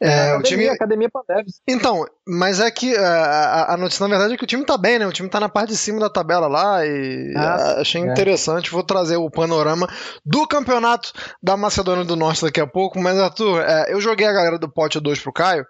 É, 0.00 0.08
é, 0.08 0.10
academia, 0.10 0.38
o 0.38 0.42
time... 0.42 0.68
Academia 0.68 1.08
Pandeves. 1.08 1.60
Então, 1.68 2.04
mas 2.26 2.60
é 2.60 2.70
que 2.70 2.94
é, 2.94 2.98
a, 2.98 3.74
a, 3.74 3.76
notícia, 3.76 4.02
na 4.02 4.08
verdade, 4.08 4.34
é 4.34 4.36
que 4.36 4.44
o 4.44 4.46
time 4.46 4.64
tá 4.64 4.76
bem, 4.76 4.98
né? 4.98 5.06
O 5.06 5.12
time 5.12 5.28
tá 5.28 5.38
na 5.38 5.48
parte 5.48 5.70
de 5.70 5.76
cima 5.76 6.00
da 6.00 6.10
tabela 6.10 6.46
lá 6.46 6.84
e 6.84 7.32
ah, 7.36 7.76
achei 7.80 8.02
é. 8.02 8.04
interessante. 8.04 8.70
Vou 8.70 8.82
trazer 8.82 9.16
o 9.16 9.30
panorama 9.30 9.88
do 10.24 10.46
campeonato 10.46 11.12
da 11.42 11.56
Macedônia 11.56 12.04
do 12.04 12.16
Norte 12.16 12.42
daqui 12.42 12.60
a 12.60 12.66
pouco. 12.66 12.98
Mas, 12.98 13.18
Arthur, 13.18 13.62
é, 13.62 13.92
eu 13.92 14.00
joguei 14.00 14.26
a 14.26 14.32
galera 14.32 14.58
do 14.58 14.68
pote 14.68 15.00
2 15.00 15.20
pro 15.20 15.32
Caio. 15.32 15.64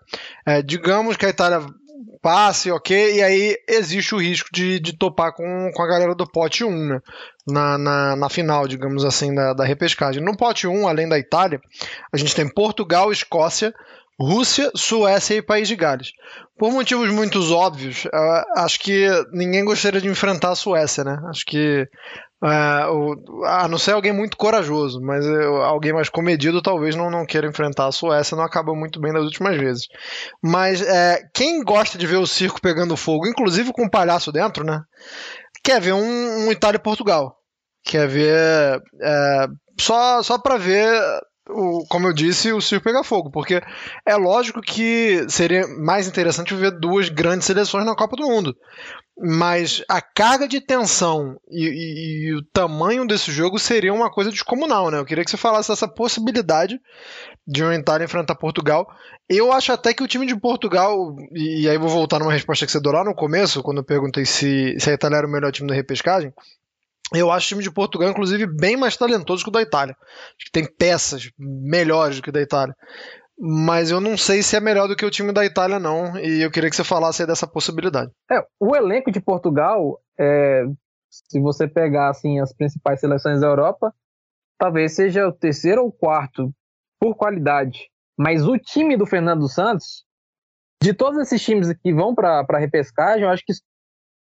É, 0.47 0.63
digamos 0.63 1.17
que 1.17 1.27
a 1.27 1.31
Itália 1.31 1.61
passe, 2.25 2.71
ok, 2.71 3.17
e 3.17 3.23
aí 3.23 3.55
existe 3.69 4.15
o 4.15 4.19
risco 4.19 4.49
de, 4.51 4.81
de 4.81 4.97
topar 4.97 5.35
com, 5.35 5.71
com 5.75 5.83
a 5.83 5.87
galera 5.87 6.15
do 6.15 6.27
pote 6.27 6.65
1, 6.65 6.71
né? 6.71 7.01
Na, 7.47 7.77
na, 7.77 8.17
na, 8.17 8.31
final, 8.31 8.67
digamos 8.67 9.05
assim, 9.05 9.35
da, 9.35 9.53
da 9.53 9.63
repescagem. 9.63 10.25
No 10.25 10.35
pote 10.35 10.67
1, 10.67 10.89
além 10.89 11.07
da 11.07 11.19
Itália, 11.19 11.61
a 12.11 12.17
gente 12.17 12.35
tem 12.35 12.49
Portugal, 12.49 13.13
Escócia, 13.13 13.75
Rússia, 14.19 14.71
Suécia 14.77 15.35
e 15.35 15.43
País 15.43 15.67
de 15.67 15.75
Gales. 15.75 16.13
Por 16.57 16.71
motivos 16.71 17.11
muito 17.11 17.41
óbvios, 17.53 18.07
acho 18.57 18.79
que 18.79 19.09
ninguém 19.33 19.65
gostaria 19.65 20.01
de 20.01 20.09
enfrentar 20.09 20.51
a 20.51 20.55
Suécia, 20.55 21.03
né? 21.03 21.21
Acho 21.29 21.45
que 21.45 21.89
uh, 22.41 23.45
a 23.45 23.67
não 23.67 23.77
ser 23.77 23.91
alguém 23.93 24.13
muito 24.13 24.37
corajoso, 24.37 25.01
mas 25.01 25.27
alguém 25.65 25.93
mais 25.93 26.09
comedido 26.09 26.63
talvez 26.63 26.95
não, 26.95 27.11
não 27.11 27.27
queira 27.27 27.49
enfrentar 27.49 27.89
a 27.89 27.93
Suécia, 27.93 28.37
não 28.37 28.45
acaba 28.45 28.73
muito 28.73 29.01
bem 29.01 29.13
das 29.13 29.25
últimas 29.25 29.57
vezes. 29.57 29.89
Mas 30.41 30.81
é, 30.81 31.19
quem 31.35 31.65
gosta 31.65 31.99
de 31.99 32.07
ver 32.07 32.19
o 32.19 32.27
circo 32.27 32.61
pegando 32.61 32.97
fogo, 32.97 33.27
inclusive 33.27 33.73
com 33.73 33.85
um 33.85 33.91
palhaço 33.91 34.31
dentro, 34.31 34.65
né? 34.65 34.81
Quer 35.63 35.81
ver 35.81 35.93
um, 35.93 36.47
um 36.47 36.53
Itália 36.53 36.77
e 36.77 36.83
Portugal. 36.83 37.37
Quer 37.83 38.07
ver. 38.07 38.81
É, 39.03 39.47
só, 39.81 40.23
só 40.23 40.39
para 40.39 40.57
ver 40.57 41.03
o, 41.49 41.85
como 41.89 42.09
eu 42.09 42.13
disse, 42.13 42.53
o 42.53 42.61
circo 42.61 42.85
pegar 42.85 43.05
fogo, 43.05 43.31
porque 43.31 43.63
é 44.07 44.17
lógico 44.17 44.61
que 44.61 45.27
seria 45.29 45.67
mais 45.69 46.09
interessante 46.09 46.55
ver 46.55 46.71
duas 46.73 47.09
grandes 47.09 47.47
seleções 47.47 47.85
na 47.85 47.95
Copa 47.95 48.17
do 48.17 48.27
Mundo. 48.27 48.57
Mas 49.17 49.85
a 49.89 50.03
carga 50.03 50.49
de 50.49 50.61
tensão 50.61 51.39
e, 51.49 51.65
e, 51.67 52.29
e, 52.29 52.35
o 52.35 52.43
tamanho 52.53 53.07
desse 53.07 53.31
jogo 53.31 53.61
seria 53.61 53.95
uma 53.95 54.11
coisa 54.11 54.31
descomunal, 54.31 54.91
né? 54.91 54.99
Eu 54.99 55.05
queria 55.05 55.25
que 55.25 55.31
você 55.31 55.37
falasse 55.37 55.69
dessa 55.69 55.87
possibilidade 55.87 56.81
de 57.47 57.63
uma 57.63 57.77
Itália 57.77 58.07
enfrentar 58.07 58.35
Portugal. 58.35 58.89
Eu 59.29 59.53
acho 59.53 59.73
até 59.73 59.95
que 59.95 60.03
o 60.03 60.09
time 60.09 60.27
de 60.27 60.35
Portugal, 60.35 61.15
e 61.33 61.69
aí 61.69 61.79
vou 61.79 61.89
voltar 61.89 62.19
numa 62.19 62.33
resposta 62.33 62.67
que 62.67 62.73
você 62.73 62.81
deu 62.81 62.91
lá 62.91 63.05
no 63.05 63.15
começo, 63.15 63.63
quando 63.63 63.79
eu 63.79 63.85
perguntei 63.85 64.25
se, 64.25 64.75
se 64.81 64.91
a 64.91 64.95
Itália 64.95 65.19
era 65.19 65.27
o 65.29 65.31
melhor 65.31 65.53
time 65.53 65.69
da 65.69 65.75
repescagem, 65.75 66.33
eu 67.13 67.31
acho 67.31 67.47
o 67.47 67.49
time 67.49 67.63
de 67.63 67.71
Portugal, 67.71 68.09
inclusive, 68.09 68.47
bem 68.47 68.77
mais 68.77 68.97
talentoso 68.97 69.43
que 69.43 69.51
o 69.51 69.53
da 69.53 69.63
Itália. 69.63 69.97
Acho 70.01 70.47
que 70.47 70.53
tem 70.53 70.65
peças 70.65 71.31
melhores 71.39 72.17
do 72.17 72.23
que 72.23 72.31
o 72.31 72.33
da 72.33 72.41
Itália. 72.41 72.75
Mas 73.39 73.91
eu 73.91 74.01
não 74.01 74.17
sei 74.17 74.43
se 74.43 74.57
é 74.57 74.61
melhor 74.61 74.87
do 74.87 74.97
que 74.97 75.05
o 75.05 75.11
time 75.11 75.33
da 75.33 75.45
Itália, 75.45 75.79
não. 75.79 76.17
E 76.19 76.43
eu 76.43 76.51
queria 76.51 76.71
que 76.71 76.77
você 76.77 76.85
falasse 76.85 77.27
dessa 77.27 77.47
possibilidade. 77.47 78.11
É, 78.31 78.45
o 78.61 78.75
elenco 78.77 79.11
de 79.11 79.21
Portugal, 79.21 80.01
é, 80.19 80.65
se 81.11 81.41
você 81.41 81.67
pegar 81.67 82.11
assim, 82.11 82.41
as 82.41 82.55
principais 82.55 83.01
seleções 83.01 83.41
da 83.41 83.49
Europa, 83.49 83.93
talvez 84.59 84.95
seja 84.95 85.27
o 85.27 85.33
terceiro 85.33 85.83
ou 85.83 85.93
quarto 85.93 86.53
por 87.01 87.17
qualidade. 87.17 87.91
Mas 88.17 88.47
o 88.47 88.57
time 88.57 88.97
do 88.97 89.07
Fernando 89.07 89.49
Santos, 89.49 90.05
de 90.81 90.95
todos 90.95 91.19
esses 91.21 91.43
times 91.43 91.73
que 91.83 91.93
vão 91.93 92.15
para 92.15 92.47
a 92.49 92.59
repescagem, 92.59 93.25
eu 93.25 93.31
acho 93.31 93.45
que 93.45 93.53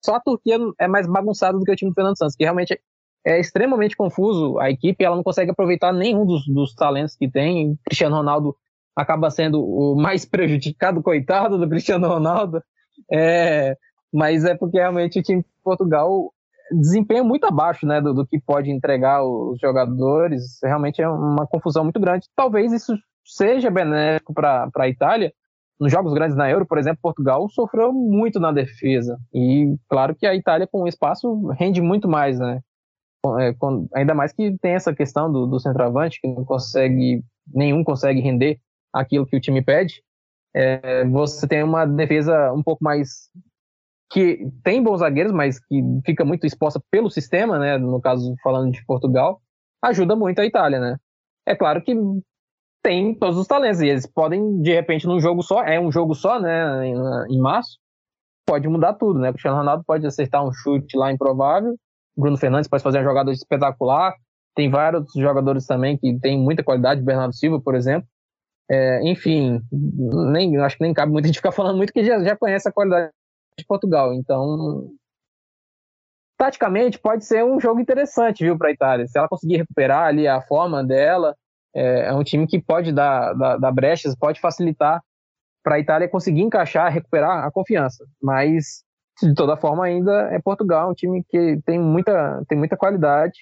só 0.08 0.16
a 0.16 0.22
Turquia 0.22 0.58
é 0.80 0.88
mais 0.88 1.06
bagunçada 1.06 1.58
do 1.58 1.66
que 1.66 1.72
o 1.72 1.76
time 1.76 1.92
do 1.92 1.94
Fernando 1.94 2.18
Santos, 2.18 2.34
que 2.34 2.46
realmente 2.46 2.80
é 3.26 3.38
extremamente 3.38 3.98
confuso 3.98 4.58
a 4.58 4.72
equipe, 4.72 5.04
ela 5.04 5.18
não 5.18 5.24
consegue 5.24 5.52
aproveitar 5.52 5.92
nenhum 5.92 6.26
dos, 6.26 6.48
dos 6.48 6.74
talentos 6.74 7.14
que 7.14 7.30
tem. 7.30 7.72
O 7.72 7.78
Cristiano 7.84 8.16
Ronaldo 8.16 8.56
acaba 8.96 9.30
sendo 9.30 9.62
o 9.62 9.96
mais 10.02 10.24
prejudicado, 10.26 11.04
coitado 11.04 11.58
do 11.58 11.68
Cristiano 11.68 12.08
Ronaldo. 12.08 12.64
É, 13.12 13.76
mas 14.14 14.46
é 14.46 14.56
porque 14.56 14.78
realmente 14.78 15.20
o 15.20 15.24
time 15.24 15.42
de 15.42 15.48
Portugal 15.62 16.32
desempenha 16.72 17.24
muito 17.24 17.46
abaixo 17.46 17.86
né, 17.86 18.00
do, 18.00 18.14
do 18.14 18.26
que 18.26 18.40
pode 18.40 18.72
entregar 18.72 19.22
os 19.26 19.60
jogadores. 19.60 20.58
Realmente 20.64 21.02
é 21.02 21.10
uma 21.10 21.46
confusão 21.46 21.84
muito 21.84 22.00
grande. 22.00 22.30
Talvez 22.34 22.72
isso 22.72 22.96
seja 23.26 23.70
benéfico 23.70 24.34
para 24.34 24.70
a 24.74 24.88
Itália, 24.88 25.34
nos 25.80 25.92
jogos 25.92 26.14
grandes 26.14 26.36
na 26.36 26.50
Euro, 26.50 26.66
por 26.66 26.78
exemplo, 26.78 27.00
Portugal 27.02 27.48
sofreu 27.50 27.94
muito 27.94 28.40
na 28.40 28.52
defesa. 28.52 29.18
E 29.34 29.76
claro 29.88 30.16
que 30.16 30.26
a 30.26 30.36
Itália, 30.36 30.68
com 30.68 30.88
espaço, 30.88 31.48
rende 31.50 31.82
muito 31.82 32.08
mais, 32.08 32.40
né? 32.40 32.62
É, 33.40 33.54
ainda 33.96 34.14
mais 34.14 34.32
que 34.32 34.58
tem 34.60 34.74
essa 34.74 34.94
questão 34.94 35.32
do, 35.32 35.46
do 35.46 35.60
centroavante, 35.60 36.20
que 36.22 36.28
não 36.28 36.46
consegue, 36.46 37.24
nenhum 37.54 37.84
consegue 37.84 38.22
render 38.22 38.60
aquilo 38.94 39.26
que 39.26 39.36
o 39.36 39.42
time 39.42 39.62
pede. 39.62 40.02
É, 40.56 41.06
você 41.06 41.48
tem 41.48 41.64
uma 41.64 41.86
defesa 41.86 42.52
um 42.54 42.64
pouco 42.64 42.84
mais 42.84 43.30
que 44.10 44.48
tem 44.64 44.82
bons 44.82 45.00
zagueiros, 45.00 45.34
mas 45.34 45.60
que 45.60 45.84
fica 46.06 46.24
muito 46.24 46.48
exposta 46.48 46.82
pelo 46.90 47.10
sistema, 47.10 47.60
né? 47.60 47.78
No 47.78 48.00
caso, 48.02 48.34
falando 48.42 48.72
de 48.72 48.84
Portugal, 48.86 49.42
ajuda 49.84 50.16
muito 50.16 50.40
a 50.40 50.46
Itália, 50.46 50.80
né? 50.80 50.98
É 51.46 51.56
claro 51.56 51.82
que 51.84 51.94
tem 52.88 53.14
todos 53.14 53.38
os 53.38 53.46
talentos 53.46 53.82
e 53.82 53.88
eles 53.88 54.08
podem, 54.08 54.62
de 54.62 54.74
repente, 54.74 55.06
num 55.06 55.20
jogo 55.20 55.44
só, 55.44 55.62
é 55.62 55.78
um 55.78 55.92
jogo 55.92 56.16
só, 56.16 56.40
né? 56.40 56.88
Em, 56.88 56.96
em 57.36 57.38
março, 57.38 57.78
pode 58.46 58.66
mudar 58.70 58.94
tudo, 58.94 59.20
né? 59.20 59.30
O 59.30 59.34
Cristiano 59.34 59.58
Ronaldo 59.58 59.84
pode 59.86 60.08
acertar 60.08 60.42
um 60.46 60.54
chute 60.54 60.96
lá 60.96 61.12
improvável, 61.12 61.76
Bruno 62.18 62.38
Fernandes 62.38 62.70
pode 62.70 62.82
fazer 62.82 63.00
uma 63.00 63.04
jogada 63.04 63.30
espetacular, 63.30 64.14
tem 64.56 64.70
vários 64.70 65.12
jogadores 65.14 65.66
também 65.66 65.98
que 65.98 66.18
têm 66.20 66.40
muita 66.40 66.64
qualidade, 66.64 67.02
Bernardo 67.02 67.36
Silva, 67.36 67.60
por 67.62 67.76
exemplo. 67.76 68.08
É, 68.72 69.02
enfim, 69.04 69.60
nem, 69.70 70.56
acho 70.58 70.78
que 70.78 70.84
nem 70.84 70.94
cabe 70.94 71.12
muito 71.12 71.26
a 71.26 71.28
gente 71.28 71.38
ficar 71.38 71.52
falando 71.52 71.76
muito, 71.76 71.92
que 71.92 72.06
já, 72.06 72.24
já 72.24 72.38
conhece 72.38 72.70
a 72.70 72.72
qualidade 72.72 73.12
de 73.60 73.66
Portugal. 73.66 74.14
Então, 74.14 74.90
taticamente, 76.38 76.98
pode 77.00 77.26
ser 77.26 77.44
um 77.44 77.60
jogo 77.60 77.82
interessante, 77.82 78.46
viu, 78.46 78.58
para 78.58 78.70
a 78.70 78.72
Itália. 78.72 79.08
Se 79.08 79.18
ela 79.20 79.28
conseguir 79.28 79.58
recuperar 79.58 80.06
ali 80.08 80.26
a 80.26 80.42
forma 80.42 80.84
dela, 80.86 81.36
é, 81.78 82.08
é 82.08 82.14
um 82.14 82.24
time 82.24 82.48
que 82.48 82.60
pode 82.60 82.92
dar, 82.92 83.34
dar, 83.34 83.58
dar 83.58 83.72
brechas, 83.72 84.16
pode 84.16 84.40
facilitar 84.42 85.00
para 85.64 85.76
a 85.76 85.80
Itália 85.80 86.10
conseguir 86.10 86.42
encaixar, 86.42 86.92
recuperar 86.92 87.46
a 87.46 87.52
confiança. 87.52 88.04
Mas, 88.22 88.84
de 89.22 89.36
toda 89.36 89.56
forma, 89.56 89.86
ainda 89.86 90.30
é 90.32 90.40
Portugal, 90.40 90.90
um 90.90 90.94
time 90.96 91.24
que 91.30 91.62
tem 91.66 91.80
muita, 91.80 92.44
tem 92.48 92.58
muita 92.58 92.76
qualidade. 92.76 93.38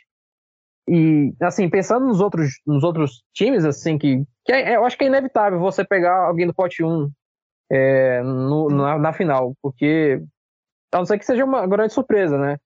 E, 0.88 1.34
assim, 1.42 1.70
pensando 1.70 2.06
nos 2.06 2.20
outros, 2.20 2.60
nos 2.68 2.84
outros 2.84 3.24
times, 3.34 3.64
assim, 3.64 3.98
que, 3.98 4.24
que 4.44 4.52
é, 4.52 4.76
eu 4.76 4.86
acho 4.86 4.98
que 4.98 5.06
é 5.06 5.08
inevitável 5.08 5.58
você 5.58 5.86
pegar 5.86 6.26
alguém 6.26 6.46
do 6.46 6.54
pote 6.54 6.84
1 6.84 7.10
é, 7.72 8.22
no, 8.22 8.70
na, 8.70 9.00
na, 9.00 9.14
final, 9.14 9.56
porque 9.62 10.22
a 10.94 10.98
não 10.98 11.06
ser 11.06 11.18
que 11.18 11.26
seja 11.26 11.44
uma 11.44 11.66
grande 11.66 11.94
surpresa, 11.94 12.38
né? 12.38 12.58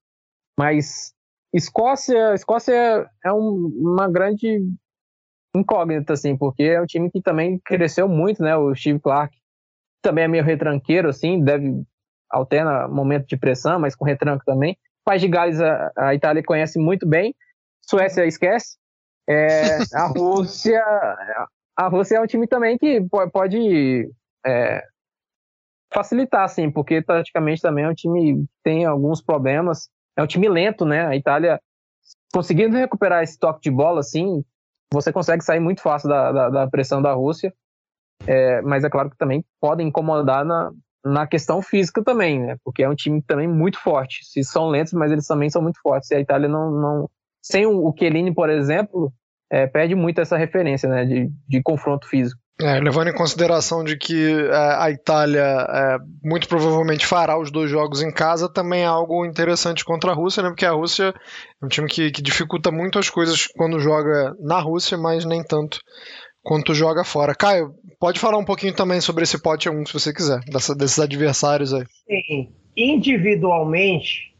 Mas 0.57 1.13
Escócia, 1.53 2.33
Escócia 2.33 3.09
é 3.23 3.31
um, 3.31 3.71
uma 3.77 4.09
grande 4.09 4.61
incógnita, 5.55 6.13
assim, 6.13 6.37
porque 6.37 6.63
é 6.63 6.81
um 6.81 6.85
time 6.85 7.09
que 7.09 7.21
também 7.21 7.59
cresceu 7.63 8.07
muito, 8.07 8.43
né? 8.43 8.55
O 8.55 8.73
Steve 8.75 8.99
Clark 8.99 9.35
também 10.01 10.23
é 10.23 10.27
meio 10.27 10.43
retranqueiro, 10.43 11.09
assim, 11.09 11.43
deve 11.43 11.83
alterna 12.29 12.87
momento 12.87 13.27
de 13.27 13.37
pressão, 13.37 13.79
mas 13.79 13.95
com 13.95 14.05
retranco 14.05 14.43
também. 14.45 14.77
País 15.03 15.21
de 15.21 15.27
Gales, 15.27 15.59
a, 15.59 15.91
a 15.97 16.15
Itália 16.15 16.43
conhece 16.43 16.77
muito 16.79 17.07
bem. 17.07 17.33
Suécia 17.81 18.25
esquece. 18.25 18.77
É, 19.27 19.79
a 19.93 20.05
Rússia, 20.15 20.83
a 21.75 21.87
Rússia 21.87 22.17
é 22.17 22.21
um 22.21 22.27
time 22.27 22.47
também 22.47 22.77
que 22.77 23.01
pode 23.33 24.09
é, 24.45 24.83
facilitar, 25.91 26.43
assim, 26.43 26.71
porque 26.71 27.01
taticamente 27.01 27.61
também 27.61 27.85
é 27.85 27.89
um 27.89 27.93
time 27.93 28.35
que 28.35 28.49
tem 28.63 28.85
alguns 28.85 29.21
problemas. 29.21 29.89
É 30.15 30.21
um 30.21 30.27
time 30.27 30.47
lento, 30.47 30.85
né? 30.85 31.07
A 31.07 31.15
Itália, 31.15 31.59
conseguindo 32.33 32.77
recuperar 32.77 33.23
esse 33.23 33.37
toque 33.39 33.61
de 33.61 33.71
bola, 33.71 34.01
assim, 34.01 34.43
você 34.91 35.11
consegue 35.11 35.43
sair 35.43 35.59
muito 35.59 35.81
fácil 35.81 36.09
da, 36.09 36.31
da, 36.31 36.49
da 36.49 36.67
pressão 36.67 37.01
da 37.01 37.13
Rússia. 37.13 37.53
É, 38.27 38.61
mas 38.61 38.83
é 38.83 38.89
claro 38.89 39.09
que 39.09 39.17
também 39.17 39.43
podem 39.61 39.87
incomodar 39.87 40.43
na, 40.43 40.71
na 41.05 41.27
questão 41.27 41.61
física 41.61 42.03
também, 42.03 42.39
né? 42.39 42.57
Porque 42.63 42.83
é 42.83 42.89
um 42.89 42.95
time 42.95 43.21
também 43.21 43.47
muito 43.47 43.79
forte. 43.79 44.25
Se 44.25 44.43
são 44.43 44.67
lentos, 44.67 44.93
mas 44.93 45.11
eles 45.11 45.25
também 45.25 45.49
são 45.49 45.61
muito 45.61 45.79
fortes. 45.81 46.11
E 46.11 46.15
a 46.15 46.19
Itália 46.19 46.49
não. 46.49 46.71
não 46.71 47.09
sem 47.41 47.65
o 47.65 47.93
Chiellini, 47.97 48.33
por 48.33 48.49
exemplo, 48.49 49.13
é, 49.49 49.65
perde 49.65 49.95
muito 49.95 50.19
essa 50.19 50.37
referência 50.37 50.89
né, 50.89 51.05
de, 51.05 51.31
de 51.47 51.63
confronto 51.63 52.07
físico. 52.07 52.39
É, 52.61 52.77
levando 52.77 53.07
em 53.07 53.13
consideração 53.13 53.85
de 53.85 53.97
que 53.97 54.33
é, 54.33 54.53
a 54.53 54.91
Itália 54.91 55.39
é, 55.41 55.97
muito 56.21 56.45
provavelmente 56.49 57.05
fará 57.05 57.39
os 57.39 57.49
dois 57.49 57.69
jogos 57.69 58.01
em 58.01 58.11
casa, 58.11 58.51
também 58.51 58.81
é 58.81 58.85
algo 58.85 59.25
interessante 59.25 59.85
contra 59.85 60.11
a 60.11 60.13
Rússia, 60.13 60.43
né? 60.43 60.49
Porque 60.49 60.65
a 60.65 60.73
Rússia 60.73 61.13
é 61.61 61.65
um 61.65 61.69
time 61.69 61.87
que, 61.87 62.11
que 62.11 62.21
dificulta 62.21 62.69
muito 62.69 62.99
as 62.99 63.09
coisas 63.09 63.47
quando 63.47 63.79
joga 63.79 64.35
na 64.41 64.59
Rússia, 64.59 64.97
mas 64.97 65.23
nem 65.23 65.41
tanto 65.41 65.79
quanto 66.43 66.73
joga 66.73 67.05
fora. 67.05 67.33
Caio, 67.33 67.73
pode 67.97 68.19
falar 68.19 68.37
um 68.37 68.45
pouquinho 68.45 68.75
também 68.75 68.99
sobre 68.99 69.23
esse 69.23 69.41
pote 69.41 69.69
1, 69.69 69.85
se 69.85 69.93
você 69.93 70.13
quiser, 70.13 70.41
dessa, 70.51 70.75
desses 70.75 70.99
adversários 70.99 71.73
aí. 71.73 71.85
Sim, 72.07 72.51
individualmente, 72.75 74.35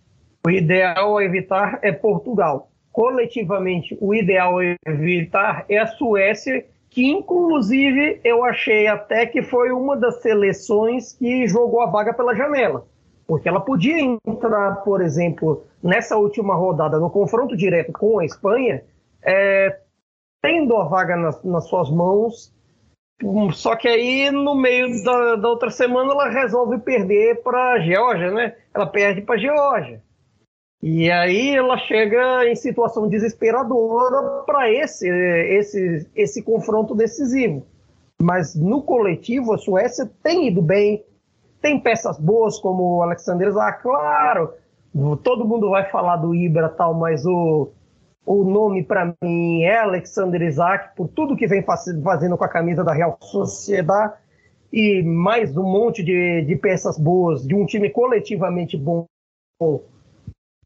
o 0.45 0.49
ideal 0.49 1.17
a 1.17 1.23
evitar 1.23 1.79
é 1.81 1.93
Portugal. 1.93 2.69
Coletivamente, 2.91 3.97
o 4.01 4.13
ideal 4.13 4.59
a 4.59 4.75
evitar 4.85 5.65
é 5.69 5.77
a 5.77 5.87
Suécia 5.87 6.65
que 6.99 7.07
inclusive 7.07 8.19
eu 8.25 8.43
achei 8.43 8.85
até 8.87 9.25
que 9.25 9.41
foi 9.41 9.71
uma 9.71 9.95
das 9.95 10.21
seleções 10.21 11.13
que 11.13 11.47
jogou 11.47 11.79
a 11.79 11.85
vaga 11.85 12.13
pela 12.13 12.35
janela. 12.35 12.85
Porque 13.25 13.47
ela 13.47 13.61
podia 13.61 14.01
entrar, 14.27 14.83
por 14.83 14.99
exemplo, 14.99 15.63
nessa 15.81 16.17
última 16.17 16.55
rodada, 16.55 16.99
no 16.99 17.09
confronto 17.09 17.55
direto 17.55 17.93
com 17.93 18.19
a 18.19 18.25
Espanha, 18.25 18.83
é, 19.23 19.79
tendo 20.41 20.75
a 20.75 20.83
vaga 20.89 21.15
nas, 21.15 21.41
nas, 21.41 21.69
suas 21.69 21.89
mãos. 21.89 22.53
Só 23.53 23.77
que 23.77 23.87
aí, 23.87 24.29
no 24.29 24.53
meio 24.53 25.01
da, 25.01 25.37
da 25.37 25.47
outra 25.47 25.69
semana, 25.69 26.11
ela 26.11 26.29
resolve 26.29 26.79
perder 26.79 27.41
para 27.41 27.75
a 27.75 27.79
Geórgia, 27.79 28.29
né? 28.31 28.57
Ela 28.75 28.87
perde 28.87 29.21
para 29.21 29.35
a 29.35 29.39
Geórgia. 29.39 30.03
E 30.81 31.11
aí 31.11 31.55
ela 31.55 31.77
chega 31.77 32.47
em 32.47 32.55
situação 32.55 33.09
desesperadora 33.09 34.43
para 34.45 34.71
esse, 34.71 35.09
esse, 35.09 36.07
esse 36.15 36.41
confronto 36.41 36.95
decisivo. 36.95 37.65
Mas 38.21 38.55
no 38.55 38.81
coletivo, 38.81 39.53
a 39.53 39.57
Suécia 39.57 40.09
tem 40.23 40.47
ido 40.47 40.61
bem, 40.61 41.03
tem 41.61 41.79
peças 41.79 42.17
boas 42.17 42.59
como 42.59 42.97
o 42.97 43.01
Alexander 43.01 43.51
Zak, 43.51 43.83
claro, 43.83 44.53
todo 45.23 45.47
mundo 45.47 45.69
vai 45.69 45.89
falar 45.89 46.17
do 46.17 46.33
Ibra 46.33 46.69
tal, 46.69 46.93
mas 46.93 47.25
o, 47.25 47.71
o 48.25 48.43
nome 48.45 48.83
para 48.83 49.13
mim 49.21 49.63
é 49.63 49.79
Alexander 49.79 50.41
Isaac, 50.41 50.95
por 50.95 51.09
tudo 51.09 51.35
que 51.35 51.47
vem 51.47 51.63
fazendo 52.03 52.37
com 52.37 52.43
a 52.43 52.49
camisa 52.49 52.83
da 52.83 52.93
Real 52.93 53.17
Sociedade 53.21 54.13
e 54.71 55.01
mais 55.03 55.55
um 55.57 55.63
monte 55.63 56.03
de, 56.03 56.41
de 56.43 56.55
peças 56.55 56.97
boas, 56.97 57.45
de 57.45 57.55
um 57.55 57.65
time 57.65 57.89
coletivamente 57.89 58.77
bom 58.77 59.05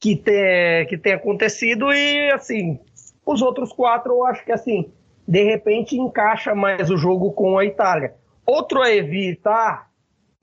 que 0.04 0.18
tem, 0.18 0.86
que 0.88 0.98
tem 0.98 1.14
acontecido 1.14 1.94
e 1.94 2.30
assim, 2.34 2.78
os 3.26 3.42
outros 3.42 3.72
quatro 3.72 4.12
eu 4.12 4.26
acho 4.26 4.44
que 4.44 4.52
assim, 4.52 4.92
de 5.26 5.42
repente 5.44 5.98
encaixa 5.98 6.54
mais 6.54 6.92
o 6.92 6.98
jogo 6.98 7.32
com 7.32 7.58
a 7.58 7.64
Itália. 7.64 8.14
Outro 8.46 8.82
a 8.82 8.94
evitar, 8.94 9.88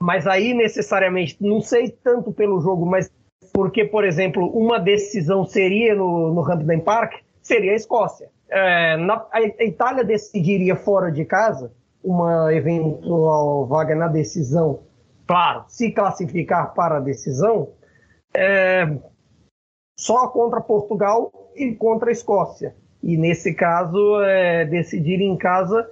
mas 0.01 0.27
aí 0.27 0.55
necessariamente, 0.55 1.37
não 1.39 1.61
sei 1.61 1.91
tanto 1.91 2.33
pelo 2.33 2.59
jogo, 2.63 2.87
mas 2.87 3.13
porque, 3.53 3.85
por 3.85 4.03
exemplo, 4.03 4.47
uma 4.47 4.81
decisão 4.81 5.45
seria 5.45 5.95
no, 5.95 6.33
no 6.33 6.41
Hampden 6.41 6.81
Park, 6.81 7.17
seria 7.43 7.73
a 7.73 7.77
Escócia. 7.77 8.31
É, 8.49 8.97
na, 8.97 9.27
a 9.31 9.43
Itália 9.63 10.03
decidiria 10.03 10.75
fora 10.75 11.13
de 11.13 11.27
casa 11.27 11.71
uma 12.03 12.51
eventual 12.55 13.67
vaga 13.67 13.95
na 13.95 14.09
decisão, 14.09 14.81
claro, 15.27 15.65
se 15.69 15.93
classificar 15.93 16.73
para 16.73 16.97
a 16.97 17.01
decisão, 17.01 17.69
é, 18.33 18.89
só 20.01 20.29
contra 20.29 20.63
Portugal 20.63 21.31
e 21.55 21.75
contra 21.75 22.09
a 22.09 22.13
Escócia. 22.13 22.75
E 23.03 23.19
nesse 23.19 23.53
caso, 23.53 24.19
é, 24.23 24.65
decidir 24.65 25.21
em 25.21 25.37
casa 25.37 25.91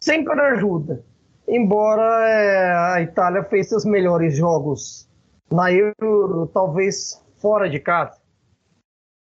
sempre 0.00 0.40
ajuda. 0.40 1.04
Embora 1.48 2.28
é, 2.28 2.94
a 2.94 3.02
Itália 3.02 3.42
fez 3.42 3.68
seus 3.68 3.84
melhores 3.84 4.36
jogos 4.36 5.08
na 5.50 5.72
Euro, 5.72 6.46
talvez 6.54 7.20
fora 7.38 7.68
de 7.68 7.80
casa. 7.80 8.16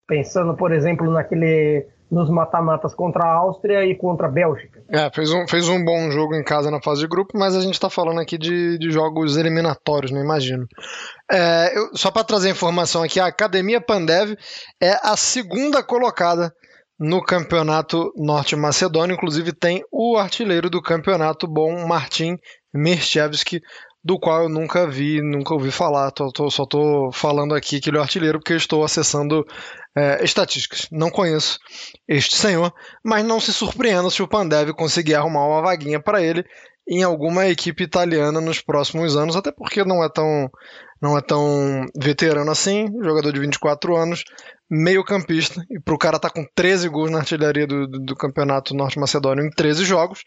Pensando, 0.09 0.57
por 0.57 0.73
exemplo, 0.73 1.11
naquele 1.11 1.87
nos 2.11 2.31
mata-matas 2.31 2.95
contra 2.95 3.25
a 3.25 3.35
Áustria 3.35 3.85
e 3.85 3.97
contra 3.97 4.27
a 4.27 4.31
Bélgica. 4.31 4.81
É, 4.89 5.11
fez 5.11 5.33
um, 5.33 5.47
fez 5.49 5.69
um 5.69 5.85
bom 5.85 6.11
jogo 6.11 6.35
em 6.35 6.45
casa 6.45 6.71
na 6.71 6.81
fase 6.81 7.01
de 7.01 7.09
grupo, 7.09 7.37
mas 7.37 7.57
a 7.57 7.61
gente 7.61 7.75
está 7.75 7.91
falando 7.91 8.21
aqui 8.21 8.39
de, 8.39 8.79
de 8.79 8.91
jogos 8.91 9.37
eliminatórios, 9.37 10.13
não 10.13 10.23
imagino. 10.23 10.67
É, 11.31 11.77
eu, 11.77 11.91
só 11.95 12.11
para 12.11 12.25
trazer 12.25 12.51
informação 12.51 13.03
aqui, 13.03 13.19
a 13.19 13.27
Academia 13.27 13.81
Pandev 13.81 14.37
é 14.81 14.93
a 15.03 15.17
segunda 15.17 15.83
colocada 15.83 16.53
no 16.99 17.23
campeonato 17.23 18.11
norte-macedônio, 18.17 19.15
inclusive 19.15 19.53
tem 19.53 19.83
o 19.93 20.17
artilheiro 20.17 20.71
do 20.71 20.81
campeonato 20.81 21.47
bom, 21.47 21.87
Martin 21.87 22.39
Mirchevski, 22.73 23.61
do 24.03 24.19
qual 24.19 24.45
eu 24.45 24.49
nunca 24.49 24.89
vi, 24.89 25.21
nunca 25.21 25.53
ouvi 25.53 25.73
falar. 25.73 26.13
Tô, 26.13 26.31
tô, 26.31 26.49
só 26.49 26.63
estou 26.63 27.11
falando 27.13 27.55
aqui 27.55 27.81
que 27.81 27.91
ele 27.91 27.99
é 27.99 28.01
artilheiro 28.01 28.39
porque 28.39 28.53
eu 28.53 28.57
estou 28.57 28.85
acessando 28.85 29.45
é, 29.97 30.23
estatísticas. 30.23 30.87
Não 30.93 31.11
conheço 31.11 31.59
este 32.07 32.37
senhor, 32.37 32.73
mas 33.03 33.25
não 33.25 33.41
se 33.41 33.53
surpreenda 33.53 34.11
se 34.11 34.23
o 34.23 34.29
Pandev 34.29 34.71
conseguir 34.73 35.15
arrumar 35.15 35.47
uma 35.47 35.63
vaguinha 35.63 35.99
para 35.99 36.23
ele 36.23 36.45
em 36.89 37.03
alguma 37.03 37.49
equipe 37.49 37.83
italiana 37.83 38.41
nos 38.41 38.61
próximos 38.61 39.17
anos, 39.17 39.35
até 39.35 39.51
porque 39.51 39.85
não 39.85 40.05
é 40.05 40.09
tão 40.09 40.49
não 41.03 41.17
é 41.19 41.21
tão 41.21 41.85
veterano 41.97 42.51
assim, 42.51 42.87
jogador 43.03 43.31
de 43.33 43.41
24 43.41 43.97
anos, 43.97 44.25
meio-campista. 44.71 45.63
E 45.71 45.79
pro 45.79 45.99
cara 45.99 46.19
tá 46.19 46.31
com 46.31 46.47
13 46.55 46.89
gols 46.89 47.11
na 47.11 47.19
artilharia 47.19 47.67
do, 47.67 47.87
do, 47.87 47.99
do 47.99 48.17
campeonato 48.17 48.75
norte-macedônio 48.75 49.45
em 49.45 49.51
13 49.51 49.85
jogos, 49.85 50.23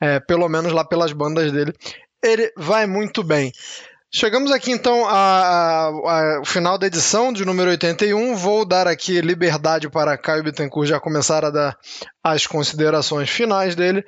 é, 0.00 0.18
pelo 0.20 0.48
menos 0.48 0.72
lá 0.72 0.84
pelas 0.84 1.12
bandas 1.12 1.52
dele, 1.52 1.74
ele 2.22 2.50
vai 2.56 2.86
muito 2.86 3.22
bem. 3.22 3.52
Chegamos 4.18 4.50
aqui 4.50 4.70
então 4.70 5.06
ao 5.06 6.42
final 6.42 6.78
da 6.78 6.86
edição 6.86 7.30
de 7.34 7.44
número 7.44 7.68
81. 7.68 8.34
Vou 8.34 8.64
dar 8.64 8.88
aqui 8.88 9.20
liberdade 9.20 9.90
para 9.90 10.16
Caio 10.16 10.42
Bittencourt 10.42 10.88
já 10.88 10.98
começar 10.98 11.44
a 11.44 11.50
dar 11.50 11.76
as 12.24 12.46
considerações 12.46 13.28
finais 13.28 13.76
dele. 13.76 14.02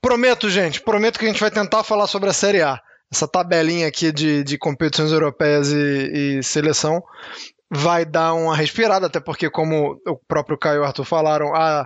Prometo, 0.00 0.48
gente, 0.48 0.80
prometo 0.80 1.18
que 1.18 1.24
a 1.24 1.28
gente 1.28 1.40
vai 1.40 1.50
tentar 1.50 1.82
falar 1.82 2.06
sobre 2.06 2.30
a 2.30 2.32
Série 2.32 2.62
A. 2.62 2.78
Essa 3.12 3.26
tabelinha 3.26 3.88
aqui 3.88 4.12
de, 4.12 4.44
de 4.44 4.56
competições 4.56 5.10
europeias 5.10 5.72
e, 5.72 6.36
e 6.36 6.42
seleção 6.44 7.02
vai 7.68 8.04
dar 8.04 8.34
uma 8.34 8.54
respirada, 8.54 9.06
até 9.06 9.18
porque, 9.18 9.50
como 9.50 10.00
o 10.06 10.16
próprio 10.28 10.56
Caio 10.56 10.76
e 10.76 10.80
o 10.82 10.84
Arthur 10.84 11.04
falaram, 11.04 11.52
a 11.52 11.84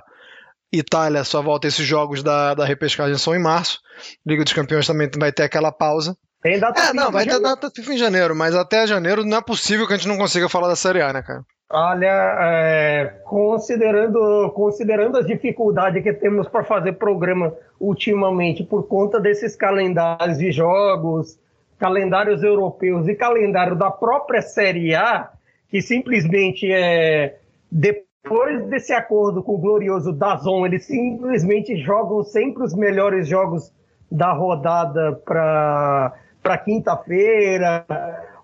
Itália 0.71 1.25
só 1.25 1.41
volta 1.41 1.69
esses 1.69 1.87
jogos 1.87 2.23
da, 2.23 2.53
da 2.53 2.67
repescagem 2.67 3.17
são 3.17 3.35
em 3.35 3.43
março. 3.43 3.81
Liga 4.27 4.45
dos 4.45 4.53
Campeões 4.53 4.87
também 4.87 5.09
vai 5.19 5.33
ter 5.33 5.45
aquela 5.45 5.73
pausa. 5.73 6.15
Tem 6.43 6.59
data 6.59 6.81
é, 6.81 6.93
não, 6.93 7.13
vai 7.13 7.25
ter 7.25 7.39
data 7.41 7.71
FIFA 7.71 7.93
em 7.95 7.99
janeiro, 7.99 8.35
mas 8.35 8.55
até 8.55 8.85
janeiro 8.85 9.25
não 9.25 9.39
é 9.39 9.41
possível 9.41 9.87
que 9.87 9.93
a 9.93 9.97
gente 9.97 10.09
não 10.09 10.19
consiga 10.19 10.49
falar 10.49 10.67
da 10.67 10.75
Série 10.75 11.01
A, 11.01 11.13
né, 11.13 11.23
cara? 11.23 11.45
Olha, 11.71 12.37
é, 12.41 13.15
considerando, 13.25 14.51
considerando 14.51 15.17
as 15.17 15.27
dificuldades 15.27 16.03
que 16.03 16.13
temos 16.13 16.49
para 16.49 16.65
fazer 16.65 16.95
programa 16.95 17.55
ultimamente 17.81 18.65
por 18.65 18.89
conta 18.89 19.21
desses 19.21 19.57
calendários 19.57 20.37
de 20.37 20.51
jogos, 20.51 21.39
calendários 21.79 22.43
europeus 22.43 23.09
e 23.09 23.15
calendário 23.15 23.77
da 23.77 23.91
própria 23.91 24.43
Série 24.43 24.95
A, 24.95 25.31
que 25.69 25.81
simplesmente 25.81 26.71
é 26.71 27.39
depois 27.71 28.67
desse 28.67 28.93
acordo 28.93 29.43
com 29.43 29.55
o 29.55 29.59
glorioso 29.59 30.13
Dazon, 30.13 30.67
eles 30.67 30.85
simplesmente 30.85 31.77
jogam 31.77 32.23
sempre 32.23 32.65
os 32.65 32.75
melhores 32.75 33.27
jogos 33.27 33.73
da 34.11 34.33
rodada 34.33 35.13
para 35.25 36.13
para 36.43 36.59
quinta-feira 36.59 37.87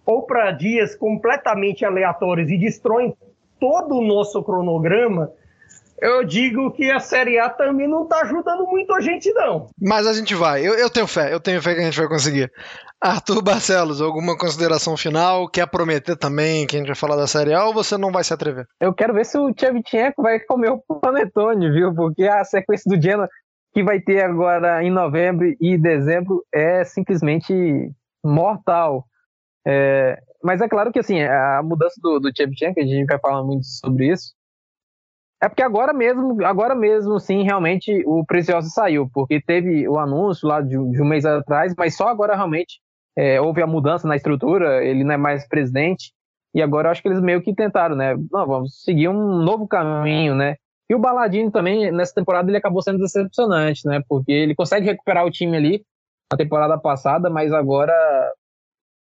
ou 0.07 0.23
para 0.23 0.51
dias 0.53 0.95
completamente 0.95 1.85
aleatórios 1.85 2.51
e 2.51 2.57
destroem 2.57 3.15
todo 3.61 3.97
o 3.97 4.07
nosso 4.07 4.43
cronograma, 4.43 5.31
eu 6.01 6.25
digo 6.25 6.71
que 6.71 6.91
a 6.91 7.01
Série 7.01 7.39
A 7.39 7.51
também 7.51 7.89
não 7.89 8.05
está 8.05 8.21
ajudando 8.23 8.65
muito 8.67 8.95
a 8.95 9.01
gente, 9.01 9.33
não. 9.33 9.69
Mas 9.81 10.07
a 10.07 10.13
gente 10.13 10.35
vai. 10.35 10.67
Eu, 10.67 10.75
eu, 10.75 10.89
tenho 10.89 11.07
fé, 11.07 11.33
eu 11.33 11.41
tenho 11.41 11.61
fé 11.61 11.75
que 11.75 11.81
a 11.81 11.85
gente 11.85 11.99
vai 11.99 12.09
conseguir. 12.09 12.51
Arthur 13.01 13.43
Barcelos, 13.43 14.01
alguma 14.01 14.37
consideração 14.37 14.97
final? 14.97 15.49
Quer 15.49 15.67
prometer 15.67 16.17
também 16.17 16.67
que 16.67 16.77
a 16.77 16.79
gente 16.79 16.89
vai 16.89 16.97
falar 16.97 17.17
da 17.17 17.27
Série 17.27 17.53
A 17.53 17.65
ou 17.67 17.75
você 17.75 17.97
não 17.97 18.11
vai 18.11 18.25
se 18.25 18.33
atrever? 18.33 18.67
Eu 18.81 18.95
quero 18.95 19.15
ver 19.15 19.25
se 19.25 19.39
o 19.39 19.53
Tchevchenko 19.53 20.23
vai 20.23 20.41
comer 20.41 20.71
o 20.71 20.79
panetone, 21.01 21.71
viu? 21.71 21.95
Porque 21.95 22.25
a 22.25 22.45
sequência 22.45 22.89
do 22.89 23.01
Genoa 23.01 23.29
que 23.73 23.83
vai 23.83 24.01
ter 24.01 24.23
agora 24.23 24.83
em 24.83 24.91
novembro 24.91 25.55
e 25.61 25.79
dezembro 25.79 26.45
é 26.53 26.85
simplesmente 26.85 27.53
mortal. 28.25 29.05
É, 29.66 30.21
mas 30.43 30.61
é 30.61 30.69
claro 30.69 30.93
que 30.93 30.99
assim, 30.99 31.21
a 31.23 31.62
mudança 31.62 32.01
do, 32.03 32.19
do 32.19 32.31
Shevchenko, 32.35 32.81
a 32.81 32.85
gente 32.85 33.07
vai 33.07 33.19
falar 33.19 33.43
muito 33.45 33.66
sobre 33.66 34.11
isso, 34.12 34.33
é 35.41 35.49
porque 35.49 35.62
agora 35.62 35.93
mesmo, 35.93 36.45
agora 36.45 36.75
mesmo, 36.75 37.19
sim, 37.21 37.45
realmente 37.45 38.03
o 38.07 38.25
Precioso 38.27 38.71
saiu, 38.71 39.09
porque 39.12 39.41
teve 39.41 39.89
o 39.89 39.97
anúncio 39.99 40.49
lá 40.49 40.61
de, 40.61 40.71
de 40.71 41.03
um 41.03 41.07
mês 41.07 41.25
atrás, 41.25 41.75
mas 41.79 41.97
só 41.97 42.09
agora 42.09 42.35
realmente 42.35 42.81
é, 43.16 43.41
houve 43.41 43.62
a 43.62 43.66
mudança 43.66 44.09
na 44.09 44.16
estrutura, 44.16 44.85
ele 44.85 45.05
não 45.05 45.12
é 45.14 45.16
mais 45.16 45.47
presidente, 45.47 46.12
e 46.53 46.61
agora 46.61 46.89
eu 46.89 46.93
acho 46.93 47.03
que 47.03 47.09
eles 47.09 47.21
meio 47.21 47.41
que 47.41 47.55
tentaram, 47.55 47.95
né? 47.95 48.16
Não, 48.33 48.47
vamos 48.47 48.83
seguir 48.83 49.09
um 49.09 49.37
novo 49.43 49.69
caminho, 49.69 50.35
né? 50.35 50.57
E 50.91 50.95
o 50.95 50.99
Baladinho 50.99 51.51
também, 51.51 51.93
nessa 51.93 52.14
temporada, 52.14 52.51
ele 52.51 52.57
acabou 52.57 52.80
sendo 52.82 52.99
decepcionante, 52.99 53.86
né? 53.86 54.03
Porque 54.09 54.32
ele 54.32 54.55
consegue 54.55 54.86
recuperar 54.86 55.26
o 55.26 55.30
time 55.30 55.57
ali 55.57 55.84
na 56.32 56.39
temporada 56.39 56.78
passada, 56.78 57.28
mas 57.28 57.53
agora 57.53 57.95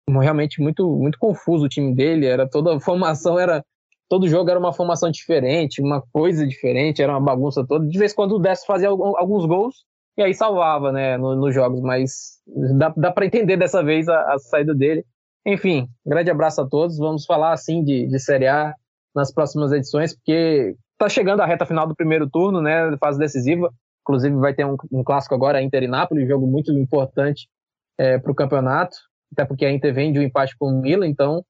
realmente 0.08 0.60
muito 0.60 0.96
muito 0.96 1.16
confuso 1.18 1.66
o 1.66 1.68
time 1.68 1.94
dele, 1.94 2.26
era 2.26 2.48
toda 2.48 2.74
a 2.74 2.80
formação 2.80 3.38
era 3.38 3.64
todo 4.08 4.28
jogo 4.28 4.50
era 4.50 4.58
uma 4.58 4.72
formação 4.72 5.08
diferente, 5.08 5.80
uma 5.80 6.02
coisa 6.12 6.44
diferente, 6.44 7.00
era 7.00 7.12
uma 7.12 7.20
bagunça 7.20 7.64
toda. 7.64 7.86
De 7.86 7.96
vez 7.96 8.12
em 8.12 8.16
quando 8.16 8.32
o 8.32 8.38
Décio 8.40 8.66
fazia 8.66 8.88
alguns 8.88 9.46
gols 9.46 9.84
e 10.18 10.22
aí 10.22 10.34
salvava, 10.34 10.90
né, 10.90 11.16
nos 11.16 11.38
no 11.38 11.52
jogos, 11.52 11.80
mas 11.80 12.40
dá, 12.76 12.92
dá 12.96 13.12
para 13.12 13.24
entender 13.24 13.56
dessa 13.56 13.84
vez 13.84 14.08
a, 14.08 14.34
a, 14.34 14.38
saída 14.38 14.74
dele. 14.74 15.04
Enfim, 15.46 15.88
grande 16.04 16.28
abraço 16.28 16.60
a 16.60 16.68
todos. 16.68 16.98
Vamos 16.98 17.24
falar 17.24 17.52
assim 17.52 17.84
de, 17.84 18.08
de 18.08 18.18
Série 18.18 18.48
A 18.48 18.74
nas 19.14 19.32
próximas 19.32 19.70
edições, 19.70 20.14
porque 20.14 20.74
tá 21.00 21.08
chegando 21.08 21.40
a 21.40 21.46
reta 21.46 21.64
final 21.64 21.86
do 21.86 21.96
primeiro 21.96 22.28
turno, 22.28 22.60
né, 22.60 22.94
fase 22.98 23.18
decisiva. 23.18 23.72
Inclusive 24.02 24.36
vai 24.36 24.52
ter 24.54 24.66
um, 24.66 24.76
um 24.92 25.02
clássico 25.02 25.34
agora, 25.34 25.62
Inter 25.62 25.82
e 25.82 25.88
Napoli, 25.88 26.24
um 26.24 26.28
jogo 26.28 26.46
muito 26.46 26.70
importante 26.72 27.48
é, 27.98 28.18
para 28.18 28.30
o 28.30 28.34
campeonato, 28.34 28.96
até 29.32 29.44
porque 29.44 29.64
a 29.64 29.72
Inter 29.72 29.94
vem 29.94 30.12
de 30.12 30.18
um 30.18 30.22
empate 30.22 30.54
com 30.58 30.66
o 30.66 30.80
Milan, 30.80 31.06
então 31.06 31.42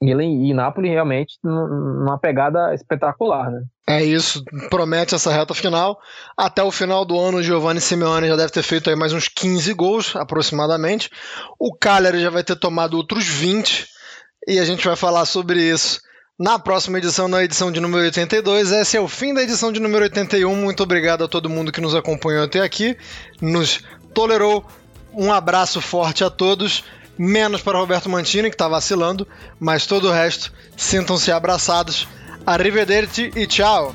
Milan 0.00 0.24
e 0.24 0.52
Napoli 0.52 0.88
realmente 0.88 1.38
numa 1.42 2.18
pegada 2.18 2.74
espetacular, 2.74 3.50
né? 3.50 3.62
É 3.88 4.04
isso, 4.04 4.44
promete 4.68 5.14
essa 5.14 5.32
reta 5.32 5.54
final. 5.54 5.98
Até 6.36 6.62
o 6.62 6.70
final 6.70 7.04
do 7.04 7.18
ano, 7.18 7.38
o 7.38 7.42
Giovanni 7.42 7.80
Simeone 7.80 8.28
já 8.28 8.36
deve 8.36 8.52
ter 8.52 8.62
feito 8.62 8.90
aí 8.90 8.96
mais 8.96 9.12
uns 9.12 9.28
15 9.28 9.72
gols, 9.74 10.14
aproximadamente. 10.16 11.08
O 11.58 11.74
Cagliari 11.74 12.20
já 12.20 12.30
vai 12.30 12.44
ter 12.44 12.56
tomado 12.56 12.96
outros 12.96 13.26
20, 13.26 13.86
e 14.46 14.58
a 14.58 14.64
gente 14.64 14.86
vai 14.86 14.96
falar 14.96 15.24
sobre 15.24 15.60
isso 15.60 16.00
na 16.38 16.58
próxima 16.58 16.98
edição, 16.98 17.28
na 17.28 17.42
edição 17.42 17.72
de 17.72 17.80
número 17.80 18.04
82. 18.04 18.70
Esse 18.70 18.96
é 18.96 19.00
o 19.00 19.08
fim 19.08 19.32
da 19.32 19.42
edição 19.42 19.72
de 19.72 19.80
número 19.80 20.04
81. 20.04 20.54
Muito 20.54 20.82
obrigado 20.82 21.24
a 21.24 21.28
todo 21.28 21.48
mundo 21.48 21.72
que 21.72 21.80
nos 21.80 21.94
acompanhou 21.94 22.44
até 22.44 22.60
aqui, 22.60 22.96
nos 23.40 23.80
tolerou. 24.12 24.64
Um 25.14 25.32
abraço 25.32 25.80
forte 25.80 26.22
a 26.22 26.28
todos, 26.28 26.84
menos 27.16 27.62
para 27.62 27.78
Roberto 27.78 28.10
Mantini, 28.10 28.50
que 28.50 28.54
está 28.54 28.68
vacilando, 28.68 29.26
mas 29.58 29.86
todo 29.86 30.08
o 30.08 30.12
resto, 30.12 30.52
sintam-se 30.76 31.32
abraçados. 31.32 32.06
Arrivederci 32.46 33.30
e 33.34 33.46
tchau! 33.46 33.94